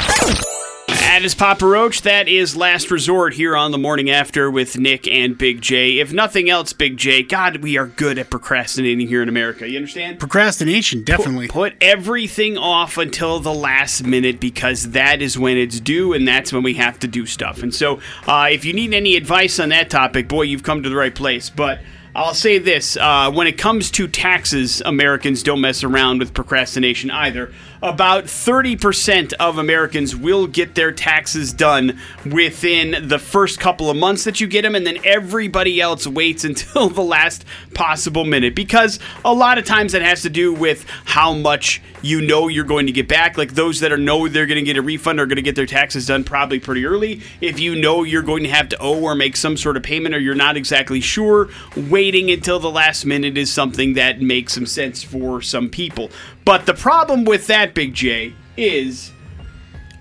That 1.15 1.25
is 1.25 1.37
Papa 1.37 1.65
Roach. 1.65 2.03
That 2.03 2.27
is 2.27 2.57
Last 2.57 2.91
Resort 2.91 3.35
here 3.35 3.57
on 3.57 3.71
the 3.71 3.79
morning 3.79 4.11
after 4.11 4.51
with 4.51 4.77
Nick 4.77 5.07
and 5.07 5.39
Big 5.39 5.61
J. 5.61 6.01
If 6.01 6.13
nothing 6.13 6.51
else, 6.51 6.73
Big 6.73 6.97
J, 6.97 7.23
God, 7.23 7.59
we 7.59 7.79
are 7.79 7.87
good 7.87 8.19
at 8.19 8.31
procrastinating 8.31 9.07
here 9.07 9.23
in 9.23 9.29
America. 9.29 9.71
You 9.71 9.77
understand? 9.77 10.19
Procrastination, 10.19 11.05
definitely. 11.05 11.47
Put 11.47 11.75
everything 11.81 12.59
off 12.59 12.99
until 12.99 13.39
the 13.39 13.55
last 13.55 14.05
minute 14.05 14.41
because 14.41 14.91
that 14.91 15.23
is 15.23 15.39
when 15.39 15.57
it's 15.57 15.79
due 15.79 16.13
and 16.13 16.27
that's 16.27 16.53
when 16.53 16.65
we 16.65 16.75
have 16.75 16.99
to 16.99 17.07
do 17.07 17.27
stuff. 17.27 17.63
And 17.63 17.73
so, 17.73 18.01
uh, 18.27 18.49
if 18.51 18.65
you 18.65 18.73
need 18.73 18.93
any 18.93 19.15
advice 19.15 19.61
on 19.61 19.69
that 19.69 19.91
topic, 19.91 20.27
boy, 20.27 20.43
you've 20.43 20.65
come 20.65 20.83
to 20.83 20.89
the 20.89 20.97
right 20.97 21.15
place. 21.15 21.49
But 21.49 21.79
I'll 22.17 22.35
say 22.35 22.59
this 22.59 22.97
uh, 22.97 23.31
when 23.33 23.49
it 23.49 23.59
comes 23.59 23.91
to 23.93 24.07
taxes, 24.07 24.81
Americans 24.85 25.43
don't 25.43 25.61
mess 25.61 25.83
around 25.83 26.21
with 26.21 26.33
procrastination 26.33 27.11
either. 27.11 27.53
About 27.85 28.25
30% 28.25 29.35
of 29.35 29.59
Americans 29.59 30.17
will 30.17 30.47
get 30.47 30.75
their 30.75 30.91
taxes 30.91 31.53
done 31.53 32.01
within 32.25 33.09
the 33.09 33.19
first 33.19 33.61
couple 33.61 33.91
of 33.91 33.97
months 33.99 34.25
that 34.25 34.41
you 34.41 34.47
get 34.47 34.63
them, 34.63 34.75
and 34.75 34.87
then 34.87 34.97
everybody 35.05 35.83
else 35.83 36.07
waits 36.07 36.45
until 36.45 36.89
the 36.89 37.03
last 37.03 37.45
possible 37.75 38.25
minute 38.25 38.55
because 38.55 38.99
a 39.23 39.35
lot 39.35 39.59
of 39.59 39.67
times 39.67 39.93
that 39.93 40.01
has 40.01 40.23
to 40.23 40.31
do 40.31 40.51
with 40.55 40.89
how 41.05 41.35
much 41.35 41.83
you 42.01 42.23
know 42.23 42.49
you're 42.49 42.65
going 42.65 42.87
to 42.87 42.93
get 42.93 43.07
back. 43.07 43.37
Like 43.37 43.53
those 43.53 43.81
that 43.81 43.93
are 43.93 43.99
know 43.99 44.29
they're 44.29 44.47
going 44.47 44.57
to 44.57 44.65
get 44.65 44.79
a 44.79 44.83
refund 44.83 45.21
are 45.21 45.27
going 45.27 45.37
to 45.37 45.43
get 45.43 45.55
their 45.55 45.67
taxes 45.67 46.07
done 46.07 46.25
probably 46.25 46.61
pretty 46.61 46.87
early. 46.87 47.21
If 47.43 47.61
you 47.61 47.75
know 47.75 48.03
you're 48.03 48.23
going 48.23 48.45
to 48.45 48.51
have 48.51 48.71
to 48.71 48.79
owe 48.81 49.03
or 49.03 49.15
make 49.15 49.37
some 49.37 49.59
sort 49.59 49.77
of 49.77 49.83
payment 49.83 50.15
or 50.15 50.19
you're 50.19 50.35
not 50.35 50.57
exactly 50.57 51.03
sure, 51.03 51.51
waiting 51.77 52.31
until 52.31 52.59
the 52.59 52.71
last 52.71 53.05
minute 53.05 53.37
is 53.37 53.53
something 53.53 53.93
that 53.95 54.23
makes 54.23 54.55
some 54.55 54.65
sense 54.65 55.03
for 55.03 55.43
some 55.43 55.69
people. 55.69 56.11
But 56.45 56.67
the 56.67 56.75
problem 56.75 57.25
with 57.25 57.47
that, 57.47 57.75
Big 57.75 57.95
J, 57.95 58.35
is 58.57 59.11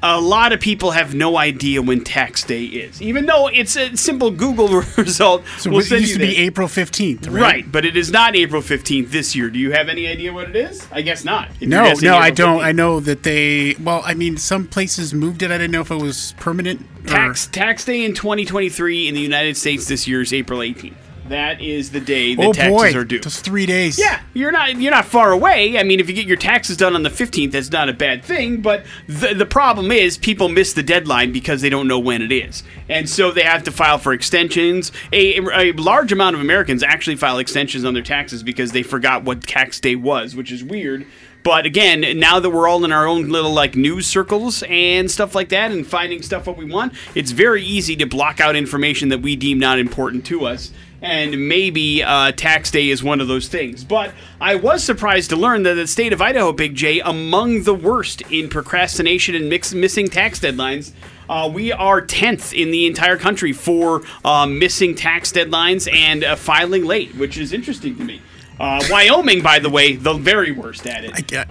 a 0.05 0.19
lot 0.19 0.51
of 0.51 0.59
people 0.59 0.91
have 0.91 1.13
no 1.15 1.37
idea 1.37 1.81
when 1.81 2.03
tax 2.03 2.43
day 2.43 2.65
is, 2.65 3.01
even 3.01 3.25
though 3.25 3.47
it's 3.47 3.77
a 3.77 3.95
simple 3.95 4.29
Google 4.31 4.67
result. 4.97 5.43
So 5.59 5.69
will 5.71 5.79
it 5.79 5.89
used 5.89 6.13
to 6.15 6.19
be. 6.19 6.35
April 6.39 6.67
15th, 6.67 7.27
right? 7.31 7.41
Right, 7.41 7.71
but 7.71 7.85
it 7.85 7.95
is 7.95 8.11
not 8.11 8.35
April 8.35 8.61
15th 8.61 9.11
this 9.11 9.33
year. 9.33 9.49
Do 9.49 9.57
you 9.59 9.71
have 9.71 9.87
any 9.87 10.05
idea 10.07 10.33
what 10.33 10.49
it 10.49 10.57
is? 10.57 10.85
I 10.91 11.01
guess 11.03 11.23
not. 11.23 11.49
No, 11.61 11.93
no, 12.01 12.17
I 12.17 12.31
don't. 12.31 12.59
15th. 12.59 12.63
I 12.65 12.71
know 12.73 12.99
that 12.99 13.23
they. 13.23 13.75
Well, 13.81 14.01
I 14.03 14.13
mean, 14.13 14.35
some 14.35 14.67
places 14.67 15.13
moved 15.13 15.41
it. 15.41 15.51
I 15.51 15.57
didn't 15.57 15.71
know 15.71 15.81
if 15.81 15.91
it 15.91 16.01
was 16.01 16.33
permanent. 16.37 16.81
or- 17.05 17.07
Tax 17.07 17.47
tax 17.47 17.85
day 17.85 18.03
in 18.03 18.13
2023 18.13 19.07
in 19.07 19.15
the 19.15 19.21
United 19.21 19.55
States 19.55 19.87
this 19.87 20.05
year 20.07 20.21
is 20.21 20.33
April 20.33 20.59
18th. 20.59 20.95
That 21.27 21.61
is 21.61 21.91
the 21.91 22.01
day 22.01 22.35
the 22.35 22.43
oh 22.43 22.53
taxes 22.53 22.93
boy, 22.93 22.99
are 22.99 23.05
due. 23.05 23.19
just 23.19 23.45
three 23.45 23.65
days. 23.65 23.97
Yeah, 23.97 24.21
you're 24.33 24.51
not 24.51 24.75
you're 24.75 24.91
not 24.91 25.05
far 25.05 25.31
away. 25.31 25.77
I 25.77 25.83
mean, 25.83 25.99
if 25.99 26.09
you 26.09 26.15
get 26.15 26.25
your 26.25 26.37
taxes 26.37 26.75
done 26.75 26.95
on 26.95 27.03
the 27.03 27.09
15th, 27.09 27.51
that's 27.51 27.71
not 27.71 27.87
a 27.87 27.93
bad 27.93 28.23
thing. 28.25 28.61
But 28.61 28.85
the 29.07 29.33
the 29.33 29.45
problem 29.45 29.91
is 29.91 30.17
people 30.17 30.49
miss 30.49 30.73
the 30.73 30.83
deadline 30.83 31.31
because 31.31 31.61
they 31.61 31.69
don't 31.69 31.87
know 31.87 31.99
when 31.99 32.21
it 32.21 32.31
is, 32.31 32.63
and 32.89 33.09
so 33.09 33.31
they 33.31 33.43
have 33.43 33.63
to 33.63 33.71
file 33.71 33.97
for 33.97 34.11
extensions. 34.11 34.91
A, 35.13 35.37
a 35.37 35.71
large 35.73 36.11
amount 36.11 36.35
of 36.35 36.41
Americans 36.41 36.83
actually 36.83 37.15
file 37.15 37.37
extensions 37.37 37.85
on 37.85 37.93
their 37.93 38.03
taxes 38.03 38.43
because 38.43 38.73
they 38.73 38.83
forgot 38.83 39.23
what 39.23 39.43
tax 39.43 39.79
day 39.79 39.95
was, 39.95 40.35
which 40.35 40.51
is 40.51 40.63
weird. 40.63 41.05
But 41.43 41.65
again, 41.65 42.19
now 42.19 42.39
that 42.39 42.49
we're 42.49 42.69
all 42.69 42.85
in 42.85 42.93
our 42.93 43.05
own 43.05 43.29
little 43.29 43.51
like 43.51 43.75
news 43.75 44.07
circles 44.07 44.63
and 44.63 45.11
stuff 45.11 45.35
like 45.35 45.49
that, 45.49 45.71
and 45.71 45.85
finding 45.85 46.21
stuff 46.21 46.47
what 46.47 46.57
we 46.57 46.65
want, 46.65 46.93
it's 47.15 47.31
very 47.31 47.63
easy 47.63 47.95
to 47.97 48.05
block 48.05 48.39
out 48.39 48.55
information 48.55 49.09
that 49.09 49.21
we 49.21 49.35
deem 49.35 49.59
not 49.59 49.77
important 49.77 50.25
to 50.25 50.45
us 50.45 50.71
and 51.03 51.49
maybe 51.49 52.01
uh, 52.01 52.31
tax 52.31 52.71
day 52.71 52.89
is 52.89 53.03
one 53.03 53.19
of 53.19 53.27
those 53.27 53.49
things. 53.49 53.83
But 53.83 54.13
I 54.39 54.55
was 54.55 54.83
surprised 54.83 55.29
to 55.31 55.35
learn 55.35 55.63
that 55.63 55.73
the 55.73 55.85
state 55.85 56.13
of 56.13 56.21
Idaho, 56.21 56.53
Big 56.53 56.75
J, 56.75 57.01
among 57.01 57.63
the 57.63 57.73
worst 57.73 58.21
in 58.31 58.49
procrastination 58.49 59.35
and 59.35 59.49
mix- 59.49 59.73
missing 59.73 60.07
tax 60.07 60.39
deadlines. 60.39 60.93
Uh, 61.29 61.49
we 61.53 61.71
are 61.71 62.01
10th 62.01 62.53
in 62.53 62.71
the 62.71 62.85
entire 62.85 63.17
country 63.17 63.51
for 63.53 64.01
uh, 64.23 64.45
missing 64.45 64.95
tax 64.95 65.31
deadlines 65.31 65.91
and 65.93 66.23
uh, 66.23 66.35
filing 66.35 66.85
late, 66.85 67.13
which 67.15 67.37
is 67.37 67.51
interesting 67.53 67.97
to 67.97 68.03
me. 68.03 68.21
Uh, 68.59 68.81
Wyoming, 68.89 69.41
by 69.41 69.59
the 69.59 69.69
way, 69.69 69.95
the 69.95 70.13
very 70.13 70.51
worst 70.51 70.87
at 70.87 71.03
it. 71.03 71.11
I 71.13 71.21
get. 71.21 71.49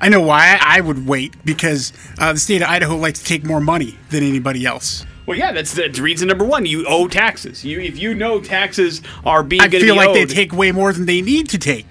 I 0.00 0.08
know 0.08 0.20
why 0.20 0.58
I 0.60 0.80
would 0.80 1.06
wait 1.06 1.34
because 1.44 1.92
uh, 2.18 2.32
the 2.32 2.38
state 2.38 2.62
of 2.62 2.68
Idaho 2.68 2.96
likes 2.96 3.18
to 3.20 3.24
take 3.24 3.44
more 3.44 3.60
money 3.60 3.98
than 4.10 4.22
anybody 4.22 4.64
else. 4.64 5.04
Well, 5.26 5.36
yeah, 5.36 5.52
that's, 5.52 5.72
that's 5.74 5.98
reason 5.98 6.28
number 6.28 6.44
one. 6.44 6.66
You 6.66 6.86
owe 6.86 7.08
taxes. 7.08 7.64
You, 7.64 7.80
if 7.80 7.98
you 7.98 8.14
know 8.14 8.40
taxes 8.40 9.02
are 9.24 9.42
being 9.42 9.60
I 9.62 9.68
feel 9.68 9.80
be 9.80 9.90
like 9.92 10.12
they 10.12 10.24
take 10.24 10.52
way 10.52 10.70
more 10.72 10.92
than 10.92 11.06
they 11.06 11.20
need 11.20 11.48
to 11.50 11.58
take. 11.58 11.84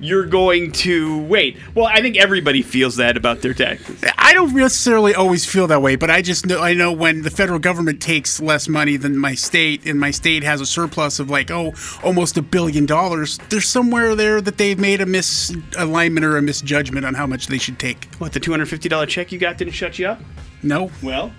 you're 0.00 0.26
going 0.26 0.70
to 0.70 1.22
wait. 1.24 1.58
Well, 1.74 1.86
I 1.86 2.00
think 2.00 2.16
everybody 2.16 2.62
feels 2.62 2.96
that 2.96 3.16
about 3.16 3.42
their 3.42 3.52
taxes. 3.52 4.02
I 4.16 4.32
don't 4.32 4.54
necessarily 4.54 5.12
always 5.14 5.44
feel 5.44 5.66
that 5.66 5.82
way, 5.82 5.96
but 5.96 6.08
I 6.10 6.22
just 6.22 6.46
know 6.46 6.60
I 6.62 6.72
know 6.72 6.92
when 6.92 7.22
the 7.22 7.30
federal 7.30 7.58
government 7.58 8.00
takes 8.00 8.40
less 8.40 8.68
money 8.68 8.96
than 8.96 9.18
my 9.18 9.34
state, 9.34 9.84
and 9.86 9.98
my 9.98 10.10
state 10.12 10.44
has 10.44 10.60
a 10.60 10.66
surplus 10.66 11.18
of 11.18 11.28
like 11.30 11.50
oh 11.50 11.74
almost 12.04 12.36
a 12.38 12.42
billion 12.42 12.86
dollars. 12.86 13.38
There's 13.50 13.66
somewhere 13.66 14.14
there 14.14 14.40
that 14.40 14.56
they've 14.56 14.78
made 14.78 15.00
a 15.00 15.06
misalignment 15.06 16.22
or 16.22 16.36
a 16.36 16.42
misjudgment 16.42 17.04
on 17.04 17.14
how 17.14 17.26
much 17.26 17.48
they 17.48 17.58
should 17.58 17.78
take. 17.78 18.06
What, 18.18 18.32
the 18.32 18.40
$250 18.40 19.08
check 19.08 19.32
you 19.32 19.38
got 19.38 19.58
didn't 19.58 19.74
shut 19.74 19.98
you 19.98 20.06
up? 20.06 20.20
No, 20.62 20.90
Well, 21.02 21.32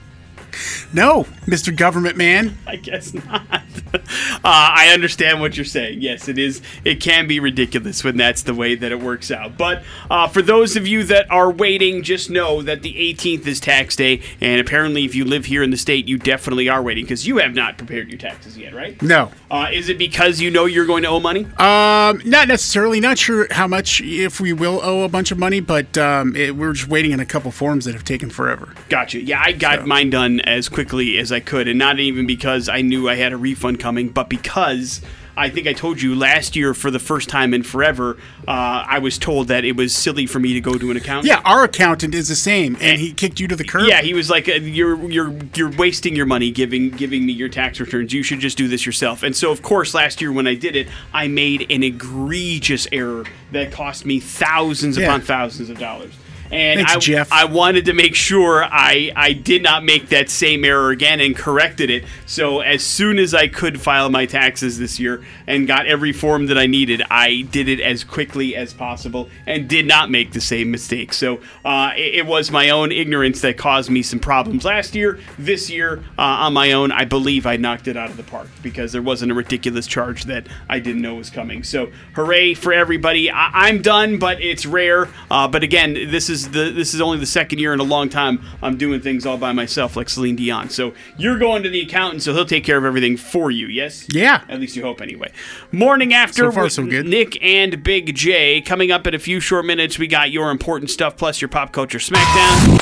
no, 0.93 1.23
Mr. 1.45 1.75
Government 1.75 2.17
Man. 2.17 2.57
I 2.67 2.75
guess 2.75 3.13
not. 3.13 3.63
uh, 3.93 3.99
I 4.43 4.89
understand 4.93 5.39
what 5.41 5.55
you're 5.57 5.65
saying. 5.65 6.01
Yes, 6.01 6.27
it 6.27 6.37
is. 6.37 6.61
It 6.83 7.01
can 7.01 7.27
be 7.27 7.39
ridiculous 7.39 8.03
when 8.03 8.17
that's 8.17 8.43
the 8.43 8.53
way 8.53 8.75
that 8.75 8.91
it 8.91 8.99
works 8.99 9.31
out. 9.31 9.57
But 9.57 9.83
uh, 10.09 10.27
for 10.27 10.41
those 10.41 10.75
of 10.75 10.87
you 10.87 11.03
that 11.05 11.29
are 11.31 11.51
waiting, 11.51 12.03
just 12.03 12.29
know 12.29 12.61
that 12.61 12.81
the 12.81 12.93
18th 12.93 13.45
is 13.47 13.59
tax 13.59 13.95
day, 13.95 14.21
and 14.41 14.59
apparently, 14.61 15.05
if 15.05 15.15
you 15.15 15.25
live 15.25 15.45
here 15.45 15.63
in 15.63 15.69
the 15.71 15.77
state, 15.77 16.07
you 16.07 16.17
definitely 16.17 16.69
are 16.69 16.81
waiting 16.81 17.03
because 17.03 17.27
you 17.27 17.37
have 17.37 17.53
not 17.53 17.77
prepared 17.77 18.09
your 18.09 18.17
taxes 18.17 18.57
yet, 18.57 18.73
right? 18.73 19.01
No. 19.01 19.31
Uh, 19.51 19.67
is 19.71 19.89
it 19.89 19.97
because 19.97 20.39
you 20.39 20.51
know 20.51 20.65
you're 20.65 20.85
going 20.85 21.03
to 21.03 21.09
owe 21.09 21.19
money? 21.19 21.45
Um, 21.57 22.21
not 22.25 22.47
necessarily. 22.47 22.99
Not 22.99 23.17
sure 23.17 23.47
how 23.51 23.67
much, 23.67 24.01
if 24.01 24.39
we 24.39 24.53
will 24.53 24.79
owe 24.83 25.03
a 25.03 25.09
bunch 25.09 25.31
of 25.31 25.37
money, 25.37 25.59
but 25.59 25.97
um, 25.97 26.35
it, 26.35 26.55
we're 26.55 26.73
just 26.73 26.87
waiting 26.89 27.13
on 27.13 27.19
a 27.19 27.25
couple 27.25 27.51
forms 27.51 27.85
that 27.85 27.93
have 27.93 28.03
taken 28.03 28.29
forever. 28.29 28.73
Gotcha. 28.89 29.21
Yeah, 29.21 29.41
I 29.43 29.51
got 29.51 29.79
So- 29.79 29.85
mine 29.85 30.09
done 30.09 30.39
as 30.41 30.69
quickly 30.69 31.17
as 31.17 31.31
I 31.31 31.39
could, 31.39 31.67
and 31.67 31.77
not 31.77 31.99
even 31.99 32.25
because 32.25 32.67
I 32.69 32.81
knew 32.81 33.07
I 33.09 33.15
had 33.15 33.33
a 33.33 33.37
refund 33.37 33.68
coming, 33.77 34.09
but 34.09 34.29
because 34.29 35.01
I 35.37 35.49
think 35.49 35.67
I 35.67 35.73
told 35.73 36.01
you 36.01 36.15
last 36.15 36.57
year 36.57 36.73
for 36.73 36.91
the 36.91 36.99
first 36.99 37.29
time 37.29 37.53
in 37.53 37.63
forever, 37.63 38.17
uh, 38.45 38.83
I 38.87 38.99
was 38.99 39.17
told 39.17 39.47
that 39.47 39.63
it 39.63 39.77
was 39.77 39.95
silly 39.95 40.25
for 40.25 40.37
me 40.39 40.53
to 40.53 40.59
go 40.59 40.73
to 40.73 40.91
an 40.91 40.97
accountant. 40.97 41.27
Yeah, 41.27 41.41
our 41.45 41.63
accountant 41.63 42.13
is 42.13 42.27
the 42.27 42.35
same, 42.35 42.75
and 42.81 42.99
he 42.99 43.13
kicked 43.13 43.39
you 43.39 43.47
to 43.47 43.55
the 43.55 43.63
curb. 43.63 43.87
Yeah, 43.87 44.01
he 44.01 44.13
was 44.13 44.29
like, 44.29 44.49
uh, 44.49 44.53
"You're 44.55 44.97
you're 45.09 45.33
you're 45.55 45.71
wasting 45.71 46.13
your 46.15 46.25
money 46.25 46.51
giving 46.51 46.89
giving 46.89 47.25
me 47.25 47.31
your 47.31 47.47
tax 47.47 47.79
returns. 47.79 48.11
You 48.11 48.21
should 48.21 48.39
just 48.39 48.57
do 48.57 48.67
this 48.67 48.85
yourself." 48.85 49.23
And 49.23 49.33
so, 49.33 49.49
of 49.51 49.61
course, 49.61 49.93
last 49.93 50.19
year 50.19 50.31
when 50.33 50.45
I 50.45 50.55
did 50.55 50.75
it, 50.75 50.87
I 51.13 51.29
made 51.29 51.71
an 51.71 51.83
egregious 51.83 52.85
error 52.91 53.23
that 53.53 53.71
cost 53.71 54.05
me 54.05 54.19
thousands 54.19 54.97
Yeah. 54.97 55.05
upon 55.05 55.21
thousands 55.21 55.69
of 55.69 55.79
dollars. 55.79 56.11
And 56.51 56.79
Thanks, 56.79 56.95
I, 56.95 56.99
Jeff. 56.99 57.31
I 57.31 57.45
wanted 57.45 57.85
to 57.85 57.93
make 57.93 58.15
sure 58.15 58.63
I, 58.63 59.11
I 59.15 59.33
did 59.33 59.61
not 59.61 59.83
make 59.83 60.09
that 60.09 60.29
same 60.29 60.65
error 60.65 60.89
again 60.89 61.19
and 61.19 61.35
corrected 61.35 61.89
it. 61.89 62.05
So 62.25 62.61
as 62.61 62.83
soon 62.83 63.19
as 63.19 63.33
I 63.33 63.47
could 63.47 63.79
file 63.79 64.09
my 64.09 64.25
taxes 64.25 64.79
this 64.79 64.99
year 64.99 65.23
and 65.45 65.67
got 65.67 65.85
every 65.85 66.11
form 66.11 66.47
that 66.47 66.57
I 66.57 66.65
needed, 66.65 67.03
I 67.11 67.47
did 67.51 67.67
it 67.67 67.79
as 67.79 68.03
quickly 68.03 68.55
as 68.55 68.73
possible 68.73 69.29
and 69.45 69.67
did 69.67 69.85
not 69.85 70.09
make 70.09 70.31
the 70.31 70.41
same 70.41 70.71
mistake. 70.71 71.13
So 71.13 71.39
uh, 71.63 71.91
it, 71.95 72.15
it 72.15 72.25
was 72.25 72.49
my 72.49 72.69
own 72.69 72.91
ignorance 72.91 73.41
that 73.41 73.57
caused 73.57 73.89
me 73.89 74.01
some 74.01 74.19
problems 74.19 74.65
last 74.65 74.95
year. 74.95 75.19
This 75.37 75.69
year, 75.69 76.03
uh, 76.17 76.21
on 76.21 76.53
my 76.53 76.71
own, 76.71 76.91
I 76.91 77.05
believe 77.05 77.45
I 77.45 77.57
knocked 77.57 77.87
it 77.87 77.95
out 77.95 78.09
of 78.09 78.17
the 78.17 78.23
park 78.23 78.47
because 78.63 78.91
there 78.91 79.01
wasn't 79.01 79.31
a 79.31 79.35
ridiculous 79.35 79.85
charge 79.85 80.23
that 80.25 80.47
I 80.67 80.79
didn't 80.79 81.01
know 81.01 81.15
was 81.15 81.29
coming. 81.29 81.63
So 81.63 81.91
hooray 82.15 82.53
for 82.53 82.73
everybody! 82.73 83.29
I, 83.29 83.67
I'm 83.67 83.81
done, 83.81 84.17
but 84.17 84.41
it's 84.41 84.65
rare. 84.65 85.09
Uh, 85.29 85.47
but 85.47 85.63
again, 85.63 85.93
this 85.93 86.29
is 86.29 86.38
the 86.49 86.71
this 86.71 86.93
is 86.93 87.01
only 87.01 87.17
the 87.17 87.25
second 87.25 87.59
year 87.59 87.73
in 87.73 87.79
a 87.79 87.83
long 87.83 88.09
time 88.09 88.41
I'm 88.61 88.77
doing 88.77 89.01
things 89.01 89.25
all 89.25 89.37
by 89.37 89.51
myself, 89.51 89.95
like 89.95 90.09
Celine 90.09 90.35
Dion. 90.35 90.69
So 90.69 90.93
you're 91.17 91.37
going 91.37 91.63
to 91.63 91.69
the 91.69 91.81
accountant, 91.81 92.23
so 92.23 92.33
he'll 92.33 92.45
take 92.45 92.63
care 92.63 92.77
of 92.77 92.85
everything 92.85 93.17
for 93.17 93.51
you. 93.51 93.67
Yes. 93.67 94.07
Yeah. 94.09 94.43
At 94.49 94.59
least 94.59 94.75
you 94.75 94.83
hope, 94.83 95.01
anyway. 95.01 95.31
Morning 95.71 96.13
after 96.13 96.45
So 96.45 96.51
far, 96.51 96.63
with 96.63 96.73
so 96.73 96.85
good. 96.85 97.05
Nick 97.05 97.37
and 97.43 97.83
Big 97.83 98.15
J. 98.15 98.61
Coming 98.61 98.91
up 98.91 99.05
in 99.07 99.13
a 99.13 99.19
few 99.19 99.39
short 99.39 99.65
minutes, 99.65 99.99
we 99.99 100.07
got 100.07 100.31
your 100.31 100.51
important 100.51 100.89
stuff 100.89 101.17
plus 101.17 101.41
your 101.41 101.49
pop 101.49 101.71
culture 101.71 101.99
smackdown. 101.99 102.77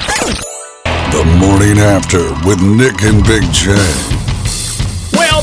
The 1.12 1.26
morning 1.40 1.80
after 1.80 2.20
with 2.48 2.62
Nick 2.62 3.02
and 3.04 3.24
Big 3.26 3.44
J. 3.54 4.17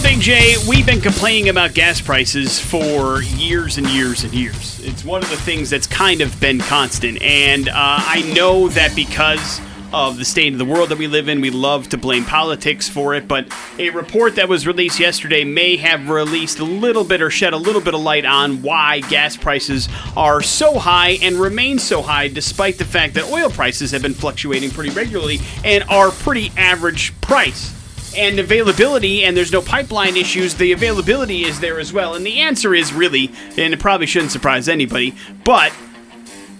Big 0.05 0.21
J, 0.21 0.57
we've 0.69 0.85
been 0.85 1.01
complaining 1.01 1.49
about 1.49 1.73
gas 1.73 1.99
prices 1.99 2.61
for 2.61 3.23
years 3.23 3.79
and 3.79 3.87
years 3.87 4.23
and 4.23 4.35
years. 4.35 4.79
It's 4.85 5.03
one 5.03 5.23
of 5.23 5.31
the 5.31 5.37
things 5.37 5.71
that's 5.71 5.87
kind 5.87 6.21
of 6.21 6.39
been 6.41 6.59
constant. 6.59 7.23
And 7.23 7.71
uh, 7.71 7.73
I 7.75 8.31
know 8.37 8.69
that 8.69 8.95
because 8.95 9.63
of 9.95 10.19
the 10.19 10.27
state 10.27 10.53
of 10.53 10.59
the 10.59 10.65
world 10.67 10.91
that 10.91 10.99
we 10.99 11.07
live 11.07 11.31
in, 11.31 11.41
we 11.41 11.49
love 11.49 11.89
to 11.89 11.97
blame 11.97 12.27
politics 12.27 12.87
for 12.87 13.15
it. 13.15 13.27
But 13.27 13.51
a 13.79 13.89
report 13.91 14.35
that 14.35 14.47
was 14.47 14.67
released 14.67 15.01
yesterday 15.01 15.43
may 15.43 15.79
have 15.79 16.11
released 16.11 16.59
a 16.59 16.65
little 16.65 17.05
bit 17.05 17.23
or 17.23 17.31
shed 17.31 17.55
a 17.55 17.57
little 17.57 17.81
bit 17.81 17.95
of 17.95 18.01
light 18.03 18.27
on 18.27 18.61
why 18.61 19.01
gas 19.01 19.39
prices 19.39 19.89
are 20.19 20.43
so 20.43 20.79
high 20.79 21.13
and 21.23 21.37
remain 21.37 21.79
so 21.79 22.03
high, 22.03 22.29
despite 22.29 22.77
the 22.77 22.85
fact 22.85 23.15
that 23.15 23.25
oil 23.25 23.49
prices 23.49 23.91
have 23.93 24.03
been 24.03 24.13
fluctuating 24.13 24.71
pretty 24.71 24.91
regularly 24.91 25.39
and 25.65 25.83
are 25.85 26.11
pretty 26.11 26.53
average 26.59 27.19
price 27.23 27.75
and 28.17 28.39
availability 28.39 29.25
and 29.25 29.37
there's 29.37 29.53
no 29.53 29.63
pipeline 29.63 30.17
issues 30.17 30.55
the 30.55 30.73
availability 30.73 31.45
is 31.45 31.61
there 31.61 31.79
as 31.79 31.93
well. 31.93 32.15
And 32.15 32.25
the 32.25 32.41
answer 32.41 32.75
is 32.75 32.93
really 32.93 33.31
and 33.57 33.75
it 33.75 33.81
probably 33.81 34.07
shouldn't 34.07 34.33
surprise 34.33 34.69
anybody 34.69 35.15
but 35.45 35.73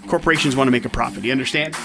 corporations 0.07 0.57
want 0.57 0.67
to 0.69 0.73
make 0.73 0.85
a 0.85 0.91
profit 0.91 1.25
you 1.25 1.33
understand? 1.33 1.77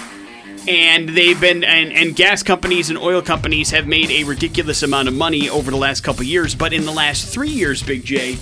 And 0.68 1.08
they've 1.08 1.40
been 1.40 1.64
and, 1.64 1.92
and 1.92 2.14
gas 2.14 2.42
companies 2.42 2.90
and 2.90 2.98
oil 2.98 3.22
companies 3.22 3.70
have 3.70 3.86
made 3.86 4.10
a 4.10 4.24
ridiculous 4.24 4.82
amount 4.82 5.08
of 5.08 5.14
money 5.14 5.48
over 5.48 5.70
the 5.70 5.76
last 5.76 6.02
couple 6.02 6.22
years 6.24 6.54
but 6.54 6.72
in 6.72 6.84
the 6.84 6.92
last 6.92 7.32
three 7.32 7.48
years 7.48 7.82
big 7.82 8.04
j 8.04 8.36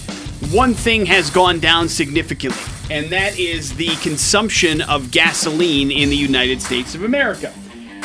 one 0.50 0.74
thing 0.74 1.06
has 1.06 1.30
gone 1.30 1.60
down 1.60 1.88
significantly 1.88 2.62
and 2.90 3.10
that 3.10 3.38
is 3.38 3.74
the 3.74 3.94
consumption 3.96 4.80
of 4.82 5.10
gasoline 5.10 5.90
in 5.90 6.08
the 6.08 6.16
united 6.16 6.62
states 6.62 6.94
of 6.94 7.02
america 7.02 7.52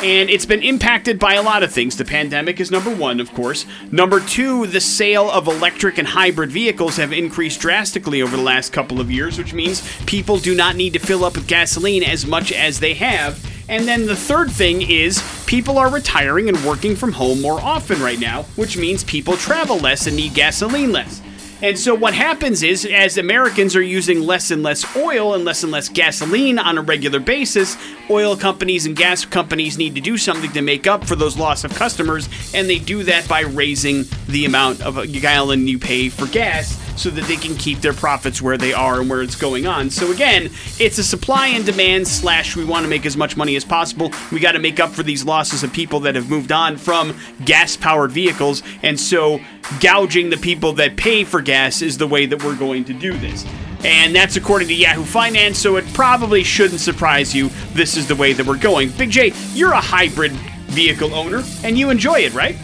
and 0.04 0.28
it's 0.28 0.44
been 0.44 0.62
impacted 0.62 1.18
by 1.18 1.32
a 1.32 1.42
lot 1.42 1.62
of 1.62 1.72
things. 1.72 1.96
The 1.96 2.04
pandemic 2.04 2.60
is 2.60 2.70
number 2.70 2.94
one, 2.94 3.20
of 3.20 3.32
course. 3.32 3.64
Number 3.90 4.20
two, 4.20 4.66
the 4.66 4.80
sale 4.80 5.30
of 5.30 5.46
electric 5.46 5.96
and 5.96 6.06
hybrid 6.06 6.52
vehicles 6.52 6.98
have 6.98 7.10
increased 7.10 7.60
drastically 7.60 8.20
over 8.20 8.36
the 8.36 8.42
last 8.42 8.70
couple 8.70 9.00
of 9.00 9.10
years, 9.10 9.38
which 9.38 9.54
means 9.54 9.82
people 10.04 10.36
do 10.36 10.54
not 10.54 10.76
need 10.76 10.92
to 10.92 10.98
fill 10.98 11.24
up 11.24 11.36
with 11.36 11.46
gasoline 11.46 12.02
as 12.02 12.26
much 12.26 12.52
as 12.52 12.80
they 12.80 12.92
have. 12.92 13.42
And 13.66 13.88
then 13.88 14.04
the 14.04 14.14
third 14.14 14.50
thing 14.50 14.82
is 14.82 15.22
people 15.46 15.78
are 15.78 15.90
retiring 15.90 16.50
and 16.50 16.64
working 16.66 16.96
from 16.96 17.12
home 17.12 17.40
more 17.40 17.58
often 17.62 18.02
right 18.02 18.20
now, 18.20 18.42
which 18.56 18.76
means 18.76 19.04
people 19.04 19.38
travel 19.38 19.78
less 19.78 20.06
and 20.06 20.16
need 20.16 20.34
gasoline 20.34 20.92
less. 20.92 21.22
And 21.64 21.78
so 21.78 21.94
what 21.94 22.12
happens 22.12 22.62
is, 22.62 22.84
as 22.84 23.16
Americans 23.16 23.74
are 23.74 23.80
using 23.80 24.20
less 24.20 24.50
and 24.50 24.62
less 24.62 24.84
oil 24.94 25.32
and 25.32 25.46
less 25.46 25.62
and 25.62 25.72
less 25.72 25.88
gasoline 25.88 26.58
on 26.58 26.76
a 26.76 26.82
regular 26.82 27.20
basis, 27.20 27.78
oil 28.10 28.36
companies 28.36 28.84
and 28.84 28.94
gas 28.94 29.24
companies 29.24 29.78
need 29.78 29.94
to 29.94 30.00
do 30.02 30.18
something 30.18 30.52
to 30.52 30.60
make 30.60 30.86
up 30.86 31.06
for 31.06 31.16
those 31.16 31.38
loss 31.38 31.64
of 31.64 31.74
customers, 31.74 32.28
and 32.52 32.68
they 32.68 32.78
do 32.78 33.02
that 33.04 33.26
by 33.28 33.40
raising 33.40 34.04
the 34.28 34.44
amount 34.44 34.82
of 34.82 34.98
a 34.98 35.06
gallon 35.06 35.66
you 35.66 35.78
pay 35.78 36.10
for 36.10 36.26
gas 36.26 36.83
so 36.96 37.10
that 37.10 37.24
they 37.24 37.36
can 37.36 37.56
keep 37.56 37.80
their 37.80 37.92
profits 37.92 38.40
where 38.40 38.56
they 38.56 38.72
are 38.72 39.00
and 39.00 39.10
where 39.10 39.22
it's 39.22 39.36
going 39.36 39.66
on. 39.66 39.90
So 39.90 40.10
again, 40.10 40.50
it's 40.78 40.98
a 40.98 41.04
supply 41.04 41.48
and 41.48 41.64
demand 41.64 42.06
slash 42.08 42.56
we 42.56 42.64
want 42.64 42.84
to 42.84 42.90
make 42.90 43.06
as 43.06 43.16
much 43.16 43.36
money 43.36 43.56
as 43.56 43.64
possible. 43.64 44.12
We 44.32 44.40
got 44.40 44.52
to 44.52 44.58
make 44.58 44.80
up 44.80 44.90
for 44.90 45.02
these 45.02 45.24
losses 45.24 45.62
of 45.62 45.72
people 45.72 46.00
that 46.00 46.14
have 46.14 46.30
moved 46.30 46.52
on 46.52 46.76
from 46.76 47.16
gas 47.44 47.76
powered 47.76 48.12
vehicles, 48.12 48.62
and 48.82 48.98
so 48.98 49.40
gouging 49.80 50.30
the 50.30 50.36
people 50.36 50.72
that 50.74 50.96
pay 50.96 51.24
for 51.24 51.40
gas 51.40 51.82
is 51.82 51.98
the 51.98 52.06
way 52.06 52.26
that 52.26 52.42
we're 52.42 52.56
going 52.56 52.84
to 52.84 52.92
do 52.92 53.16
this. 53.18 53.44
And 53.84 54.14
that's 54.14 54.36
according 54.36 54.68
to 54.68 54.74
Yahoo 54.74 55.04
Finance, 55.04 55.58
so 55.58 55.76
it 55.76 55.84
probably 55.92 56.42
shouldn't 56.42 56.80
surprise 56.80 57.34
you. 57.34 57.50
This 57.74 57.96
is 57.96 58.08
the 58.08 58.16
way 58.16 58.32
that 58.32 58.46
we're 58.46 58.56
going. 58.56 58.90
Big 58.90 59.10
J, 59.10 59.32
you're 59.52 59.72
a 59.72 59.80
hybrid 59.80 60.32
vehicle 60.32 61.14
owner, 61.14 61.42
and 61.62 61.76
you 61.76 61.90
enjoy 61.90 62.20
it, 62.20 62.32
right? 62.32 62.56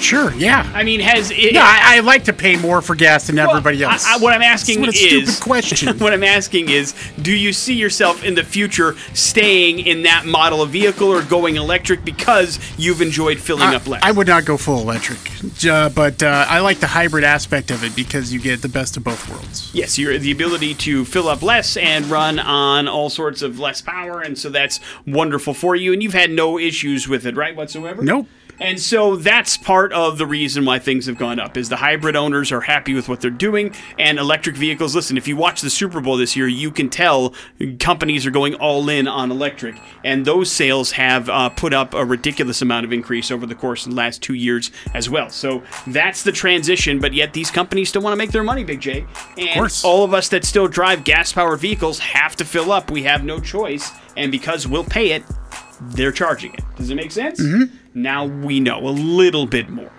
Sure, 0.00 0.32
yeah. 0.34 0.70
I 0.74 0.82
mean, 0.82 1.00
has 1.00 1.30
it, 1.30 1.52
Yeah, 1.52 1.62
I, 1.64 1.96
I 1.96 2.00
like 2.00 2.24
to 2.24 2.32
pay 2.32 2.56
more 2.56 2.82
for 2.82 2.94
gas 2.94 3.26
than 3.26 3.36
Well, 3.36 3.50
everybody 3.50 3.82
else. 3.82 4.04
I, 4.06 4.14
I, 4.14 4.18
what 4.18 4.32
I'm 4.32 4.42
asking 4.42 4.80
That's 4.80 4.88
what 4.88 4.96
a 4.96 5.14
is 5.14 5.36
stupid 5.36 5.42
question. 5.44 5.98
what 5.98 6.12
I'm 6.12 6.24
asking 6.24 6.68
is, 6.68 6.94
do 7.22 7.32
you 7.32 7.52
see 7.52 7.74
yourself 7.74 8.24
in 8.24 8.34
the 8.34 8.44
future 8.44 8.94
staying 9.14 9.80
in 9.80 10.02
that 10.02 10.26
model 10.26 10.62
of 10.62 10.70
vehicle 10.70 11.08
or 11.08 11.22
going 11.22 11.56
electric 11.56 12.04
because 12.04 12.58
you've 12.78 13.00
enjoyed 13.00 13.38
filling 13.38 13.74
up 13.74 13.86
less? 13.86 14.02
I 14.02 14.12
would 14.12 14.26
not 14.26 14.44
go 14.44 14.56
full 14.56 14.80
electric, 14.80 15.18
uh, 15.68 15.88
but 15.90 16.22
uh, 16.22 16.46
I 16.48 16.60
like 16.60 16.78
the 16.78 16.86
hybrid 16.86 17.24
aspect 17.24 17.70
of 17.70 17.82
it 17.84 17.96
because 17.96 18.32
you 18.32 18.40
get 18.40 18.62
the 18.62 18.68
best 18.68 18.96
of 18.96 19.04
both 19.04 19.28
worlds. 19.30 19.70
Yes, 19.74 19.98
you're 19.98 20.18
the 20.18 20.30
ability 20.30 20.74
to 20.74 21.04
fill 21.04 21.28
up 21.28 21.42
less 21.42 21.76
and 21.76 22.06
run 22.06 22.38
on 22.38 22.88
all 22.88 23.10
sorts 23.10 23.42
of 23.42 23.58
less 23.58 23.80
power, 23.80 24.20
and 24.20 24.38
so 24.38 24.50
that's 24.50 24.80
wonderful 25.06 25.54
for 25.54 25.74
you. 25.74 25.92
And 25.92 26.02
you've 26.02 26.14
had 26.14 26.30
no 26.30 26.58
issues 26.58 27.08
with 27.08 27.26
it, 27.26 27.36
right, 27.36 27.56
whatsoever? 27.56 28.02
Nope. 28.02 28.26
And 28.60 28.80
so 28.80 29.16
that's 29.16 29.56
part 29.56 29.92
of 29.92 30.18
the 30.18 30.26
reason 30.26 30.64
why 30.64 30.78
things 30.78 31.06
have 31.06 31.18
gone 31.18 31.38
up 31.38 31.56
is 31.56 31.68
the 31.68 31.76
hybrid 31.76 32.16
owners 32.16 32.52
are 32.52 32.60
happy 32.60 32.94
with 32.94 33.08
what 33.08 33.20
they're 33.20 33.30
doing 33.30 33.74
and 33.98 34.18
electric 34.18 34.56
vehicles. 34.56 34.94
Listen, 34.94 35.16
if 35.16 35.28
you 35.28 35.36
watch 35.36 35.60
the 35.60 35.70
Super 35.70 36.00
Bowl 36.00 36.16
this 36.16 36.36
year, 36.36 36.48
you 36.48 36.70
can 36.70 36.88
tell 36.88 37.34
companies 37.78 38.26
are 38.26 38.30
going 38.30 38.54
all 38.54 38.88
in 38.88 39.06
on 39.06 39.30
electric, 39.30 39.76
and 40.04 40.24
those 40.24 40.50
sales 40.50 40.92
have 40.92 41.28
uh, 41.28 41.48
put 41.50 41.72
up 41.72 41.94
a 41.94 42.04
ridiculous 42.04 42.62
amount 42.62 42.86
of 42.86 42.92
increase 42.92 43.30
over 43.30 43.46
the 43.46 43.54
course 43.54 43.84
of 43.84 43.92
the 43.92 43.96
last 43.96 44.22
two 44.22 44.34
years 44.34 44.70
as 44.94 45.10
well. 45.10 45.28
So 45.30 45.62
that's 45.86 46.22
the 46.22 46.32
transition, 46.32 46.98
but 46.98 47.12
yet 47.12 47.32
these 47.32 47.50
companies 47.50 47.90
still 47.90 48.02
want 48.02 48.12
to 48.12 48.16
make 48.16 48.30
their 48.32 48.42
money, 48.42 48.64
Big 48.64 48.80
J. 48.80 49.06
And 49.36 49.54
course. 49.54 49.84
all 49.84 50.04
of 50.04 50.14
us 50.14 50.28
that 50.30 50.44
still 50.44 50.68
drive 50.68 51.04
gas 51.04 51.32
powered 51.32 51.60
vehicles 51.60 51.98
have 51.98 52.36
to 52.36 52.44
fill 52.44 52.72
up. 52.72 52.90
We 52.90 53.02
have 53.04 53.24
no 53.24 53.40
choice, 53.40 53.90
and 54.16 54.32
because 54.32 54.66
we'll 54.66 54.84
pay 54.84 55.12
it, 55.12 55.22
they're 55.80 56.12
charging 56.12 56.54
it. 56.54 56.64
Does 56.76 56.90
it 56.90 56.94
make 56.94 57.12
sense? 57.12 57.40
Mm-hmm. 57.40 57.74
Now 57.94 58.26
we 58.26 58.60
know 58.60 58.78
a 58.78 58.90
little 58.90 59.46
bit 59.46 59.68
more. 59.68 59.90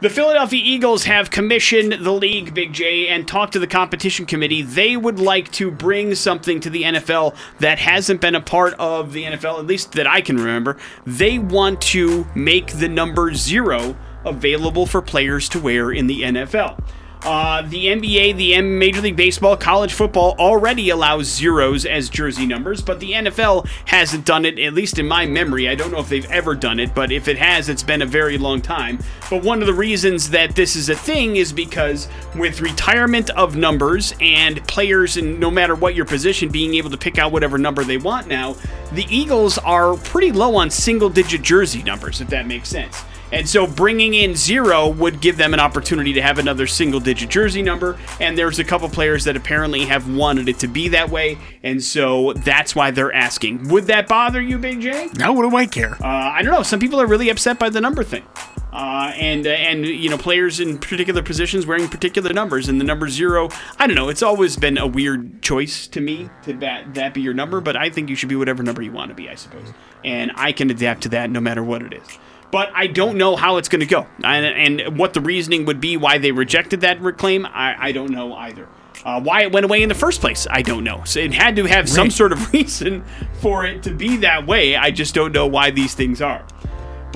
The 0.00 0.10
Philadelphia 0.10 0.62
Eagles 0.64 1.04
have 1.04 1.28
commissioned 1.28 1.92
the 1.92 2.12
league, 2.12 2.54
Big 2.54 2.72
J, 2.72 3.08
and 3.08 3.26
talked 3.26 3.54
to 3.54 3.58
the 3.58 3.66
competition 3.66 4.26
committee. 4.26 4.62
They 4.62 4.96
would 4.96 5.18
like 5.18 5.50
to 5.52 5.72
bring 5.72 6.14
something 6.14 6.60
to 6.60 6.70
the 6.70 6.84
NFL 6.84 7.34
that 7.58 7.80
hasn't 7.80 8.20
been 8.20 8.36
a 8.36 8.40
part 8.40 8.74
of 8.74 9.12
the 9.12 9.24
NFL, 9.24 9.58
at 9.58 9.66
least 9.66 9.92
that 9.92 10.06
I 10.06 10.20
can 10.20 10.36
remember. 10.36 10.76
They 11.04 11.40
want 11.40 11.80
to 11.80 12.28
make 12.36 12.74
the 12.74 12.88
number 12.88 13.34
zero 13.34 13.96
available 14.24 14.86
for 14.86 15.02
players 15.02 15.48
to 15.48 15.58
wear 15.58 15.90
in 15.90 16.06
the 16.06 16.22
NFL. 16.22 16.80
Uh, 17.22 17.62
the 17.62 17.86
NBA, 17.86 18.36
the 18.36 18.54
M- 18.54 18.78
Major 18.78 19.00
League 19.00 19.16
Baseball, 19.16 19.56
college 19.56 19.92
football 19.92 20.36
already 20.38 20.90
allows 20.90 21.26
zeros 21.26 21.84
as 21.84 22.08
jersey 22.08 22.46
numbers, 22.46 22.80
but 22.80 23.00
the 23.00 23.12
NFL 23.12 23.68
hasn't 23.86 24.24
done 24.24 24.44
it, 24.44 24.58
at 24.58 24.72
least 24.72 24.98
in 24.98 25.08
my 25.08 25.26
memory. 25.26 25.68
I 25.68 25.74
don't 25.74 25.90
know 25.90 25.98
if 25.98 26.08
they've 26.08 26.30
ever 26.30 26.54
done 26.54 26.78
it, 26.78 26.94
but 26.94 27.10
if 27.10 27.26
it 27.26 27.36
has, 27.36 27.68
it's 27.68 27.82
been 27.82 28.02
a 28.02 28.06
very 28.06 28.38
long 28.38 28.60
time. 28.60 29.00
But 29.30 29.42
one 29.42 29.60
of 29.60 29.66
the 29.66 29.74
reasons 29.74 30.30
that 30.30 30.54
this 30.54 30.76
is 30.76 30.88
a 30.88 30.94
thing 30.94 31.36
is 31.36 31.52
because 31.52 32.08
with 32.36 32.60
retirement 32.60 33.30
of 33.30 33.56
numbers 33.56 34.14
and 34.20 34.64
players, 34.68 35.16
and 35.16 35.40
no 35.40 35.50
matter 35.50 35.74
what 35.74 35.94
your 35.96 36.04
position, 36.04 36.48
being 36.50 36.74
able 36.74 36.90
to 36.90 36.98
pick 36.98 37.18
out 37.18 37.32
whatever 37.32 37.58
number 37.58 37.82
they 37.82 37.98
want 37.98 38.28
now, 38.28 38.54
the 38.92 39.06
Eagles 39.10 39.58
are 39.58 39.96
pretty 39.96 40.30
low 40.32 40.54
on 40.56 40.70
single 40.70 41.10
digit 41.10 41.42
jersey 41.42 41.82
numbers, 41.82 42.20
if 42.20 42.28
that 42.28 42.46
makes 42.46 42.68
sense. 42.68 43.02
And 43.32 43.48
so 43.48 43.66
bringing 43.66 44.14
in 44.14 44.34
zero 44.34 44.88
would 44.88 45.20
give 45.20 45.36
them 45.36 45.54
an 45.54 45.60
opportunity 45.60 46.12
to 46.14 46.22
have 46.22 46.38
another 46.38 46.66
single 46.66 47.00
digit 47.00 47.28
jersey 47.28 47.62
number. 47.62 47.98
And 48.20 48.36
there's 48.36 48.58
a 48.58 48.64
couple 48.64 48.88
players 48.88 49.24
that 49.24 49.36
apparently 49.36 49.84
have 49.84 50.14
wanted 50.14 50.48
it 50.48 50.58
to 50.60 50.68
be 50.68 50.88
that 50.88 51.10
way. 51.10 51.38
And 51.62 51.82
so 51.82 52.32
that's 52.32 52.74
why 52.74 52.90
they're 52.90 53.12
asking. 53.12 53.68
Would 53.68 53.84
that 53.84 54.08
bother 54.08 54.40
you, 54.40 54.58
Big 54.58 54.80
J? 54.80 55.08
Now, 55.14 55.32
what 55.32 55.48
do 55.48 55.56
I 55.56 55.66
care? 55.66 55.92
Uh, 55.94 56.06
I 56.06 56.42
don't 56.42 56.52
know. 56.52 56.62
Some 56.62 56.80
people 56.80 57.00
are 57.00 57.06
really 57.06 57.28
upset 57.28 57.58
by 57.58 57.68
the 57.68 57.80
number 57.80 58.02
thing. 58.02 58.24
Uh, 58.72 59.12
and 59.16 59.46
uh, 59.46 59.50
and 59.50 59.86
you 59.86 60.10
know 60.10 60.18
players 60.18 60.60
in 60.60 60.78
particular 60.78 61.22
positions 61.22 61.66
wearing 61.66 61.88
particular 61.88 62.34
numbers 62.34 62.68
and 62.68 62.78
the 62.78 62.84
number 62.84 63.08
zero 63.08 63.48
I 63.78 63.86
don't 63.86 63.96
know 63.96 64.10
it's 64.10 64.22
always 64.22 64.56
been 64.56 64.76
a 64.76 64.86
weird 64.86 65.42
choice 65.42 65.86
to 65.88 66.02
me 66.02 66.28
to 66.42 66.52
that 66.58 66.92
that 66.92 67.14
be 67.14 67.22
your 67.22 67.32
number 67.32 67.62
but 67.62 67.76
I 67.76 67.88
think 67.88 68.10
you 68.10 68.14
should 68.14 68.28
be 68.28 68.36
whatever 68.36 68.62
number 68.62 68.82
you 68.82 68.92
want 68.92 69.08
to 69.08 69.14
be 69.14 69.30
I 69.30 69.36
suppose 69.36 69.72
and 70.04 70.32
I 70.34 70.52
can 70.52 70.70
adapt 70.70 71.02
to 71.04 71.08
that 71.08 71.30
no 71.30 71.40
matter 71.40 71.64
what 71.64 71.82
it 71.82 71.94
is 71.94 72.18
but 72.50 72.70
I 72.74 72.86
don't 72.86 73.18
know 73.18 73.36
how 73.36 73.56
it's 73.56 73.68
going 73.68 73.80
to 73.80 73.86
go. 73.86 74.06
And, 74.22 74.80
and 74.80 74.98
what 74.98 75.14
the 75.14 75.20
reasoning 75.20 75.66
would 75.66 75.80
be 75.80 75.96
why 75.96 76.18
they 76.18 76.32
rejected 76.32 76.80
that 76.82 77.00
reclaim 77.00 77.46
I, 77.46 77.76
I 77.78 77.92
don't 77.92 78.10
know 78.10 78.34
either. 78.34 78.68
Uh, 79.04 79.20
why 79.20 79.42
it 79.42 79.52
went 79.52 79.64
away 79.64 79.82
in 79.82 79.88
the 79.88 79.94
first 79.94 80.20
place 80.20 80.46
I 80.50 80.62
don't 80.62 80.82
know. 80.84 81.02
So 81.04 81.20
it 81.20 81.32
had 81.32 81.56
to 81.56 81.64
have 81.66 81.88
some 81.88 82.10
sort 82.10 82.32
of 82.32 82.52
reason 82.52 83.04
for 83.40 83.64
it 83.64 83.82
to 83.84 83.94
be 83.94 84.16
that 84.18 84.46
way. 84.46 84.76
I 84.76 84.90
just 84.90 85.14
don't 85.14 85.32
know 85.32 85.46
why 85.46 85.70
these 85.70 85.94
things 85.94 86.20
are 86.20 86.44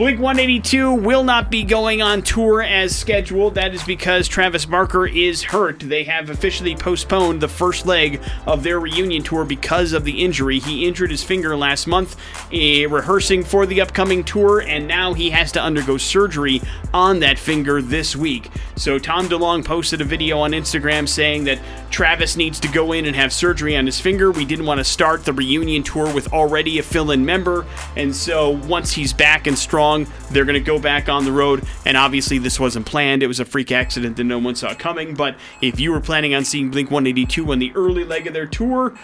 Blink 0.03 0.19
182 0.19 0.95
will 0.95 1.23
not 1.23 1.49
be 1.49 1.63
going 1.63 2.03
on 2.03 2.23
tour 2.23 2.61
as 2.61 2.97
scheduled. 2.97 3.55
That 3.55 3.73
is 3.73 3.85
because 3.85 4.27
Travis 4.27 4.67
Barker 4.67 5.07
is 5.07 5.45
hurt. 5.45 5.79
They 5.79 6.03
have 6.03 6.29
officially 6.29 6.75
postponed 6.75 7.41
the 7.41 7.47
first 7.47 7.87
leg 7.87 8.21
of 8.45 8.65
their 8.65 8.81
reunion 8.81 9.23
tour 9.23 9.45
because 9.45 9.93
of 9.93 10.03
the 10.03 10.25
injury. 10.25 10.59
He 10.59 10.89
injured 10.89 11.13
his 11.13 11.23
finger 11.23 11.57
last 11.57 11.87
month, 11.87 12.17
eh, 12.53 12.85
rehearsing 12.91 13.45
for 13.45 13.65
the 13.65 13.81
upcoming 13.81 14.25
tour, 14.25 14.59
and 14.59 14.89
now 14.89 15.15
he 15.15 15.31
has 15.31 15.53
to 15.53 15.63
undergo 15.63 15.99
surgery 15.99 16.61
on 16.93 17.21
that 17.21 17.39
finger 17.39 17.81
this 17.81 18.17
week. 18.17 18.51
So 18.75 18.99
Tom 18.99 19.29
DeLonge 19.29 19.65
posted 19.65 20.01
a 20.01 20.05
video 20.05 20.41
on 20.41 20.51
Instagram 20.51 21.09
saying 21.09 21.45
that 21.45 21.61
Travis 21.91 22.37
needs 22.37 22.59
to 22.59 22.69
go 22.69 22.91
in 22.91 23.07
and 23.07 23.15
have 23.15 23.33
surgery 23.33 23.77
on 23.77 23.87
his 23.87 24.01
finger. 24.01 24.33
We 24.33 24.47
didn't 24.47 24.67
want 24.67 24.79
to 24.79 24.85
start 24.85 25.25
the 25.25 25.33
reunion 25.33 25.85
tour 25.85 26.13
with 26.13 26.33
already 26.33 26.81
a 26.81 26.83
fill-in 26.83 27.25
member, 27.25 27.67
and 27.97 28.17
so 28.17 28.51
once 28.51 28.91
he's 28.91 29.13
back 29.13 29.47
and 29.47 29.57
strong, 29.57 29.92
they're 30.31 30.45
going 30.45 30.55
to 30.55 30.61
go 30.61 30.79
back 30.79 31.09
on 31.09 31.25
the 31.25 31.33
road. 31.33 31.65
And 31.85 31.97
obviously, 31.97 32.39
this 32.39 32.59
wasn't 32.59 32.87
planned; 32.87 33.23
it 33.23 33.27
was 33.27 33.41
a 33.41 33.45
freak 33.45 33.73
accident 33.73 34.17
that 34.17 34.25
no 34.25 34.39
one 34.39 34.55
saw 34.55 34.75
coming. 34.75 35.15
But 35.15 35.37
if 35.61 35.79
you 35.79 35.93
were 35.93 36.01
planning 36.01 36.35
on 36.35 36.45
seeing 36.45 36.71
Blink 36.71 36.91
182 36.91 37.53
on 37.53 37.59
the 37.59 37.73
early 37.75 38.05
leg 38.05 38.27
of 38.27 38.35
their 38.35 38.47
tour, 38.47 38.95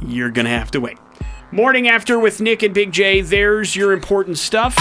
you're 0.00 0.30
going 0.30 0.46
to 0.46 0.50
have 0.50 0.70
to 0.72 0.80
wait. 0.80 0.98
Morning 1.52 1.88
after 1.88 2.18
with 2.18 2.40
Nick 2.40 2.62
and 2.62 2.74
Big 2.74 2.92
J. 2.92 3.20
There's 3.20 3.76
your 3.76 3.92
important 3.92 4.38
stuff. 4.38 4.74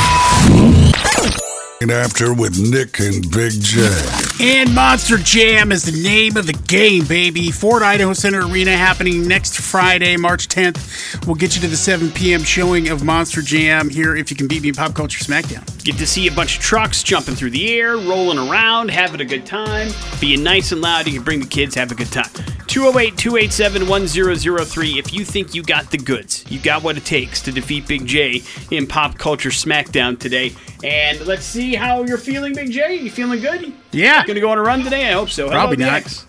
And 1.81 1.91
after 1.91 2.33
with 2.33 2.57
Nick 2.57 2.99
and 2.99 3.29
Big 3.31 3.51
J. 3.61 4.24
And 4.41 4.75
Monster 4.75 5.17
Jam 5.17 5.71
is 5.71 5.85
the 5.85 6.03
name 6.03 6.35
of 6.35 6.45
the 6.45 6.53
game, 6.67 7.05
baby. 7.05 7.51
Ford 7.51 7.81
Idaho 7.81 8.11
Center 8.11 8.45
Arena 8.45 8.75
happening 8.75 9.25
next 9.25 9.55
Friday, 9.55 10.17
March 10.17 10.49
10th. 10.49 11.25
We'll 11.25 11.37
get 11.37 11.55
you 11.55 11.61
to 11.61 11.67
the 11.67 11.77
7 11.77 12.11
p.m. 12.11 12.43
showing 12.43 12.89
of 12.89 13.03
Monster 13.03 13.41
Jam 13.41 13.89
here 13.89 14.13
if 14.15 14.29
you 14.29 14.35
can 14.35 14.47
beat 14.47 14.61
me 14.61 14.69
in 14.69 14.75
Pop 14.75 14.93
Culture 14.93 15.23
Smackdown. 15.23 15.65
Get 15.85 15.97
to 15.99 16.05
see 16.05 16.27
a 16.27 16.31
bunch 16.31 16.57
of 16.57 16.63
trucks 16.63 17.01
jumping 17.01 17.35
through 17.35 17.51
the 17.51 17.79
air, 17.79 17.95
rolling 17.95 18.37
around, 18.37 18.91
having 18.91 19.21
a 19.21 19.25
good 19.25 19.45
time, 19.45 19.89
being 20.19 20.43
nice 20.43 20.73
and 20.73 20.81
loud. 20.81 21.07
You 21.07 21.13
can 21.13 21.23
bring 21.23 21.39
the 21.39 21.47
kids, 21.47 21.73
have 21.75 21.91
a 21.93 21.95
good 21.95 22.11
time. 22.11 22.29
208 22.75 23.17
287 23.17 23.87
1003. 23.87 24.99
If 24.99 25.13
you 25.13 25.23
think 25.23 25.55
you 25.55 25.63
got 25.63 25.89
the 25.91 25.97
goods, 25.97 26.43
you 26.51 26.59
got 26.59 26.83
what 26.83 26.97
it 26.97 27.05
takes 27.05 27.41
to 27.43 27.53
defeat 27.53 27.87
Big 27.87 28.05
J 28.05 28.41
in 28.69 28.85
Pop 28.85 29.17
Culture 29.17 29.49
Smackdown 29.49 30.19
today. 30.19 30.53
And 30.83 31.25
let's 31.25 31.45
see 31.45 31.73
how 31.73 32.03
you're 32.03 32.17
feeling, 32.17 32.53
Big 32.53 32.71
J. 32.71 32.95
You 32.95 33.09
feeling 33.09 33.39
good? 33.39 33.71
Yeah. 33.93 34.25
Gonna 34.25 34.41
go 34.41 34.49
on 34.49 34.57
a 34.57 34.61
run 34.61 34.83
today? 34.83 35.07
I 35.07 35.13
hope 35.13 35.29
so. 35.29 35.45
How 35.45 35.53
Probably 35.53 35.85
about 35.85 36.03
the 36.03 36.25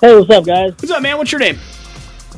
Hey, 0.00 0.16
what's 0.16 0.30
up, 0.30 0.46
guys? 0.46 0.72
What's 0.78 0.90
up, 0.90 1.02
man? 1.02 1.18
What's 1.18 1.32
your 1.32 1.40
name? 1.40 1.58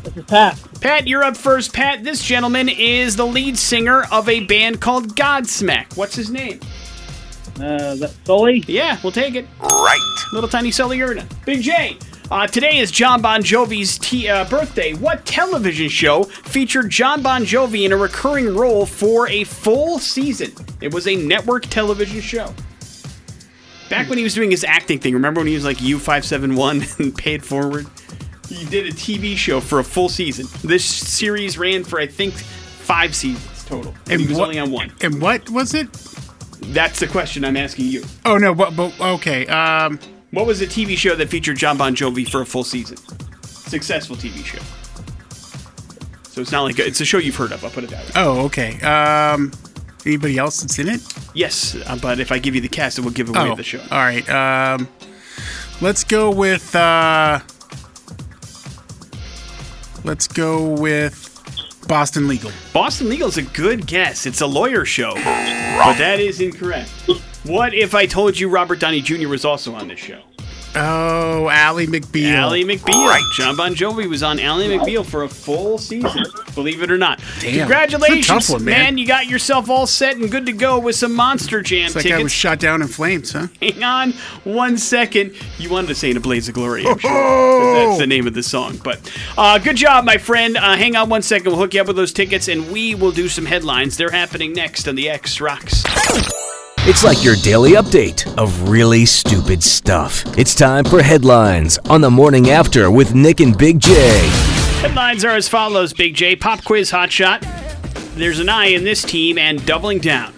This 0.02 0.16
is 0.16 0.24
Pat. 0.24 0.60
Pat, 0.80 1.06
you're 1.06 1.22
up 1.22 1.36
first. 1.36 1.72
Pat, 1.72 2.02
this 2.02 2.24
gentleman 2.24 2.68
is 2.68 3.14
the 3.14 3.26
lead 3.26 3.56
singer 3.56 4.06
of 4.10 4.28
a 4.28 4.40
band 4.40 4.80
called 4.80 5.14
Godsmack. 5.14 5.96
What's 5.96 6.16
his 6.16 6.32
name? 6.32 6.58
Uh, 7.60 7.94
is 7.94 8.00
that 8.00 8.12
Sully? 8.24 8.64
Yeah, 8.66 8.98
we'll 9.04 9.12
take 9.12 9.36
it. 9.36 9.46
Right. 9.60 10.00
Little 10.32 10.50
tiny 10.50 10.72
Sully 10.72 11.00
Erna. 11.00 11.24
Big 11.44 11.62
J. 11.62 11.96
Uh, 12.28 12.44
today 12.44 12.78
is 12.78 12.90
John 12.90 13.22
Bon 13.22 13.40
Jovi's 13.40 13.98
t- 13.98 14.28
uh, 14.28 14.44
birthday. 14.48 14.94
What 14.94 15.24
television 15.24 15.88
show 15.88 16.24
featured 16.24 16.90
John 16.90 17.22
Bon 17.22 17.44
Jovi 17.44 17.84
in 17.84 17.92
a 17.92 17.96
recurring 17.96 18.52
role 18.56 18.84
for 18.84 19.28
a 19.28 19.44
full 19.44 20.00
season? 20.00 20.50
It 20.80 20.92
was 20.92 21.06
a 21.06 21.14
network 21.14 21.66
television 21.66 22.20
show. 22.20 22.52
Back 23.88 24.08
when 24.08 24.18
he 24.18 24.24
was 24.24 24.34
doing 24.34 24.50
his 24.50 24.64
acting 24.64 24.98
thing, 24.98 25.14
remember 25.14 25.38
when 25.40 25.46
he 25.46 25.54
was 25.54 25.64
like 25.64 25.76
U571 25.76 26.98
and 26.98 27.16
paid 27.16 27.44
forward? 27.44 27.86
He 28.48 28.64
did 28.64 28.86
a 28.86 28.92
TV 28.92 29.36
show 29.36 29.60
for 29.60 29.78
a 29.78 29.84
full 29.84 30.08
season. 30.08 30.46
This 30.68 30.84
series 30.84 31.58
ran 31.58 31.84
for, 31.84 32.00
I 32.00 32.08
think, 32.08 32.34
five 32.34 33.14
seasons 33.14 33.64
total. 33.64 33.94
And 34.10 34.20
he 34.20 34.26
was 34.26 34.38
what, 34.38 34.48
only 34.48 34.58
on 34.58 34.72
one. 34.72 34.92
And 35.00 35.22
what 35.22 35.48
was 35.50 35.74
it? 35.74 35.92
That's 36.72 36.98
the 36.98 37.06
question 37.06 37.44
I'm 37.44 37.56
asking 37.56 37.86
you. 37.86 38.02
Oh 38.24 38.36
no, 38.36 38.52
but, 38.52 38.74
but 38.74 39.00
okay. 39.00 39.46
Um, 39.46 40.00
What 40.36 40.46
was 40.46 40.60
a 40.60 40.66
TV 40.66 40.98
show 40.98 41.14
that 41.14 41.30
featured 41.30 41.56
John 41.56 41.78
Bon 41.78 41.96
Jovi 41.96 42.28
for 42.28 42.42
a 42.42 42.44
full 42.44 42.62
season? 42.62 42.98
Successful 43.42 44.16
TV 44.16 44.44
show. 44.44 44.58
So 46.24 46.42
it's 46.42 46.52
not 46.52 46.64
like 46.64 46.78
it's 46.78 47.00
a 47.00 47.06
show 47.06 47.16
you've 47.16 47.36
heard 47.36 47.52
of. 47.52 47.64
I'll 47.64 47.70
put 47.70 47.84
it 47.84 47.88
that 47.88 48.04
way. 48.04 48.10
oh, 48.16 48.44
okay. 48.44 48.78
Um, 48.82 49.50
anybody 50.04 50.36
else 50.36 50.60
that's 50.60 50.78
in 50.78 50.90
it? 50.90 51.00
Yes, 51.32 51.74
uh, 51.86 51.96
but 52.02 52.20
if 52.20 52.30
I 52.32 52.38
give 52.38 52.54
you 52.54 52.60
the 52.60 52.68
cast, 52.68 52.98
it 52.98 53.00
will 53.00 53.12
give 53.12 53.30
away 53.30 53.48
Oh, 53.48 53.54
the 53.54 53.62
show. 53.62 53.80
all 53.90 53.96
right. 53.96 54.28
Um, 54.28 54.86
let's 55.80 56.04
go 56.04 56.30
with. 56.30 56.76
Uh, 56.76 57.40
let's 60.04 60.28
go 60.28 60.66
with 60.66 61.80
Boston 61.88 62.28
Legal. 62.28 62.50
Boston 62.74 63.08
Legal 63.08 63.28
is 63.28 63.38
a 63.38 63.42
good 63.42 63.86
guess. 63.86 64.26
It's 64.26 64.42
a 64.42 64.46
lawyer 64.46 64.84
show, 64.84 65.14
but 65.14 65.96
that 65.96 66.20
is 66.20 66.42
incorrect. 66.42 66.90
What 67.46 67.74
if 67.74 67.94
I 67.94 68.06
told 68.06 68.38
you 68.38 68.48
Robert 68.48 68.80
Downey 68.80 69.00
Jr. 69.00 69.28
was 69.28 69.44
also 69.44 69.74
on 69.74 69.86
this 69.88 70.00
show? 70.00 70.20
Oh, 70.78 71.48
Ally 71.48 71.86
McBeal. 71.86 72.34
Ally 72.34 72.62
McBeal. 72.62 73.06
Right. 73.08 73.22
John 73.34 73.56
Bon 73.56 73.74
Jovi 73.74 74.08
was 74.08 74.22
on 74.22 74.38
Ally 74.38 74.66
McBeal 74.66 75.06
for 75.06 75.22
a 75.22 75.28
full 75.28 75.78
season, 75.78 76.24
believe 76.54 76.82
it 76.82 76.90
or 76.90 76.98
not. 76.98 77.18
Damn. 77.40 77.60
Congratulations, 77.60 78.26
That's 78.26 78.48
a 78.48 78.52
tough 78.52 78.60
one, 78.60 78.64
man. 78.64 78.98
You 78.98 79.06
got 79.06 79.26
yourself 79.26 79.70
all 79.70 79.86
set 79.86 80.16
and 80.16 80.30
good 80.30 80.44
to 80.46 80.52
go 80.52 80.78
with 80.78 80.96
some 80.96 81.14
Monster 81.14 81.62
Jam 81.62 81.86
It's 81.86 81.94
like 81.96 82.10
I 82.10 82.22
was 82.22 82.32
shot 82.32 82.58
down 82.58 82.82
in 82.82 82.88
flames, 82.88 83.32
huh? 83.32 83.46
Hang 83.62 83.82
on 83.82 84.12
one 84.44 84.76
second. 84.76 85.34
You 85.56 85.70
wanted 85.70 85.86
to 85.88 85.94
say 85.94 86.10
in 86.10 86.16
a 86.18 86.20
blaze 86.20 86.48
of 86.48 86.54
glory, 86.54 86.86
I'm 86.86 86.98
sure. 86.98 87.10
Oh! 87.10 87.86
That's 87.86 87.98
the 87.98 88.06
name 88.06 88.26
of 88.26 88.34
the 88.34 88.42
song. 88.42 88.78
But 88.84 89.00
uh, 89.38 89.58
good 89.58 89.76
job, 89.76 90.04
my 90.04 90.18
friend. 90.18 90.58
Uh, 90.58 90.76
hang 90.76 90.94
on 90.94 91.08
one 91.08 91.22
second. 91.22 91.52
We'll 91.52 91.60
hook 91.60 91.72
you 91.72 91.80
up 91.80 91.86
with 91.86 91.96
those 91.96 92.12
tickets, 92.12 92.48
and 92.48 92.70
we 92.70 92.94
will 92.94 93.12
do 93.12 93.28
some 93.28 93.46
headlines. 93.46 93.96
They're 93.96 94.10
happening 94.10 94.52
next 94.52 94.88
on 94.88 94.94
the 94.94 95.08
X 95.08 95.40
Rocks. 95.40 95.84
It's 96.88 97.02
like 97.02 97.24
your 97.24 97.34
daily 97.34 97.72
update 97.72 98.32
of 98.38 98.68
really 98.68 99.06
stupid 99.06 99.60
stuff. 99.60 100.22
It's 100.38 100.54
time 100.54 100.84
for 100.84 101.02
headlines 101.02 101.78
on 101.90 102.00
the 102.00 102.12
morning 102.12 102.50
after 102.50 102.92
with 102.92 103.12
Nick 103.12 103.40
and 103.40 103.58
Big 103.58 103.80
J. 103.80 103.92
Headlines 104.82 105.24
are 105.24 105.34
as 105.34 105.48
follows 105.48 105.92
Big 105.92 106.14
J, 106.14 106.36
pop 106.36 106.62
quiz 106.62 106.92
hot 106.92 107.10
shot. 107.10 107.44
There's 108.14 108.38
an 108.38 108.48
eye 108.48 108.66
in 108.66 108.84
this 108.84 109.02
team 109.02 109.36
and 109.36 109.66
doubling 109.66 109.98
down. 109.98 110.32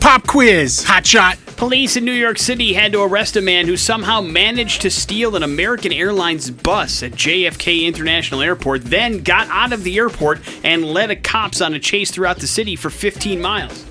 Pop 0.00 0.26
quiz, 0.26 0.82
hot 0.82 1.06
shot. 1.06 1.38
Police 1.56 1.96
in 1.96 2.04
New 2.04 2.10
York 2.10 2.38
City 2.38 2.72
had 2.72 2.90
to 2.90 3.04
arrest 3.04 3.36
a 3.36 3.40
man 3.40 3.68
who 3.68 3.76
somehow 3.76 4.20
managed 4.20 4.82
to 4.82 4.90
steal 4.90 5.36
an 5.36 5.44
American 5.44 5.92
Airlines 5.92 6.50
bus 6.50 7.00
at 7.04 7.12
JFK 7.12 7.86
International 7.86 8.42
Airport, 8.42 8.86
then 8.86 9.22
got 9.22 9.46
out 9.50 9.72
of 9.72 9.84
the 9.84 9.98
airport 9.98 10.40
and 10.64 10.84
led 10.84 11.12
a 11.12 11.16
cops 11.16 11.60
on 11.60 11.74
a 11.74 11.78
chase 11.78 12.10
throughout 12.10 12.38
the 12.38 12.48
city 12.48 12.74
for 12.74 12.90
15 12.90 13.40
miles. 13.40 13.87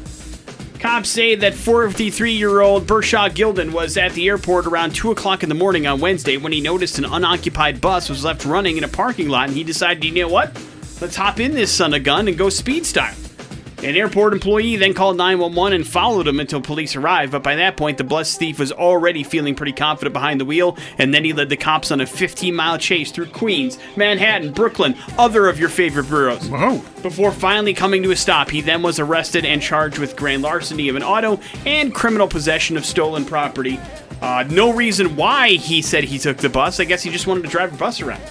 Cops 0.80 1.10
say 1.10 1.34
that 1.36 1.56
43 1.56 2.34
year 2.34 2.62
old 2.62 2.86
Bershaw 2.86 3.30
Gilden 3.30 3.72
was 3.72 3.98
at 3.98 4.14
the 4.14 4.28
airport 4.28 4.68
around 4.68 4.94
2 4.94 5.10
o'clock 5.10 5.42
in 5.42 5.50
the 5.50 5.56
morning 5.56 5.88
on 5.88 6.00
Wednesday 6.00 6.38
when 6.38 6.52
he 6.52 6.62
noticed 6.62 7.00
an 7.00 7.06
unoccupied 7.06 7.82
bus 7.82 8.10
was 8.10 8.24
left 8.24 8.46
running 8.46 8.78
in 8.78 8.84
a 8.84 8.88
parking 8.88 9.28
lot 9.28 9.48
and 9.48 9.58
he 9.58 9.64
decided, 9.64 10.04
you 10.04 10.12
know 10.12 10.28
what? 10.28 10.54
Let's 11.02 11.16
hop 11.16 11.40
in 11.40 11.54
this 11.54 11.72
son 11.72 11.96
of 11.96 12.04
gun 12.04 12.28
and 12.28 12.38
go 12.38 12.50
speed 12.50 12.86
style. 12.86 13.16
An 13.84 13.96
airport 13.96 14.34
employee 14.34 14.76
then 14.76 14.96
called 14.96 15.18
911 15.18 15.74
and 15.74 15.88
followed 15.88 16.28
him 16.28 16.40
until 16.40 16.60
police 16.62 16.96
arrived, 16.96 17.32
but 17.32 17.44
by 17.44 17.56
that 17.58 17.78
point, 17.78 18.00
the 18.00 18.04
bus 18.04 18.36
thief 18.36 18.58
was 18.58 18.72
already 18.72 19.24
feeling 19.24 19.54
pretty 19.54 19.72
confident 19.72 20.14
behind 20.14 20.42
the 20.42 20.46
wheel, 20.46 20.76
and 20.98 21.14
then 21.14 21.24
he 21.24 21.32
led 21.32 21.50
the 21.50 21.58
cops 21.58 21.92
on 21.92 22.02
a 22.02 22.08
15 22.08 22.56
mile 22.56 22.80
chase 22.80 23.12
through 23.12 23.28
Queens, 23.28 23.78
Manhattan, 23.96 24.52
Brooklyn, 24.52 24.96
other 25.20 25.48
of 25.48 25.60
your 25.60 25.70
favorite 25.70 26.10
boroughs. 26.10 26.50
Whoa. 26.50 26.82
Before 27.04 27.32
finally 27.32 27.76
coming 27.76 28.02
to 28.02 28.12
a 28.12 28.16
stop, 28.16 28.50
he 28.50 28.62
then 28.62 28.82
was 28.82 29.00
arrested 29.00 29.46
and 29.46 29.62
charged 29.62 30.00
with 30.00 30.16
grand 30.16 30.42
larceny 30.42 30.90
of 30.90 30.96
an 30.96 31.04
auto 31.04 31.40
and 31.66 31.94
criminal 31.94 32.28
possession 32.28 32.78
of 32.78 32.86
stolen 32.86 33.26
property. 33.26 33.80
Uh, 34.24 34.44
no 34.50 34.74
reason 34.74 35.16
why 35.16 35.50
he 35.50 35.84
said 35.84 36.04
he 36.04 36.18
took 36.18 36.38
the 36.38 36.50
bus. 36.50 36.80
I 36.80 36.86
guess 36.86 37.04
he 37.04 37.12
just 37.12 37.28
wanted 37.28 37.44
to 37.44 37.50
drive 37.50 37.76
a 37.76 37.78
bus 37.78 38.02
around. 38.02 38.24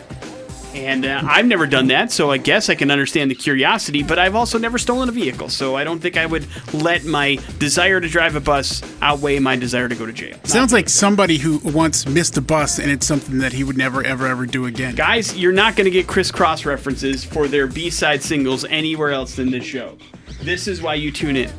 And 0.77 1.07
uh, 1.07 1.23
I've 1.25 1.47
never 1.47 1.67
done 1.67 1.87
that, 1.87 2.13
so 2.13 2.31
I 2.31 2.37
guess 2.37 2.69
I 2.69 2.75
can 2.75 2.91
understand 2.91 3.31
the 3.31 3.35
curiosity, 3.35 4.03
but 4.03 4.19
I've 4.19 4.35
also 4.35 4.59
never 4.59 4.77
stolen 4.77 5.09
a 5.09 5.13
vehicle, 5.13 5.49
so 5.49 5.75
I 5.75 5.85
don't 5.85 6.01
think 6.01 6.19
I 6.19 6.27
would 6.27 6.47
let 6.75 7.07
my 7.07 7.39
desire 7.59 7.99
to 7.99 8.07
drive 8.07 8.37
a 8.37 8.41
bus 8.41 8.83
outweigh 9.01 9.39
my 9.39 9.57
desire 9.57 9.89
to 9.89 9.95
go 9.95 10.05
to 10.05 10.13
jail. 10.13 10.39
Sounds 10.45 10.75
like 10.75 10.91
somebody 10.91 11.39
who 11.39 11.61
once 11.65 12.07
missed 12.07 12.37
a 12.37 12.43
bus 12.43 12.79
and 12.79 12.91
it's 12.91 13.07
something 13.07 13.39
that 13.39 13.55
he 13.55 13.65
would 13.65 13.79
never, 13.79 14.05
ever, 14.05 14.27
ever 14.27 14.45
do 14.45 14.67
again. 14.67 14.95
Guys, 14.95 15.35
you're 15.35 15.51
not 15.51 15.77
going 15.77 15.87
to 15.87 15.91
get 15.91 16.07
crisscross 16.07 16.67
references 16.67 17.25
for 17.25 17.49
their 17.49 17.67
B 17.67 17.89
side 17.89 18.23
singles 18.23 18.67
anywhere 18.67 19.13
else 19.13 19.35
than 19.35 19.51
this 19.51 19.65
show. 19.65 19.97
This 20.43 20.69
is 20.69 20.83
why 20.83 20.97
you 20.97 21.11
tune 21.11 21.37
in. 21.37 21.51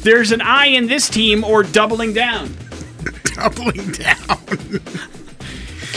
There's 0.00 0.32
an 0.32 0.40
I 0.40 0.66
in 0.66 0.88
this 0.88 1.08
team 1.08 1.44
or 1.44 1.62
doubling 1.62 2.14
down. 2.14 2.56
Doubling 3.36 3.92
down. 3.92 4.80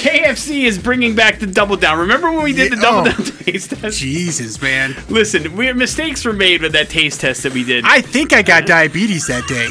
KFC 0.03 0.65
is 0.65 0.77
bringing 0.77 1.15
back 1.15 1.39
the 1.39 1.47
double 1.47 1.77
down. 1.77 1.97
Remember 1.97 2.29
when 2.29 2.43
we 2.43 2.51
did 2.51 2.73
the 2.73 2.75
double 2.75 3.09
oh. 3.09 3.11
down 3.13 3.23
taste 3.45 3.69
test? 3.69 3.97
Jesus, 3.97 4.61
man. 4.61 4.93
Listen, 5.07 5.55
we, 5.55 5.71
mistakes 5.71 6.25
were 6.25 6.33
made 6.33 6.61
with 6.61 6.73
that 6.73 6.89
taste 6.89 7.21
test 7.21 7.43
that 7.43 7.53
we 7.53 7.63
did. 7.63 7.85
I 7.87 8.01
think 8.01 8.33
I 8.33 8.41
got 8.41 8.65
diabetes 8.65 9.27
that 9.27 9.47
day. 9.47 9.69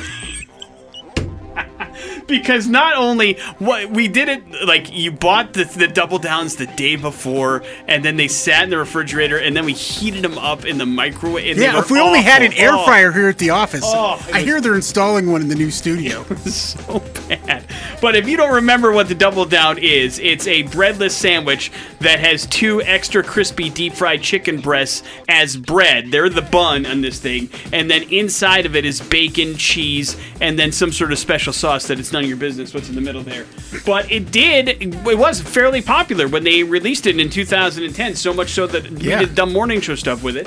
Because 2.27 2.69
not 2.69 2.97
only 2.97 3.35
what 3.59 3.91
we 3.91 4.09
did 4.09 4.29
it 4.29 4.43
like 4.67 4.93
you 4.93 5.11
bought 5.13 5.53
the, 5.53 5.65
the 5.65 5.89
double 5.89 6.19
downs 6.19 6.57
the 6.57 6.67
day 6.67 6.97
before 6.97 7.63
and 7.89 8.05
then 8.05 8.17
they 8.17 8.29
sat 8.29 8.65
in 8.65 8.71
the 8.71 8.79
refrigerator 8.79 9.39
and 9.39 9.57
then 9.57 9.65
we 9.65 9.73
heated 9.73 10.23
them 10.23 10.39
up 10.39 10.65
in 10.65 10.79
the 10.79 10.87
microwave 10.87 11.53
and 11.53 11.59
Yeah, 11.61 11.79
if 11.79 11.91
we 11.91 12.01
only 12.01 12.23
had 12.23 12.43
an 12.43 12.53
air 12.55 12.71
Oh, 12.73 12.85
fryer 12.85 13.13
here 13.13 13.29
at 13.29 13.39
the 13.39 13.51
office. 13.51 13.83
Oh, 13.85 14.21
I 14.33 14.39
was- 14.39 14.45
hear 14.45 14.61
they're 14.61 14.75
installing 14.75 15.31
one 15.31 15.41
in 15.43 15.49
the 15.49 15.55
new 15.55 15.71
studio. 15.71 16.25
so 16.47 17.01
bad. 17.29 17.65
But 18.01 18.17
if 18.17 18.29
you 18.29 18.37
don't 18.37 18.55
remember 18.55 18.93
what 18.93 19.09
the 19.09 19.15
double 19.15 19.45
down 19.45 19.79
is, 19.79 20.19
it's 20.19 20.47
a 20.47 20.63
breadless 20.63 21.17
sandwich 21.17 21.71
that 22.01 22.19
has 22.21 22.47
two 22.47 22.83
extra 22.83 23.23
crispy 23.23 23.71
deep 23.71 23.93
fried 23.95 24.23
chicken 24.23 24.61
breasts 24.61 25.03
as 25.29 25.57
bread. 25.57 26.11
They're 26.11 26.29
the 26.29 26.43
bun 26.43 26.87
on 26.87 27.01
this 27.01 27.19
thing. 27.21 27.51
And 27.73 27.91
then 27.91 28.03
inside 28.05 28.67
of 28.67 28.75
it 28.77 28.85
is 28.85 29.01
bacon, 29.01 29.57
cheese, 29.57 30.17
and 30.41 30.59
then 30.59 30.73
some 30.73 30.93
sort 30.93 31.13
of 31.13 31.19
special 31.19 31.53
sauce 31.53 31.87
that 31.89 31.99
it's 32.13 32.15
none 32.15 32.25
of 32.25 32.29
your 32.29 32.37
business 32.39 32.75
what's 32.75 32.89
in 32.91 32.95
the 32.95 33.01
middle 33.01 33.23
there. 33.23 33.47
But 33.87 34.11
it 34.13 34.31
did, 34.31 34.69
it 34.83 35.17
was 35.19 35.41
fairly 35.41 35.81
popular 35.81 36.29
when 36.29 36.45
they 36.45 36.63
released 36.63 37.07
it 37.07 37.19
in 37.19 37.31
2010, 37.31 38.15
so 38.17 38.35
much 38.35 38.51
so 38.51 38.67
that 38.67 38.85
Yeah. 39.03 39.21
we 39.21 39.27
did 39.27 39.35
dumb 39.35 39.51
morning 39.53 39.81
show 39.81 39.95
stuff 39.95 40.23
with 40.23 40.37
it. 40.37 40.47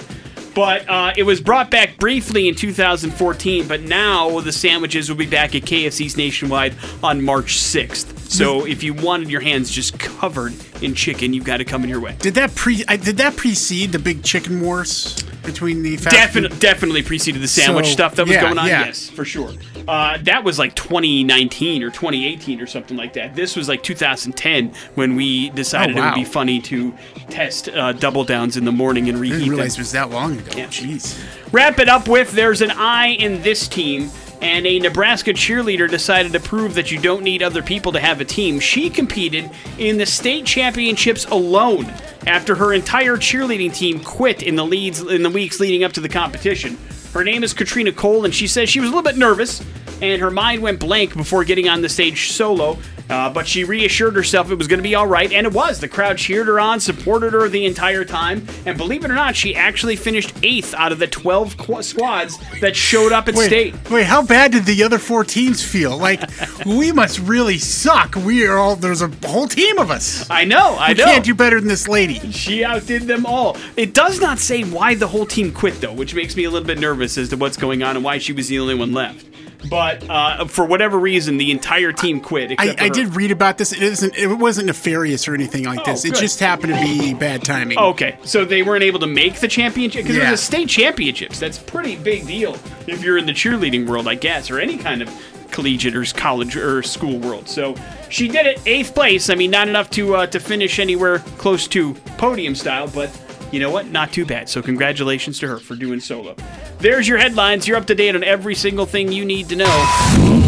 But 0.54 0.88
uh, 0.88 1.12
it 1.18 1.24
was 1.24 1.42
brought 1.42 1.70
back 1.72 1.98
briefly 1.98 2.48
in 2.48 2.56
2014, 2.56 3.68
but 3.68 3.82
now 3.82 4.40
the 4.40 4.52
sandwiches 4.54 5.10
will 5.10 5.18
be 5.18 5.26
back 5.26 5.54
at 5.56 5.64
KFC's 5.64 6.16
nationwide 6.16 6.76
on 7.04 7.22
March 7.24 7.56
6th. 7.58 8.30
So 8.32 8.66
if 8.66 8.82
you 8.84 8.94
wanted 8.94 9.30
your 9.30 9.42
hands 9.42 9.70
just 9.72 9.98
covered 10.00 10.54
in 10.82 10.94
chicken, 10.94 11.34
you've 11.34 11.44
got 11.46 11.58
to 11.58 11.66
come 11.66 11.84
in 11.84 11.90
your 11.90 12.00
way. 12.00 12.16
Did 12.20 12.36
that 12.36 12.54
pre? 12.56 12.84
I- 12.88 12.98
Did 12.98 13.18
that 13.18 13.36
precede 13.38 13.92
the 13.92 14.00
big 14.00 14.24
chicken 14.24 14.62
wars 14.62 15.16
between 15.44 15.84
the 15.84 15.96
Definitely, 15.98 16.58
definitely 16.58 17.04
preceded 17.04 17.42
the 17.42 17.48
sandwich 17.48 17.86
So, 17.88 17.92
stuff 17.92 18.16
that 18.16 18.24
was 18.24 18.34
yeah, 18.36 18.42
going 18.42 18.58
on. 18.58 18.68
yeah. 18.68 18.86
Yes, 18.86 19.10
for 19.10 19.24
sure. 19.24 19.52
Uh, 19.88 20.18
that 20.24 20.44
was 20.44 20.58
like 20.58 20.74
2019 20.76 21.84
or 21.84 21.92
2018 21.92 22.60
or 22.60 22.66
something 22.66 22.98
like 22.98 23.14
that. 23.14 23.36
This 23.36 23.56
was 23.56 23.70
like 23.70 23.84
2010 23.84 24.74
when 24.96 25.16
we 25.16 25.52
decided 25.52 25.98
Oh, 25.98 26.02
it 26.02 26.06
would 26.06 26.16
be 26.16 26.26
funny 26.26 26.60
to 26.62 26.94
test 27.30 27.70
uh, 27.70 27.94
double 27.94 28.24
downs 28.24 28.58
in 28.58 28.66
the 28.66 28.72
morning 28.72 29.08
and 29.08 29.18
I 29.18 29.22
reheat 29.22 29.40
didn't 29.40 29.56
them. 29.58 29.66
it 29.68 29.78
was 29.78 29.92
that 29.92 30.10
long 30.10 30.40
ago. 30.40 30.52
Yeah. 30.58 30.66
Jeez. 30.68 31.16
Wrap 31.52 31.78
it 31.80 31.88
up 31.90 32.08
with 32.08 32.32
there's 32.32 32.62
an 32.62 32.72
I 32.72 33.10
in 33.10 33.44
this 33.44 33.68
team, 33.68 34.10
and 34.42 34.66
a 34.66 34.80
Nebraska 34.80 35.32
cheerleader 35.32 35.90
decided 35.90 36.34
to 36.34 36.40
prove 36.40 36.74
that 36.76 36.92
you 36.92 37.00
don't 37.00 37.24
need 37.24 37.42
other 37.42 37.64
people 37.64 37.92
to 37.92 38.00
have 38.00 38.22
a 38.22 38.26
team. 38.26 38.60
She 38.60 38.90
competed 38.90 39.50
in 39.78 39.98
the 39.98 40.06
state 40.06 40.46
championships 40.46 41.26
alone 41.26 41.86
after 42.28 42.56
her 42.56 42.74
entire 42.74 43.18
cheerleading 43.18 43.74
team 43.74 44.00
quit 44.00 44.44
in 44.44 44.56
the 44.56 44.66
leads 44.66 45.02
in 45.02 45.24
the 45.24 45.30
weeks 45.30 45.60
leading 45.60 45.84
up 45.84 45.94
to 45.94 46.02
the 46.02 46.10
competition. 46.10 46.78
Her 47.14 47.24
name 47.24 47.44
is 47.44 47.54
Katrina 47.54 47.92
Cole, 47.92 48.26
and 48.26 48.36
she 48.36 48.48
says 48.48 48.70
she 48.70 48.80
was 48.80 48.90
a 48.90 48.92
little 48.94 49.10
bit 49.10 49.18
nervous 49.18 49.64
and 50.02 50.22
her 50.22 50.32
mind 50.32 50.62
went 50.62 50.80
blank 50.80 51.16
before 51.16 51.44
getting 51.44 51.70
on 51.70 51.82
the 51.82 51.90
stage 51.90 52.32
solo. 52.32 52.78
Uh, 53.10 53.30
but 53.30 53.48
she 53.48 53.64
reassured 53.64 54.16
herself 54.16 54.50
it 54.50 54.56
was 54.56 54.68
going 54.68 54.80
to 54.80 54.84
be 54.84 54.96
all 54.96 55.06
right, 55.08 55.32
and 55.32 55.46
it 55.46 55.54
was. 55.54 55.80
The 55.80 55.88
crowd 55.88 56.18
cheered 56.18 56.48
her 56.48 56.60
on, 56.60 56.80
supported 56.80 57.34
her 57.34 57.48
the 57.48 57.66
entire 57.66 58.04
time, 58.04 58.48
and 58.66 58.78
believe 58.78 59.06
it 59.06 59.12
or 59.12 59.16
not, 59.16 59.36
she 59.36 59.56
actually 59.56 59.96
finished 59.96 60.34
eighth 60.42 60.74
out 60.74 60.92
of 60.92 60.98
the 61.00 61.08
12 61.08 61.56
qu- 61.58 61.84
squads 61.84 62.38
that 62.62 62.76
showed 62.76 63.12
up 63.12 63.28
at 63.28 63.36
Wait, 63.36 63.46
state. 63.48 63.76
wait, 63.92 64.06
how 64.06 64.24
bad 64.26 64.52
did 64.52 64.66
the 64.66 64.82
other 64.84 64.98
four 64.98 65.24
teams 65.24 65.64
feel? 65.64 65.98
Like, 65.98 66.22
we 66.66 66.92
must 66.92 67.20
really 67.20 67.58
suck. 67.60 68.16
We 68.16 68.46
are 68.48 68.58
all, 68.58 68.76
there's 68.76 69.02
a 69.02 69.12
whole 69.26 69.48
team 69.48 69.78
of 69.78 69.92
us. 69.92 70.28
I 70.30 70.44
know, 70.46 70.76
I 70.80 70.90
We 70.90 70.94
know. 70.96 71.06
can't 71.06 71.26
do 71.26 71.36
better 71.36 71.60
than 71.60 71.68
this 71.70 71.88
lady. 71.88 72.32
She 72.32 72.64
outdid 72.64 73.04
them 73.04 73.26
all. 73.26 73.56
It 73.78 73.94
does 73.94 74.20
not 74.20 74.40
say 74.40 74.64
why 74.64 74.96
the 74.96 75.08
whole 75.08 75.26
team 75.26 75.52
quit, 75.52 75.80
though, 75.82 75.94
which 75.94 76.16
makes 76.16 76.36
me 76.36 76.46
a 76.46 76.50
little 76.50 76.66
bit 76.68 76.80
nervous 76.80 77.18
as 77.18 77.30
to 77.30 77.38
what's 77.38 77.58
going 77.58 77.84
on 77.84 77.96
and 77.96 78.04
why 78.04 78.18
she 78.18 78.34
was 78.34 78.48
the 78.48 78.58
only 78.60 78.74
one 78.76 78.94
left. 78.94 79.26
But 79.70 80.10
uh, 80.10 80.46
for 80.46 80.66
whatever 80.66 80.98
reason, 81.00 81.38
the 81.38 81.52
entire 81.52 81.92
team 81.92 82.20
quit. 82.22 82.54
I, 82.60 82.76
I 82.78 82.90
did 82.90 83.16
read 83.16 83.32
about 83.32 83.58
this. 83.58 83.72
It 83.72 83.82
isn't. 83.84 84.16
It 84.16 84.28
wasn't 84.28 84.68
nefarious 84.68 85.28
or 85.28 85.34
anything 85.34 85.64
like 85.66 85.80
Oh, 85.82 85.84
this. 85.92 86.06
It 86.06 86.14
good. 86.14 86.20
just 86.22 86.40
happened 86.40 86.74
to 86.74 86.82
be 86.82 87.14
bad 87.14 87.44
timing. 87.44 87.78
Okay, 87.78 88.18
so 88.24 88.46
they 88.46 88.64
weren't 88.64 88.84
able 88.84 89.00
to 89.00 89.08
make 89.08 89.36
the 89.40 89.48
championship 89.48 90.04
because 90.04 90.18
Yeah. 90.18 90.32
was 90.32 90.40
a 90.40 90.44
state 90.44 90.70
championships. 90.70 91.40
That's 91.40 91.58
pretty 91.58 91.96
big 91.96 92.26
deal 92.28 92.58
if 92.88 93.04
you're 93.04 93.18
in 93.18 93.26
the 93.26 93.34
cheerleading 93.34 93.88
world, 93.88 94.08
I 94.08 94.16
guess, 94.16 94.50
or 94.52 94.60
any 94.60 94.78
kind 94.78 95.02
of 95.02 95.10
collegiate 95.52 95.96
or 95.96 96.04
college 96.18 96.56
or 96.58 96.84
school 96.84 97.18
world. 97.20 97.48
So 97.48 97.76
she 98.10 98.28
did 98.28 98.46
it, 98.46 98.62
eighth 98.66 98.94
place. 98.94 99.30
I 99.30 99.36
mean, 99.36 99.52
not 99.52 99.68
enough 99.68 99.90
to 99.92 100.16
uh, 100.16 100.28
to 100.28 100.40
finish 100.40 100.80
anywhere 100.80 101.20
close 101.38 101.68
to 101.70 101.94
podium 102.18 102.56
style, 102.56 102.88
but 102.88 103.10
you 103.56 103.62
know 103.62 103.72
what? 103.72 103.88
Not 103.88 104.12
too 104.12 104.26
bad. 104.26 104.50
So 104.50 104.62
congratulations 104.62 105.40
to 105.40 105.48
her 105.48 105.60
for 105.60 105.78
doing 105.78 106.02
solo. 106.02 106.36
There's 106.80 107.08
your 107.08 107.18
headlines. 107.18 107.66
You're 107.70 107.78
up 107.78 107.86
to 107.86 107.96
date 107.96 108.14
on 108.14 108.22
every 108.22 108.54
single 108.54 108.86
thing 108.86 109.14
you 109.14 109.24
need 109.24 109.48
to 109.48 109.56
know. 109.56 110.42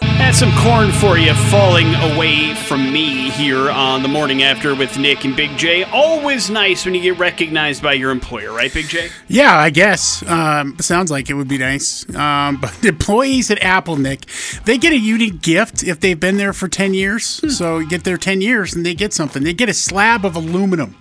That's 0.00 0.38
some 0.38 0.52
corn 0.58 0.92
for 0.92 1.18
you 1.18 1.34
falling 1.34 1.92
away 1.96 2.54
from 2.54 2.92
me 2.92 3.30
here 3.30 3.68
on 3.72 4.02
the 4.04 4.08
morning 4.08 4.44
after 4.44 4.76
with 4.76 4.96
Nick 4.96 5.24
and 5.24 5.34
Big 5.34 5.58
J. 5.58 5.82
Always 5.82 6.48
nice 6.48 6.84
when 6.84 6.94
you 6.94 7.00
get 7.00 7.18
recognized 7.18 7.82
by 7.82 7.94
your 7.94 8.12
employer, 8.12 8.52
right, 8.52 8.72
Big 8.72 8.86
J? 8.86 9.08
Yeah, 9.26 9.56
I 9.56 9.70
guess. 9.70 10.22
Um, 10.28 10.78
sounds 10.78 11.10
like 11.10 11.28
it 11.28 11.34
would 11.34 11.48
be 11.48 11.58
nice. 11.58 12.08
Um, 12.14 12.60
but 12.60 12.84
employees 12.84 13.50
at 13.50 13.60
Apple, 13.64 13.96
Nick, 13.96 14.26
they 14.64 14.78
get 14.78 14.92
a 14.92 14.98
unique 14.98 15.42
gift 15.42 15.82
if 15.82 15.98
they've 15.98 16.20
been 16.20 16.36
there 16.36 16.52
for 16.52 16.68
10 16.68 16.94
years. 16.94 17.24
So 17.56 17.80
you 17.80 17.88
get 17.88 18.04
there 18.04 18.16
10 18.16 18.40
years 18.40 18.76
and 18.76 18.86
they 18.86 18.94
get 18.94 19.12
something. 19.12 19.42
They 19.42 19.54
get 19.54 19.68
a 19.68 19.74
slab 19.74 20.24
of 20.24 20.36
aluminum 20.36 20.94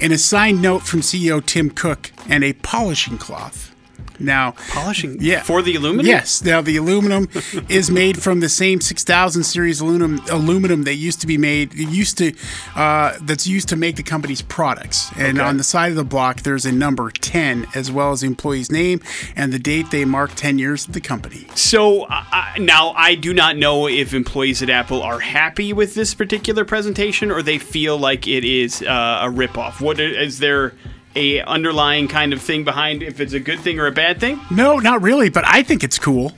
and 0.00 0.12
a 0.12 0.18
signed 0.18 0.62
note 0.62 0.82
from 0.82 1.00
CEO 1.00 1.44
Tim 1.44 1.70
Cook 1.70 2.12
and 2.28 2.44
a 2.44 2.52
polishing 2.52 3.18
cloth. 3.18 3.74
Now, 4.18 4.54
Polishing 4.70 5.16
Yeah. 5.20 5.42
for 5.42 5.62
the 5.62 5.74
aluminum? 5.76 6.06
Yes. 6.06 6.42
Now 6.44 6.60
the 6.60 6.76
aluminum 6.76 7.28
is 7.68 7.90
made 7.90 8.22
from 8.22 8.40
the 8.40 8.48
same 8.48 8.80
6000 8.80 9.44
series 9.44 9.80
aluminum 9.80 10.20
aluminum 10.30 10.82
that 10.84 10.94
used 10.94 11.20
to 11.20 11.26
be 11.26 11.38
made 11.38 11.74
used 11.74 12.18
to 12.18 12.32
uh, 12.74 13.14
that's 13.22 13.46
used 13.46 13.68
to 13.68 13.76
make 13.76 13.96
the 13.96 14.02
company's 14.02 14.42
products. 14.42 15.10
And 15.16 15.38
Okay. 15.38 15.46
on 15.48 15.56
the 15.56 15.64
side 15.64 15.90
of 15.90 15.96
the 15.96 16.04
block 16.04 16.42
there's 16.42 16.66
a 16.66 16.72
number 16.72 17.10
10 17.10 17.66
as 17.74 17.90
well 17.92 18.12
as 18.12 18.20
the 18.22 18.26
employee's 18.26 18.70
name 18.70 19.00
and 19.36 19.52
the 19.52 19.58
date 19.58 19.90
they 19.90 20.04
mark 20.04 20.32
10 20.34 20.58
years 20.58 20.86
of 20.86 20.94
the 20.94 21.00
company. 21.00 21.46
So 21.54 22.04
uh, 22.04 22.24
now 22.58 22.90
I 22.96 23.14
do 23.14 23.32
not 23.32 23.56
know 23.56 23.86
if 23.88 24.14
employees 24.14 24.62
at 24.62 24.70
Apple 24.70 25.02
are 25.02 25.20
happy 25.20 25.72
with 25.72 25.94
this 25.94 26.14
particular 26.14 26.64
presentation 26.64 27.30
or 27.30 27.42
they 27.42 27.58
feel 27.58 27.96
like 27.98 28.26
it 28.26 28.44
is 28.44 28.82
uh, 28.82 29.20
a 29.22 29.28
ripoff. 29.28 29.80
What 29.80 30.00
is 30.00 30.38
there 30.38 30.74
a 31.18 31.42
underlying 31.42 32.08
kind 32.08 32.32
of 32.32 32.40
thing 32.40 32.64
behind 32.64 33.02
if 33.02 33.20
it's 33.20 33.32
a 33.34 33.40
good 33.40 33.60
thing 33.60 33.78
or 33.80 33.86
a 33.86 33.92
bad 33.92 34.20
thing? 34.20 34.40
No, 34.50 34.78
not 34.78 35.02
really, 35.02 35.28
but 35.30 35.44
I 35.46 35.62
think 35.62 35.82
it's 35.84 35.98
cool. 35.98 36.32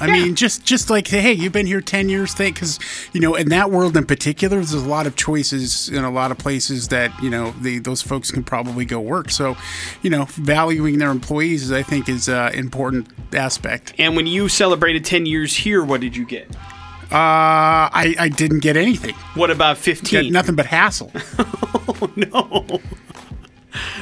I 0.00 0.06
Yeah. 0.06 0.12
mean, 0.12 0.34
just 0.34 0.64
just 0.64 0.90
like 0.90 1.08
hey, 1.08 1.32
you've 1.32 1.52
been 1.52 1.66
here 1.66 1.80
ten 1.80 2.08
years, 2.08 2.32
thing 2.34 2.52
because 2.52 2.78
you 3.14 3.20
know 3.20 3.34
in 3.34 3.48
that 3.48 3.70
world 3.70 3.96
in 3.96 4.04
particular, 4.04 4.56
there's 4.58 4.72
a 4.74 4.78
lot 4.96 5.06
of 5.06 5.16
choices 5.16 5.88
in 5.88 6.04
a 6.04 6.10
lot 6.10 6.30
of 6.30 6.38
places 6.38 6.88
that 6.88 7.10
you 7.22 7.30
know 7.30 7.52
the, 7.62 7.78
those 7.78 8.02
folks 8.02 8.30
can 8.30 8.44
probably 8.44 8.84
go 8.84 9.00
work. 9.00 9.30
So, 9.30 9.56
you 10.02 10.10
know, 10.10 10.26
valuing 10.32 10.98
their 10.98 11.10
employees, 11.10 11.72
I 11.72 11.82
think, 11.82 12.08
is 12.08 12.28
an 12.28 12.52
important 12.54 13.08
aspect. 13.34 13.94
And 13.98 14.14
when 14.14 14.26
you 14.26 14.48
celebrated 14.48 15.04
10 15.04 15.26
years 15.26 15.56
here, 15.56 15.82
what 15.82 16.00
did 16.02 16.14
you 16.16 16.26
get? 16.26 16.46
Uh, 17.10 17.88
I 18.04 18.14
I 18.18 18.28
didn't 18.28 18.60
get 18.60 18.76
anything, 18.76 19.14
What 19.34 19.50
about 19.50 19.78
15? 19.78 20.30
nothing 20.30 20.54
but 20.54 20.66
hassle. 20.66 21.10
no. 22.16 22.80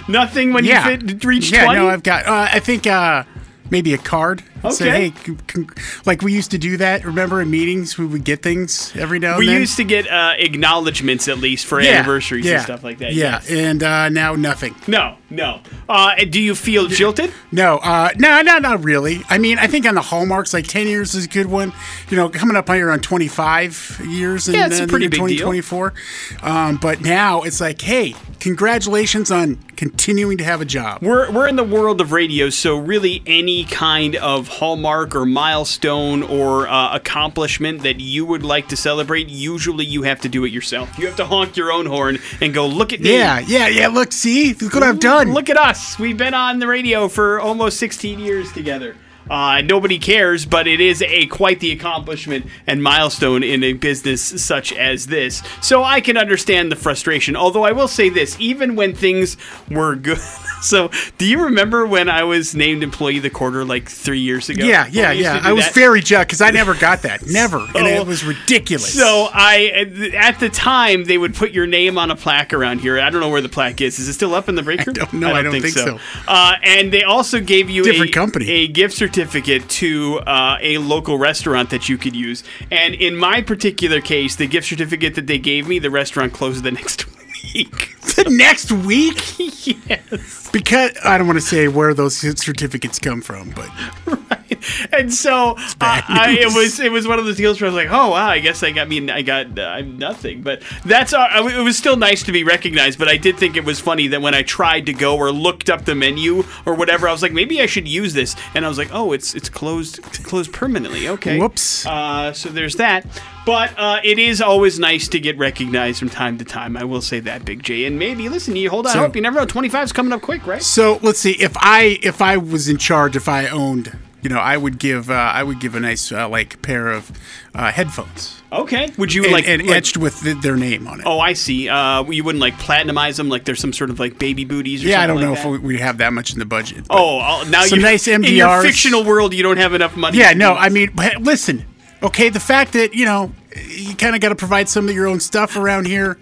Nothing 0.08 0.52
when 0.52 0.64
yeah, 0.64 0.88
you 0.88 0.98
fit, 0.98 1.24
reach 1.24 1.50
yeah. 1.50 1.64
20? 1.64 1.80
No, 1.80 1.88
I've 1.88 2.02
got. 2.02 2.26
Uh, 2.26 2.48
I 2.52 2.60
think 2.60 2.86
uh, 2.86 3.24
maybe 3.70 3.94
a 3.94 3.98
card. 3.98 4.42
Say, 4.70 4.88
Okay. 4.88 5.08
hey, 5.10 5.12
c- 5.24 5.36
c- 5.54 5.66
like 6.06 6.22
we 6.22 6.32
used 6.32 6.50
to 6.52 6.58
do 6.58 6.76
that. 6.78 7.04
Remember 7.04 7.40
in 7.40 7.50
meetings, 7.50 7.98
we 7.98 8.06
would 8.06 8.24
get 8.24 8.42
things 8.42 8.92
every 8.96 9.18
now 9.18 9.30
and 9.32 9.38
we 9.38 9.46
then. 9.46 9.60
used 9.60 9.76
to 9.76 9.84
get 9.84 10.08
uh, 10.10 10.34
acknowledgments 10.38 11.28
at 11.28 11.38
least 11.38 11.66
for 11.66 11.80
anniversaries 11.80 12.46
and 12.46 12.62
stuff 12.62 12.82
like 12.82 12.98
that. 12.98 13.12
Yeah, 13.12 13.40
yes. 13.42 13.50
and 13.50 13.82
uh, 13.82 14.08
now 14.08 14.34
nothing. 14.34 14.74
No, 14.88 15.16
no. 15.30 15.60
Uh, 15.88 16.14
do 16.28 16.40
you 16.40 16.54
feel 16.54 16.86
jilted? 16.86 17.32
No, 17.52 17.78
uh, 17.78 18.10
no, 18.18 18.42
no, 18.42 18.58
not 18.58 18.82
really. 18.84 19.22
I 19.30 19.38
mean, 19.38 19.58
I 19.58 19.66
think 19.66 19.86
on 19.86 19.94
the 19.94 20.00
hallmarks, 20.02 20.52
like 20.54 20.66
ten 20.66 20.86
years 20.86 21.14
is 21.14 21.26
a 21.26 21.28
good 21.28 21.46
one. 21.46 21.72
You 22.10 22.16
know, 22.16 22.28
coming 22.28 22.56
up 22.56 22.68
here 22.68 22.90
on 22.90 23.00
twenty 23.00 23.28
five 23.28 24.00
years, 24.06 24.48
and 24.48 24.56
Yeah, 24.56 24.66
it's 24.66 24.80
a 24.80 24.86
pretty 24.86 25.06
big 25.06 25.12
deal. 25.12 25.20
twenty 25.20 25.36
twenty 25.38 25.60
four. 25.60 25.94
Um, 26.42 26.76
but 26.76 27.00
now 27.02 27.42
it's 27.42 27.60
like, 27.60 27.80
hey, 27.82 28.14
congratulations 28.40 29.30
on 29.30 29.56
continuing 29.76 30.38
to 30.38 30.44
have 30.44 30.60
a 30.60 30.64
job. 30.64 31.02
We're, 31.02 31.30
we're 31.30 31.46
in 31.46 31.56
the 31.56 31.64
world 31.64 32.00
of 32.00 32.10
radio, 32.12 32.48
so 32.48 32.78
really 32.78 33.22
any 33.26 33.64
kind 33.64 34.16
of 34.16 34.45
hallmark 34.48 35.14
or 35.14 35.26
milestone 35.26 36.22
or 36.22 36.68
uh, 36.68 36.94
accomplishment 36.94 37.82
that 37.82 38.00
you 38.00 38.24
would 38.24 38.42
like 38.42 38.68
to 38.68 38.76
celebrate, 38.76 39.28
usually 39.28 39.84
you 39.84 40.02
have 40.02 40.20
to 40.22 40.28
do 40.28 40.44
it 40.44 40.52
yourself. 40.52 40.98
You 40.98 41.06
have 41.06 41.16
to 41.16 41.26
honk 41.26 41.56
your 41.56 41.72
own 41.72 41.86
horn 41.86 42.18
and 42.40 42.52
go, 42.54 42.66
look 42.66 42.92
at 42.92 43.00
me. 43.00 43.12
Yeah, 43.12 43.38
yeah, 43.40 43.68
yeah. 43.68 43.88
Look, 43.88 44.12
see, 44.12 44.54
look 44.54 44.74
what 44.74 44.82
I've 44.82 45.00
done. 45.00 45.32
Look 45.32 45.50
at 45.50 45.56
us. 45.56 45.98
We've 45.98 46.16
been 46.16 46.34
on 46.34 46.58
the 46.58 46.66
radio 46.66 47.08
for 47.08 47.40
almost 47.40 47.78
16 47.78 48.18
years 48.18 48.52
together. 48.52 48.96
Uh, 49.30 49.60
nobody 49.62 49.98
cares, 49.98 50.46
but 50.46 50.66
it 50.66 50.80
is 50.80 51.02
a 51.02 51.26
quite 51.26 51.60
the 51.60 51.72
accomplishment 51.72 52.46
and 52.66 52.82
milestone 52.82 53.42
in 53.42 53.62
a 53.64 53.72
business 53.72 54.22
such 54.42 54.72
as 54.72 55.06
this. 55.06 55.42
So 55.60 55.82
I 55.82 56.00
can 56.00 56.16
understand 56.16 56.70
the 56.70 56.76
frustration. 56.76 57.36
Although 57.36 57.64
I 57.64 57.72
will 57.72 57.88
say 57.88 58.08
this, 58.08 58.36
even 58.38 58.76
when 58.76 58.94
things 58.94 59.36
were 59.70 59.96
good. 59.96 60.18
So, 60.62 60.90
do 61.18 61.26
you 61.26 61.44
remember 61.44 61.86
when 61.86 62.08
I 62.08 62.24
was 62.24 62.54
named 62.56 62.82
employee 62.82 63.18
of 63.18 63.22
the 63.22 63.30
quarter 63.30 63.64
like 63.64 63.88
three 63.88 64.20
years 64.20 64.48
ago? 64.48 64.64
yeah, 64.64 64.86
yeah, 64.90 65.12
yeah. 65.12 65.40
I 65.44 65.52
was 65.52 65.66
that? 65.66 65.74
very 65.74 66.00
jealous 66.00 66.26
because 66.26 66.40
I 66.40 66.50
never 66.50 66.74
got 66.74 67.02
that, 67.02 67.24
never, 67.26 67.58
and 67.58 67.86
it 67.86 68.04
was 68.04 68.24
ridiculous. 68.24 68.92
So 68.92 69.28
I, 69.32 70.12
at 70.16 70.40
the 70.40 70.48
time, 70.48 71.04
they 71.04 71.18
would 71.18 71.34
put 71.34 71.52
your 71.52 71.66
name 71.66 71.98
on 71.98 72.10
a 72.10 72.16
plaque 72.16 72.54
around 72.54 72.80
here. 72.80 72.98
I 72.98 73.10
don't 73.10 73.20
know 73.20 73.28
where 73.28 73.42
the 73.42 73.50
plaque 73.50 73.82
is. 73.82 73.98
Is 73.98 74.08
it 74.08 74.14
still 74.14 74.34
up 74.34 74.48
in 74.48 74.54
the 74.54 74.62
break 74.62 74.84
room? 74.86 74.94
don't 74.94 75.12
know. 75.12 75.34
I 75.34 75.42
don't 75.42 75.52
think 75.52 75.66
so. 75.74 76.00
Uh, 76.26 76.54
and 76.62 76.90
they 76.90 77.04
also 77.04 77.38
gave 77.38 77.68
you 77.68 77.84
Different 77.84 78.10
a, 78.10 78.14
company. 78.14 78.50
a 78.50 78.66
gift 78.66 78.94
certificate 78.94 79.15
to 79.16 80.18
uh, 80.26 80.58
a 80.60 80.78
local 80.78 81.18
restaurant 81.18 81.70
that 81.70 81.88
you 81.88 81.96
could 81.96 82.14
use. 82.14 82.44
And 82.70 82.94
in 82.94 83.16
my 83.16 83.42
particular 83.42 84.00
case, 84.00 84.36
the 84.36 84.46
gift 84.46 84.68
certificate 84.68 85.14
that 85.14 85.26
they 85.26 85.38
gave 85.38 85.66
me, 85.66 85.78
the 85.78 85.90
restaurant 85.90 86.32
closed 86.32 86.62
the 86.62 86.70
next 86.72 87.06
week. 87.54 87.96
the 88.16 88.26
next 88.30 88.72
week, 88.72 89.38
yes. 89.88 90.50
because 90.50 90.92
I 91.04 91.18
don't 91.18 91.26
want 91.26 91.38
to 91.38 91.44
say 91.46 91.68
where 91.68 91.94
those 91.94 92.16
certificates 92.16 92.98
come 92.98 93.22
from, 93.22 93.50
but 93.50 93.70
and 94.92 95.12
so 95.12 95.54
uh, 95.58 95.74
I, 95.80 96.36
it 96.40 96.54
was 96.54 96.80
it 96.80 96.92
was 96.92 97.06
one 97.06 97.18
of 97.18 97.24
those 97.24 97.36
deals 97.36 97.60
where 97.60 97.70
I 97.70 97.74
was 97.74 97.84
like, 97.84 97.92
oh 97.92 98.10
wow, 98.10 98.28
I 98.28 98.38
guess 98.38 98.62
I 98.62 98.70
got 98.72 98.82
I 98.82 98.84
mean 98.84 99.10
I 99.10 99.22
got 99.22 99.58
uh, 99.58 99.62
I'm 99.62 99.98
nothing, 99.98 100.42
but 100.42 100.62
that's 100.84 101.12
uh, 101.12 101.28
it 101.34 101.62
was 101.62 101.76
still 101.76 101.96
nice 101.96 102.22
to 102.24 102.32
be 102.32 102.44
recognized. 102.44 102.98
But 102.98 103.08
I 103.08 103.16
did 103.16 103.36
think 103.38 103.56
it 103.56 103.64
was 103.64 103.80
funny 103.80 104.08
that 104.08 104.22
when 104.22 104.34
I 104.34 104.42
tried 104.42 104.86
to 104.86 104.92
go 104.92 105.16
or 105.16 105.30
looked 105.32 105.70
up 105.70 105.84
the 105.84 105.94
menu 105.94 106.44
or 106.64 106.74
whatever, 106.74 107.08
I 107.08 107.12
was 107.12 107.22
like, 107.22 107.32
maybe 107.32 107.60
I 107.60 107.66
should 107.66 107.88
use 107.88 108.14
this, 108.14 108.36
and 108.54 108.64
I 108.64 108.68
was 108.68 108.78
like, 108.78 108.90
oh, 108.92 109.12
it's 109.12 109.34
it's 109.34 109.48
closed 109.48 110.02
closed 110.02 110.52
permanently. 110.52 111.08
Okay, 111.08 111.38
Whoops. 111.38 111.86
Uh, 111.86 112.32
so 112.32 112.48
there's 112.48 112.76
that. 112.76 113.04
But 113.44 113.72
uh, 113.78 114.00
it 114.02 114.18
is 114.18 114.42
always 114.42 114.80
nice 114.80 115.06
to 115.06 115.20
get 115.20 115.38
recognized 115.38 116.00
from 116.00 116.08
time 116.10 116.36
to 116.38 116.44
time. 116.44 116.76
I 116.76 116.82
will 116.82 117.00
say 117.00 117.20
that, 117.20 117.44
Big 117.44 117.62
J. 117.62 117.84
And 117.84 117.96
maybe 117.96 118.28
listen, 118.28 118.56
you 118.56 118.68
hold 118.70 118.86
on, 118.88 118.92
So- 118.92 118.98
hope 118.98 119.14
you 119.14 119.22
never 119.22 119.38
know. 119.38 119.46
25 119.46 119.84
is 119.84 119.92
coming 119.92 120.12
up 120.12 120.20
quick, 120.20 120.44
right? 120.48 120.60
So 120.62 120.98
let's 121.00 121.20
see. 121.20 121.32
If 121.40 121.52
I 121.58 121.98
if 122.02 122.20
I 122.20 122.36
was 122.38 122.68
in 122.68 122.76
charge, 122.76 123.14
if 123.14 123.28
I 123.28 123.46
owned, 123.46 123.96
you 124.26 124.34
know, 124.34 124.40
I 124.40 124.56
would 124.56 124.80
give 124.80 125.08
uh, 125.08 125.14
I 125.14 125.44
would 125.44 125.60
give 125.60 125.76
a 125.76 125.80
nice 125.80 126.10
uh, 126.10 126.28
like 126.28 126.60
pair 126.60 126.88
of 126.90 127.12
uh, 127.54 127.70
headphones 127.70 128.42
Okay. 128.50 128.90
Would 128.98 129.14
you 129.14 129.22
and, 129.22 129.32
like 129.32 129.46
and 129.46 129.62
like- 129.62 129.76
etched 129.76 129.96
with 129.96 130.20
th- 130.20 130.38
their 130.38 130.56
name 130.56 130.88
on 130.88 130.98
it. 130.98 131.06
Oh, 131.06 131.20
I 131.20 131.32
see. 131.34 131.68
Uh, 131.68 132.02
you 132.10 132.24
wouldn't 132.24 132.40
like 132.40 132.54
platinumize 132.54 133.16
them, 133.16 133.28
like 133.28 133.44
there's 133.44 133.60
some 133.60 133.72
sort 133.72 133.90
of 133.90 134.00
like 134.00 134.18
baby 134.18 134.44
booties. 134.44 134.80
Or 134.80 134.88
something. 134.88 134.92
yeah, 134.98 135.02
I 135.04 135.06
don't 135.06 135.20
know 135.20 135.30
like 135.30 135.38
if 135.38 135.44
we, 135.46 135.58
we 135.58 135.78
have 135.78 135.98
that 135.98 136.12
much 136.12 136.32
in 136.32 136.40
the 136.40 136.44
budget. 136.44 136.86
Oh, 136.90 137.18
I'll- 137.18 137.46
now 137.46 137.62
Some 137.66 137.78
you 137.78 137.84
nice 137.84 138.08
in 138.08 138.24
your 138.24 138.62
fictional 138.62 139.04
world. 139.04 139.32
You 139.32 139.44
don't 139.44 139.58
have 139.58 139.74
enough 139.74 139.96
money. 139.96 140.18
yeah, 140.18 140.32
no. 140.32 140.54
I 140.54 140.70
mean, 140.70 140.90
listen. 141.20 141.64
Okay, 142.02 142.28
the 142.30 142.40
fact 142.40 142.72
that 142.72 142.94
you 142.94 143.04
know 143.04 143.30
you 143.64 143.94
kind 143.94 144.14
of 144.14 144.20
got 144.20 144.30
to 144.30 144.34
provide 144.34 144.68
some 144.68 144.88
of 144.88 144.94
your 144.94 145.06
own 145.06 145.20
stuff 145.20 145.56
around 145.56 145.86
here, 145.86 146.18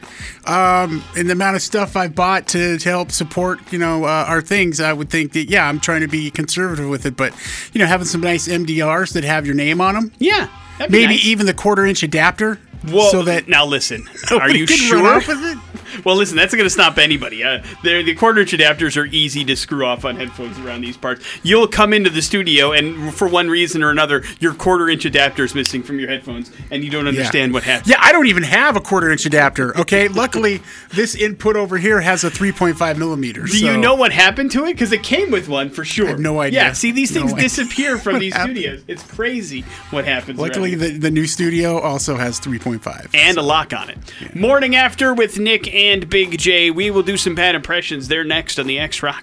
um, 0.46 1.02
and 1.16 1.28
the 1.28 1.32
amount 1.32 1.56
of 1.56 1.62
stuff 1.62 1.96
I've 1.96 2.14
bought 2.14 2.48
to, 2.48 2.78
to 2.78 2.88
help 2.88 3.10
support 3.10 3.60
you 3.72 3.78
know 3.78 4.04
uh, 4.04 4.24
our 4.28 4.40
things, 4.40 4.80
I 4.80 4.92
would 4.92 5.10
think 5.10 5.32
that 5.32 5.48
yeah, 5.48 5.68
I'm 5.68 5.80
trying 5.80 6.00
to 6.00 6.08
be 6.08 6.30
conservative 6.30 6.88
with 6.88 7.06
it, 7.06 7.16
but 7.16 7.32
you 7.72 7.78
know 7.78 7.86
having 7.86 8.06
some 8.06 8.20
nice 8.20 8.48
MDRs 8.48 9.12
that 9.14 9.24
have 9.24 9.46
your 9.46 9.54
name 9.54 9.80
on 9.80 9.94
them. 9.94 10.12
yeah, 10.18 10.48
maybe 10.78 11.06
nice. 11.06 11.24
even 11.24 11.46
the 11.46 11.54
quarter 11.54 11.84
inch 11.84 12.02
adapter 12.02 12.58
Whoa, 12.86 13.10
so 13.10 13.22
that 13.22 13.48
now 13.48 13.64
listen. 13.64 14.06
Are 14.30 14.50
you 14.50 14.66
sure? 14.66 15.02
run 15.02 15.16
off 15.16 15.28
with 15.28 15.42
it. 15.42 15.58
Well, 16.04 16.16
listen, 16.16 16.36
that's 16.36 16.52
going 16.52 16.64
to 16.64 16.70
stop 16.70 16.98
anybody. 16.98 17.44
Uh, 17.44 17.62
the 17.82 18.14
quarter 18.14 18.40
inch 18.40 18.52
adapters 18.52 18.96
are 18.96 19.06
easy 19.06 19.44
to 19.44 19.56
screw 19.56 19.84
off 19.84 20.04
on 20.04 20.16
headphones 20.16 20.58
around 20.58 20.80
these 20.80 20.96
parts. 20.96 21.24
You'll 21.42 21.68
come 21.68 21.92
into 21.92 22.10
the 22.10 22.22
studio, 22.22 22.72
and 22.72 23.14
for 23.14 23.28
one 23.28 23.48
reason 23.48 23.82
or 23.82 23.90
another, 23.90 24.24
your 24.40 24.54
quarter 24.54 24.88
inch 24.88 25.04
adapter 25.04 25.44
is 25.44 25.54
missing 25.54 25.82
from 25.82 25.98
your 26.00 26.08
headphones, 26.08 26.50
and 26.70 26.82
you 26.82 26.90
don't 26.90 27.06
understand 27.06 27.52
what 27.52 27.62
happened. 27.62 27.90
Yeah, 27.90 27.98
I 28.00 28.12
don't 28.12 28.26
even 28.26 28.42
have 28.42 28.76
a 28.76 28.80
quarter 28.80 29.10
inch 29.10 29.24
adapter. 29.26 29.76
Okay, 29.78 30.08
luckily 30.14 30.62
this 30.90 31.14
input 31.14 31.56
over 31.56 31.78
here 31.78 32.00
has 32.00 32.24
a 32.24 32.30
3.5 32.30 32.98
millimeters. 32.98 33.52
Do 33.52 33.64
you 33.64 33.76
know 33.76 33.94
what 33.94 34.12
happened 34.12 34.50
to 34.52 34.64
it? 34.64 34.72
Because 34.72 34.92
it 34.92 35.02
came 35.02 35.30
with 35.30 35.48
one 35.48 35.70
for 35.70 35.84
sure. 35.84 36.06
I 36.06 36.10
have 36.10 36.18
no 36.18 36.40
idea. 36.40 36.60
Yeah, 36.60 36.72
see, 36.72 36.90
these 36.90 37.12
things 37.12 37.32
idea 37.32 37.44
disappear 37.44 37.98
from 37.98 38.18
these 38.20 38.34
happened. 38.34 38.56
studios. 38.56 38.84
It's 38.88 39.02
crazy 39.02 39.62
what 39.90 40.04
happens. 40.04 40.38
Luckily, 40.38 40.74
the, 40.74 40.98
the 40.98 41.10
new 41.10 41.26
studio 41.26 41.78
also 41.78 42.16
has 42.16 42.40
3.5. 42.40 42.73
and 43.14 43.36
a 43.38 43.42
lock 43.42 43.72
on 43.72 43.90
it. 43.90 43.98
Morning 44.34 44.76
after 44.76 45.14
with 45.14 45.38
Nick 45.38 45.72
and 45.72 46.08
Big 46.08 46.38
J. 46.38 46.70
We 46.70 46.90
will 46.90 47.02
do 47.02 47.16
some 47.16 47.34
bad 47.34 47.54
impressions. 47.54 48.08
They're 48.08 48.24
next 48.24 48.58
on 48.58 48.66
the 48.66 48.78
X 48.78 49.02
Rocks. 49.02 49.20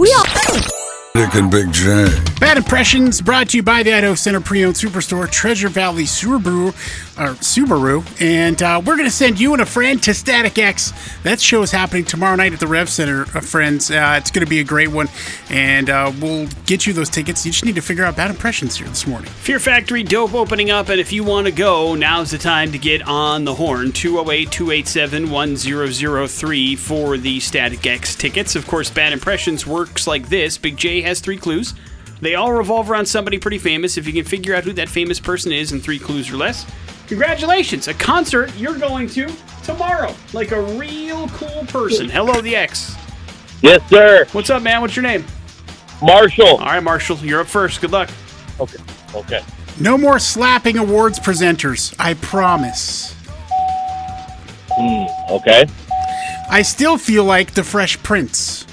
Nick 1.13 1.35
and 1.35 1.51
Big 1.51 1.73
J. 1.73 2.07
Bad 2.39 2.57
Impressions 2.57 3.19
brought 3.19 3.49
to 3.49 3.57
you 3.57 3.63
by 3.63 3.83
the 3.83 3.93
Idaho 3.93 4.15
Center 4.15 4.39
Pre-Owned 4.39 4.75
Superstore, 4.75 5.29
Treasure 5.29 5.67
Valley 5.67 6.05
Subaru, 6.05 6.69
or 7.19 7.35
Subaru, 7.35 8.03
and 8.21 8.63
uh, 8.63 8.81
we're 8.83 8.95
going 8.95 9.09
to 9.09 9.13
send 9.13 9.37
you 9.37 9.51
and 9.51 9.61
a 9.61 9.65
friend 9.65 10.01
to 10.03 10.13
Static 10.13 10.57
X. 10.57 10.93
That 11.23 11.41
show 11.41 11.63
is 11.63 11.71
happening 11.71 12.05
tomorrow 12.05 12.37
night 12.37 12.53
at 12.53 12.61
the 12.61 12.67
Rev 12.67 12.89
Center, 12.89 13.23
uh, 13.23 13.41
friends. 13.41 13.91
Uh, 13.91 14.15
it's 14.17 14.31
going 14.31 14.45
to 14.45 14.49
be 14.49 14.61
a 14.61 14.63
great 14.63 14.87
one, 14.87 15.09
and 15.49 15.89
uh, 15.89 16.13
we'll 16.21 16.47
get 16.65 16.87
you 16.87 16.93
those 16.93 17.09
tickets. 17.09 17.45
You 17.45 17.51
just 17.51 17.65
need 17.65 17.75
to 17.75 17.81
figure 17.81 18.05
out 18.05 18.15
Bad 18.15 18.31
Impressions 18.31 18.77
here 18.77 18.87
this 18.87 19.05
morning. 19.05 19.29
Fear 19.31 19.59
Factory 19.59 20.03
Dope 20.03 20.33
opening 20.33 20.71
up, 20.71 20.87
and 20.87 20.99
if 20.99 21.11
you 21.11 21.25
want 21.25 21.45
to 21.45 21.51
go, 21.51 21.93
now's 21.93 22.31
the 22.31 22.37
time 22.37 22.71
to 22.71 22.77
get 22.77 23.05
on 23.05 23.43
the 23.43 23.53
horn. 23.53 23.91
208 23.91 24.49
287 24.49 25.29
1003 25.29 26.75
for 26.77 27.17
the 27.17 27.41
Static 27.41 27.85
X 27.85 28.15
tickets. 28.15 28.55
Of 28.55 28.65
course, 28.65 28.89
Bad 28.89 29.11
Impressions 29.11 29.67
works 29.67 30.07
like 30.07 30.29
this 30.29 30.57
Big 30.57 30.77
J 30.77 31.00
has 31.01 31.19
three 31.19 31.37
clues. 31.37 31.73
They 32.21 32.35
all 32.35 32.53
revolve 32.53 32.89
around 32.89 33.07
somebody 33.07 33.39
pretty 33.39 33.57
famous. 33.57 33.97
If 33.97 34.05
you 34.05 34.13
can 34.13 34.25
figure 34.25 34.55
out 34.55 34.63
who 34.63 34.73
that 34.73 34.89
famous 34.89 35.19
person 35.19 35.51
is 35.51 35.71
in 35.71 35.79
three 35.79 35.97
clues 35.99 36.31
or 36.31 36.37
less, 36.37 36.65
congratulations! 37.07 37.87
A 37.87 37.93
concert 37.93 38.55
you're 38.57 38.77
going 38.77 39.09
to 39.09 39.27
tomorrow. 39.63 40.15
Like 40.33 40.51
a 40.51 40.61
real 40.77 41.27
cool 41.29 41.65
person. 41.67 42.09
Hello, 42.09 42.39
the 42.41 42.55
X. 42.55 42.95
Yes, 43.61 43.87
sir. 43.89 44.25
What's 44.31 44.49
up, 44.49 44.61
man? 44.61 44.81
What's 44.81 44.95
your 44.95 45.03
name? 45.03 45.25
Marshall. 46.01 46.57
All 46.57 46.65
right, 46.65 46.81
Marshall, 46.81 47.17
you're 47.17 47.41
up 47.41 47.47
first. 47.47 47.81
Good 47.81 47.91
luck. 47.91 48.09
Okay. 48.59 48.77
Okay. 49.13 49.41
No 49.79 49.97
more 49.97 50.19
slapping 50.19 50.77
awards 50.77 51.19
presenters, 51.19 51.95
I 51.97 52.13
promise. 52.15 53.15
Hmm, 54.71 55.33
okay. 55.33 55.65
I 56.49 56.61
still 56.61 56.97
feel 56.97 57.23
like 57.23 57.53
the 57.53 57.63
Fresh 57.63 58.01
Prince. 58.03 58.65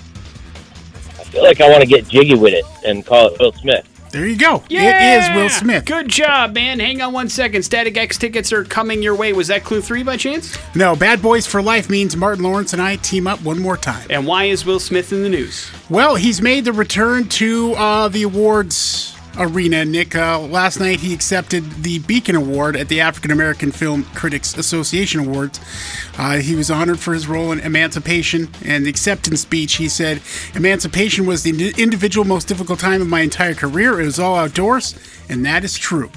I 1.39 1.41
feel 1.41 1.49
like 1.49 1.61
I 1.61 1.71
want 1.71 1.83
to 1.83 1.89
get 1.89 2.09
jiggy 2.09 2.35
with 2.35 2.55
it 2.55 2.65
and 2.85 3.05
call 3.05 3.29
it 3.29 3.39
Will 3.39 3.53
Smith. 3.53 3.87
There 4.11 4.27
you 4.27 4.39
go. 4.39 4.63
Yeah! 4.69 5.19
It 5.19 5.23
is 5.23 5.37
Will 5.37 5.51
Smith. 5.51 5.85
Good 5.85 6.09
job, 6.09 6.55
man. 6.55 6.81
Hang 6.81 7.03
on 7.03 7.13
one 7.13 7.29
second. 7.29 7.63
Static 7.63 7.97
X 7.97 8.17
tickets 8.17 8.53
are 8.53 8.65
coming 8.65 9.03
your 9.03 9.15
way. 9.15 9.33
Was 9.35 9.49
that 9.49 9.65
clue 9.65 9.83
three 9.83 10.03
by 10.03 10.17
chance? 10.17 10.57
No, 10.75 10.97
Bad 10.97 11.21
Boys 11.21 11.47
for 11.47 11.61
Life 11.61 11.91
means 11.91 12.17
Martin 12.17 12.43
Lawrence 12.43 12.73
and 12.73 12.81
I 12.81 12.97
team 12.97 13.27
up 13.27 13.43
one 13.43 13.59
more 13.59 13.77
time. 13.77 14.07
And 14.09 14.27
why 14.27 14.45
is 14.45 14.65
Will 14.65 14.81
Smith 14.81 15.13
in 15.13 15.23
the 15.23 15.29
news? 15.29 15.71
Well, 15.91 16.15
he's 16.17 16.41
made 16.41 16.65
the 16.65 16.73
return 16.73 17.29
to 17.29 17.75
uh, 17.75 18.09
the 18.09 18.23
awards 18.23 19.15
arena, 19.39 19.85
Nick. 19.85 20.15
Uh, 20.15 20.41
last 20.41 20.81
night 20.81 21.01
he 21.01 21.15
accepted 21.15 21.83
the 21.83 22.01
Beacon 22.01 22.37
Award 22.37 22.77
at 22.77 22.89
the 22.89 23.01
African 23.01 23.31
American 23.31 23.71
Film 23.73 24.05
Critics 24.15 24.57
Association 24.57 25.21
Awards. 25.21 25.61
Uh, 26.19 26.39
he 26.39 26.55
was 26.55 26.71
honored 26.71 26.99
for 26.99 27.15
his 27.15 27.29
role 27.29 27.53
in 27.53 27.61
Emancipation 27.61 28.49
and 28.65 28.85
the 28.85 28.91
acceptance 28.91 29.41
speech. 29.41 29.77
He 29.77 29.89
said, 29.89 30.21
Emancipation 30.55 31.27
was 31.27 31.43
the 31.43 31.73
individual 31.79 32.27
most 32.27 32.49
difficult 32.49 32.81
time 32.81 33.01
of 33.01 33.09
my 33.09 33.21
entire 33.21 33.55
career. 33.55 34.01
It 34.01 34.07
was 34.07 34.19
all 34.19 34.37
outdoors, 34.37 34.95
and 35.29 35.47
that 35.47 35.65
is 35.65 35.79
true. 35.79 36.11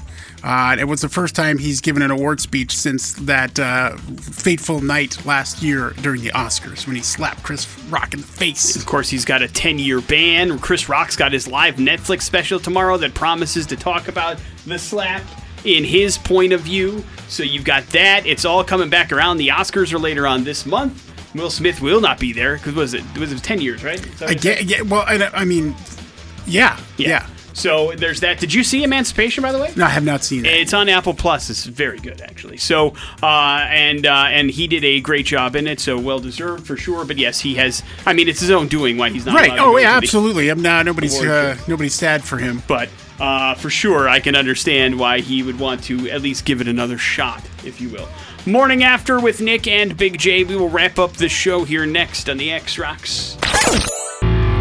Uh, 0.44 0.76
it 0.78 0.84
was 0.84 1.00
the 1.00 1.08
first 1.08 1.36
time 1.36 1.56
he's 1.58 1.80
given 1.80 2.02
an 2.02 2.10
award 2.10 2.40
speech 2.40 2.76
since 2.76 3.12
that 3.12 3.58
uh, 3.60 3.96
fateful 3.96 4.80
night 4.80 5.24
last 5.24 5.62
year 5.62 5.90
during 6.02 6.20
the 6.20 6.30
Oscars 6.30 6.86
when 6.86 6.96
he 6.96 7.02
slapped 7.02 7.42
Chris 7.44 7.78
Rock 7.84 8.12
in 8.12 8.20
the 8.20 8.26
face. 8.26 8.74
Of 8.74 8.84
course, 8.84 9.08
he's 9.08 9.24
got 9.24 9.40
a 9.42 9.48
10 9.48 9.78
year 9.78 10.00
ban. 10.00 10.58
Chris 10.58 10.88
Rock's 10.88 11.14
got 11.14 11.32
his 11.32 11.46
live 11.46 11.76
Netflix 11.76 12.22
special 12.22 12.58
tomorrow 12.58 12.96
that 12.96 13.14
promises 13.14 13.66
to 13.66 13.76
talk 13.76 14.08
about 14.08 14.38
the 14.66 14.78
slap 14.78 15.22
in 15.64 15.84
his 15.84 16.18
point 16.18 16.52
of 16.52 16.62
view. 16.62 17.04
So 17.28 17.44
you've 17.44 17.64
got 17.64 17.86
that. 17.88 18.26
It's 18.26 18.44
all 18.44 18.64
coming 18.64 18.90
back 18.90 19.12
around. 19.12 19.36
The 19.36 19.48
Oscars 19.48 19.92
are 19.92 19.98
later 19.98 20.26
on 20.26 20.42
this 20.42 20.66
month. 20.66 21.08
Will 21.34 21.50
Smith 21.50 21.80
will 21.80 22.00
not 22.00 22.18
be 22.18 22.32
there 22.32 22.56
because 22.56 22.74
was 22.74 22.94
it 22.94 23.04
was 23.16 23.32
it 23.32 23.42
10 23.42 23.60
years, 23.60 23.82
right? 23.82 24.04
Is 24.04 24.18
that 24.18 24.28
what 24.28 24.30
I 24.30 24.34
get, 24.34 24.64
yeah, 24.64 24.82
well, 24.82 25.04
I, 25.06 25.30
I 25.32 25.44
mean, 25.44 25.74
yeah, 26.46 26.78
yeah, 26.98 27.26
So 27.52 27.92
there's 27.92 28.20
that. 28.20 28.40
Did 28.40 28.54
you 28.54 28.64
see 28.64 28.82
Emancipation, 28.82 29.42
by 29.42 29.52
the 29.52 29.58
way? 29.58 29.72
No, 29.76 29.84
I 29.84 29.90
have 29.90 30.04
not 30.04 30.24
seen 30.24 30.46
it. 30.46 30.54
It's 30.54 30.72
on 30.72 30.88
Apple 30.88 31.14
Plus. 31.14 31.50
It's 31.50 31.64
very 31.64 31.98
good, 31.98 32.20
actually. 32.20 32.56
So, 32.56 32.94
uh, 33.22 33.66
and 33.68 34.06
uh, 34.06 34.26
and 34.28 34.50
he 34.50 34.66
did 34.66 34.84
a 34.84 35.00
great 35.00 35.26
job 35.26 35.56
in 35.56 35.66
it. 35.66 35.80
So 35.80 35.98
well 35.98 36.18
deserved 36.18 36.66
for 36.66 36.76
sure. 36.76 37.04
But 37.04 37.18
yes, 37.18 37.40
he 37.40 37.54
has. 37.56 37.82
I 38.06 38.12
mean, 38.12 38.28
it's 38.28 38.40
his 38.40 38.50
own 38.50 38.68
doing 38.68 38.96
why 38.96 39.10
he's 39.10 39.26
not 39.26 39.34
right. 39.34 39.58
Oh 39.58 39.76
yeah, 39.76 39.96
absolutely. 39.96 40.48
I'm 40.48 40.62
not. 40.62 40.86
Nobody's. 40.86 41.20
Uh, 41.22 41.56
nobody's 41.68 41.94
sad 41.94 42.24
for 42.24 42.38
him. 42.38 42.62
But 42.66 42.88
uh, 43.20 43.54
for 43.54 43.70
sure, 43.70 44.08
I 44.08 44.20
can 44.20 44.34
understand 44.34 44.98
why 44.98 45.20
he 45.20 45.42
would 45.42 45.58
want 45.58 45.84
to 45.84 46.10
at 46.10 46.22
least 46.22 46.44
give 46.44 46.60
it 46.60 46.68
another 46.68 46.98
shot, 46.98 47.42
if 47.64 47.80
you 47.80 47.88
will. 47.90 48.08
Morning 48.46 48.82
after 48.82 49.20
with 49.20 49.40
Nick 49.40 49.68
and 49.68 49.96
Big 49.96 50.18
J. 50.18 50.42
We 50.44 50.56
will 50.56 50.68
wrap 50.70 50.98
up 50.98 51.12
the 51.12 51.28
show 51.28 51.64
here 51.64 51.86
next 51.86 52.28
on 52.28 52.38
the 52.38 52.50
X 52.50 52.78
Rocks. 52.78 53.36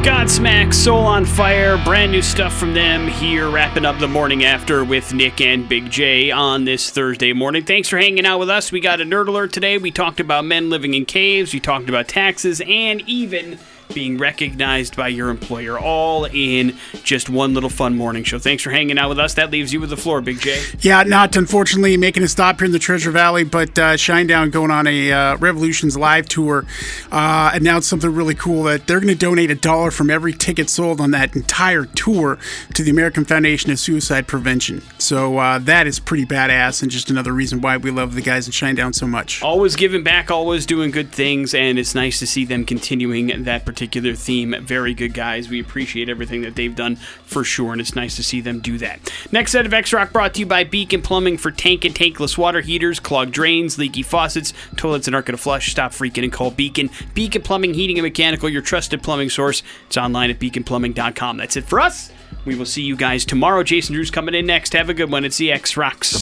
Godsmack, 0.02 0.74
Soul 0.74 1.06
on 1.06 1.26
Fire, 1.26 1.78
brand 1.86 2.12
new 2.12 2.24
stuff 2.24 2.58
from 2.58 2.74
them 2.74 3.08
here, 3.08 3.52
wrapping 3.52 3.86
up 3.86 4.00
the 4.00 4.08
morning 4.08 4.44
after 4.44 4.84
with 4.84 5.14
Nick 5.14 5.40
and 5.42 5.70
Big 5.70 5.92
J 5.92 6.32
on 6.32 6.66
this 6.66 6.90
Thursday 6.90 7.34
morning. 7.34 7.64
Thanks 7.64 7.88
for 7.88 8.00
hanging 8.00 8.26
out 8.26 8.40
with 8.40 8.50
us. 8.50 8.72
We 8.72 8.80
got 8.80 9.00
a 9.00 9.04
nerd 9.04 9.28
alert 9.28 9.54
today. 9.54 9.78
We 9.78 9.92
talked 9.92 10.20
about 10.20 10.44
men 10.44 10.72
living 10.72 10.96
in 10.96 11.06
caves, 11.06 11.54
we 11.54 11.60
talked 11.60 11.88
about 11.88 12.08
taxes, 12.08 12.62
and 12.66 13.02
even 13.02 13.60
being 13.94 14.18
recognized 14.18 14.96
by 14.96 15.08
your 15.10 15.30
employer, 15.30 15.80
all 15.80 16.26
in 16.26 16.78
just 17.04 17.30
one 17.30 17.54
little 17.54 17.70
fun 17.70 17.96
morning 17.96 18.24
show. 18.24 18.40
Thanks 18.40 18.64
for 18.64 18.72
hanging 18.72 18.98
out 18.98 19.10
with 19.10 19.20
us. 19.20 19.34
That 19.36 19.52
leaves 19.52 19.74
you 19.74 19.80
with 19.80 19.90
the 19.90 19.98
floor, 19.98 20.22
Big 20.22 20.40
J. 20.40 20.62
Yeah, 20.80 21.04
not 21.04 21.36
unfortunately 21.36 21.98
making 21.98 22.24
a 22.24 22.28
stop 22.28 22.60
here 22.60 22.66
in 22.66 22.72
the 22.72 22.80
Treasure 22.80 23.12
Valley, 23.12 23.44
but 23.44 23.78
uh, 23.78 23.94
Shinedown 23.94 24.52
going 24.52 24.72
on 24.72 24.88
a 24.88 25.12
uh, 25.12 25.38
Revolutions 25.38 25.98
live 25.98 26.28
tour 26.28 26.66
uh, 27.12 27.52
announced 27.54 27.90
something 27.90 28.14
really 28.14 28.36
cool 28.36 28.64
that 28.64 28.88
they're 28.88 29.00
going 29.00 29.14
to 29.14 29.16
donate 29.16 29.52
a 29.52 29.56
dollar 29.56 29.92
from 29.92 30.10
every 30.10 30.34
ticket 30.34 30.70
sold 30.70 31.02
on 31.02 31.12
that 31.12 31.36
entire 31.36 31.86
tour 31.86 32.38
to 32.74 32.84
the 32.84 32.92
American 32.92 33.26
Foundation 33.26 33.72
of 33.72 33.80
Suicide 33.80 34.28
Prevention. 34.28 34.82
So 34.98 35.38
uh, 35.38 35.60
that 35.60 35.88
is 35.88 36.00
pretty 36.00 36.26
badass, 36.26 36.82
and 36.82 36.92
just 36.92 37.10
another 37.10 37.34
reason 37.34 37.62
why 37.62 37.78
we 37.78 37.92
love 37.92 38.16
the 38.16 38.22
guys 38.22 38.48
in 38.48 38.54
Shinedown 38.54 38.94
so 38.94 39.08
much. 39.08 39.42
Always 39.44 39.76
giving 39.76 40.04
back, 40.04 40.32
always 40.32 40.66
doing 40.66 40.92
good 40.92 41.12
things, 41.12 41.54
and 41.54 41.78
it's 41.78 41.96
nice 41.96 42.20
to 42.20 42.28
see 42.28 42.46
them 42.46 42.66
continuing 42.66 43.44
that 43.44 43.66
particular 43.82 44.14
theme. 44.14 44.56
Very 44.62 44.94
good 44.94 45.16
guys. 45.16 45.50
We 45.50 45.60
appreciate 45.60 46.08
everything 46.08 46.44
that 46.44 46.56
they've 46.56 46.76
done 46.76 46.98
for 46.98 47.44
sure, 47.44 47.72
and 47.72 47.82
it's 47.82 47.96
nice 47.96 48.16
to 48.18 48.22
see 48.24 48.40
them 48.40 48.60
do 48.60 48.78
that. 48.78 49.12
Next 49.32 49.54
set 49.54 49.66
of 49.66 49.74
X 49.74 49.92
Rock 49.92 50.14
brought 50.14 50.36
to 50.36 50.42
you 50.42 50.46
by 50.46 50.64
Beacon 50.64 51.02
Plumbing 51.02 51.40
for 51.40 51.50
tank 51.50 51.84
and 51.84 51.96
tankless 51.96 52.38
water 52.38 52.62
heaters, 52.62 53.00
clogged 53.00 53.32
drains, 53.32 53.80
leaky 53.80 54.04
faucets, 54.04 54.54
toilets 54.78 55.06
that 55.06 55.16
aren't 55.16 55.26
going 55.26 55.36
to 55.36 55.42
flush. 55.42 55.72
Stop 55.72 55.94
freaking 55.94 56.24
and 56.24 56.32
call 56.32 56.52
Beacon. 56.52 56.92
Beacon 57.16 57.42
Plumbing, 57.42 57.74
Heating 57.74 57.98
and 57.98 58.04
Mechanical, 58.04 58.50
your 58.50 58.62
trusted 58.62 59.02
plumbing 59.02 59.32
source. 59.32 59.64
It's 59.88 59.98
online 59.98 60.30
at 60.30 60.38
beaconplumbing.com. 60.38 61.38
That's 61.38 61.58
it 61.58 61.64
for 61.64 61.80
us. 61.80 62.12
We 62.46 62.54
will 62.54 62.68
see 62.68 62.84
you 62.84 62.96
guys 62.96 63.26
tomorrow. 63.26 63.64
Jason 63.64 63.96
Drew's 63.96 64.12
coming 64.12 64.36
in 64.36 64.46
next. 64.46 64.74
Have 64.74 64.90
a 64.90 64.94
good 64.94 65.12
one. 65.12 65.26
It's 65.26 65.38
the 65.38 65.52
X 65.52 65.76
Rocks. 65.76 66.22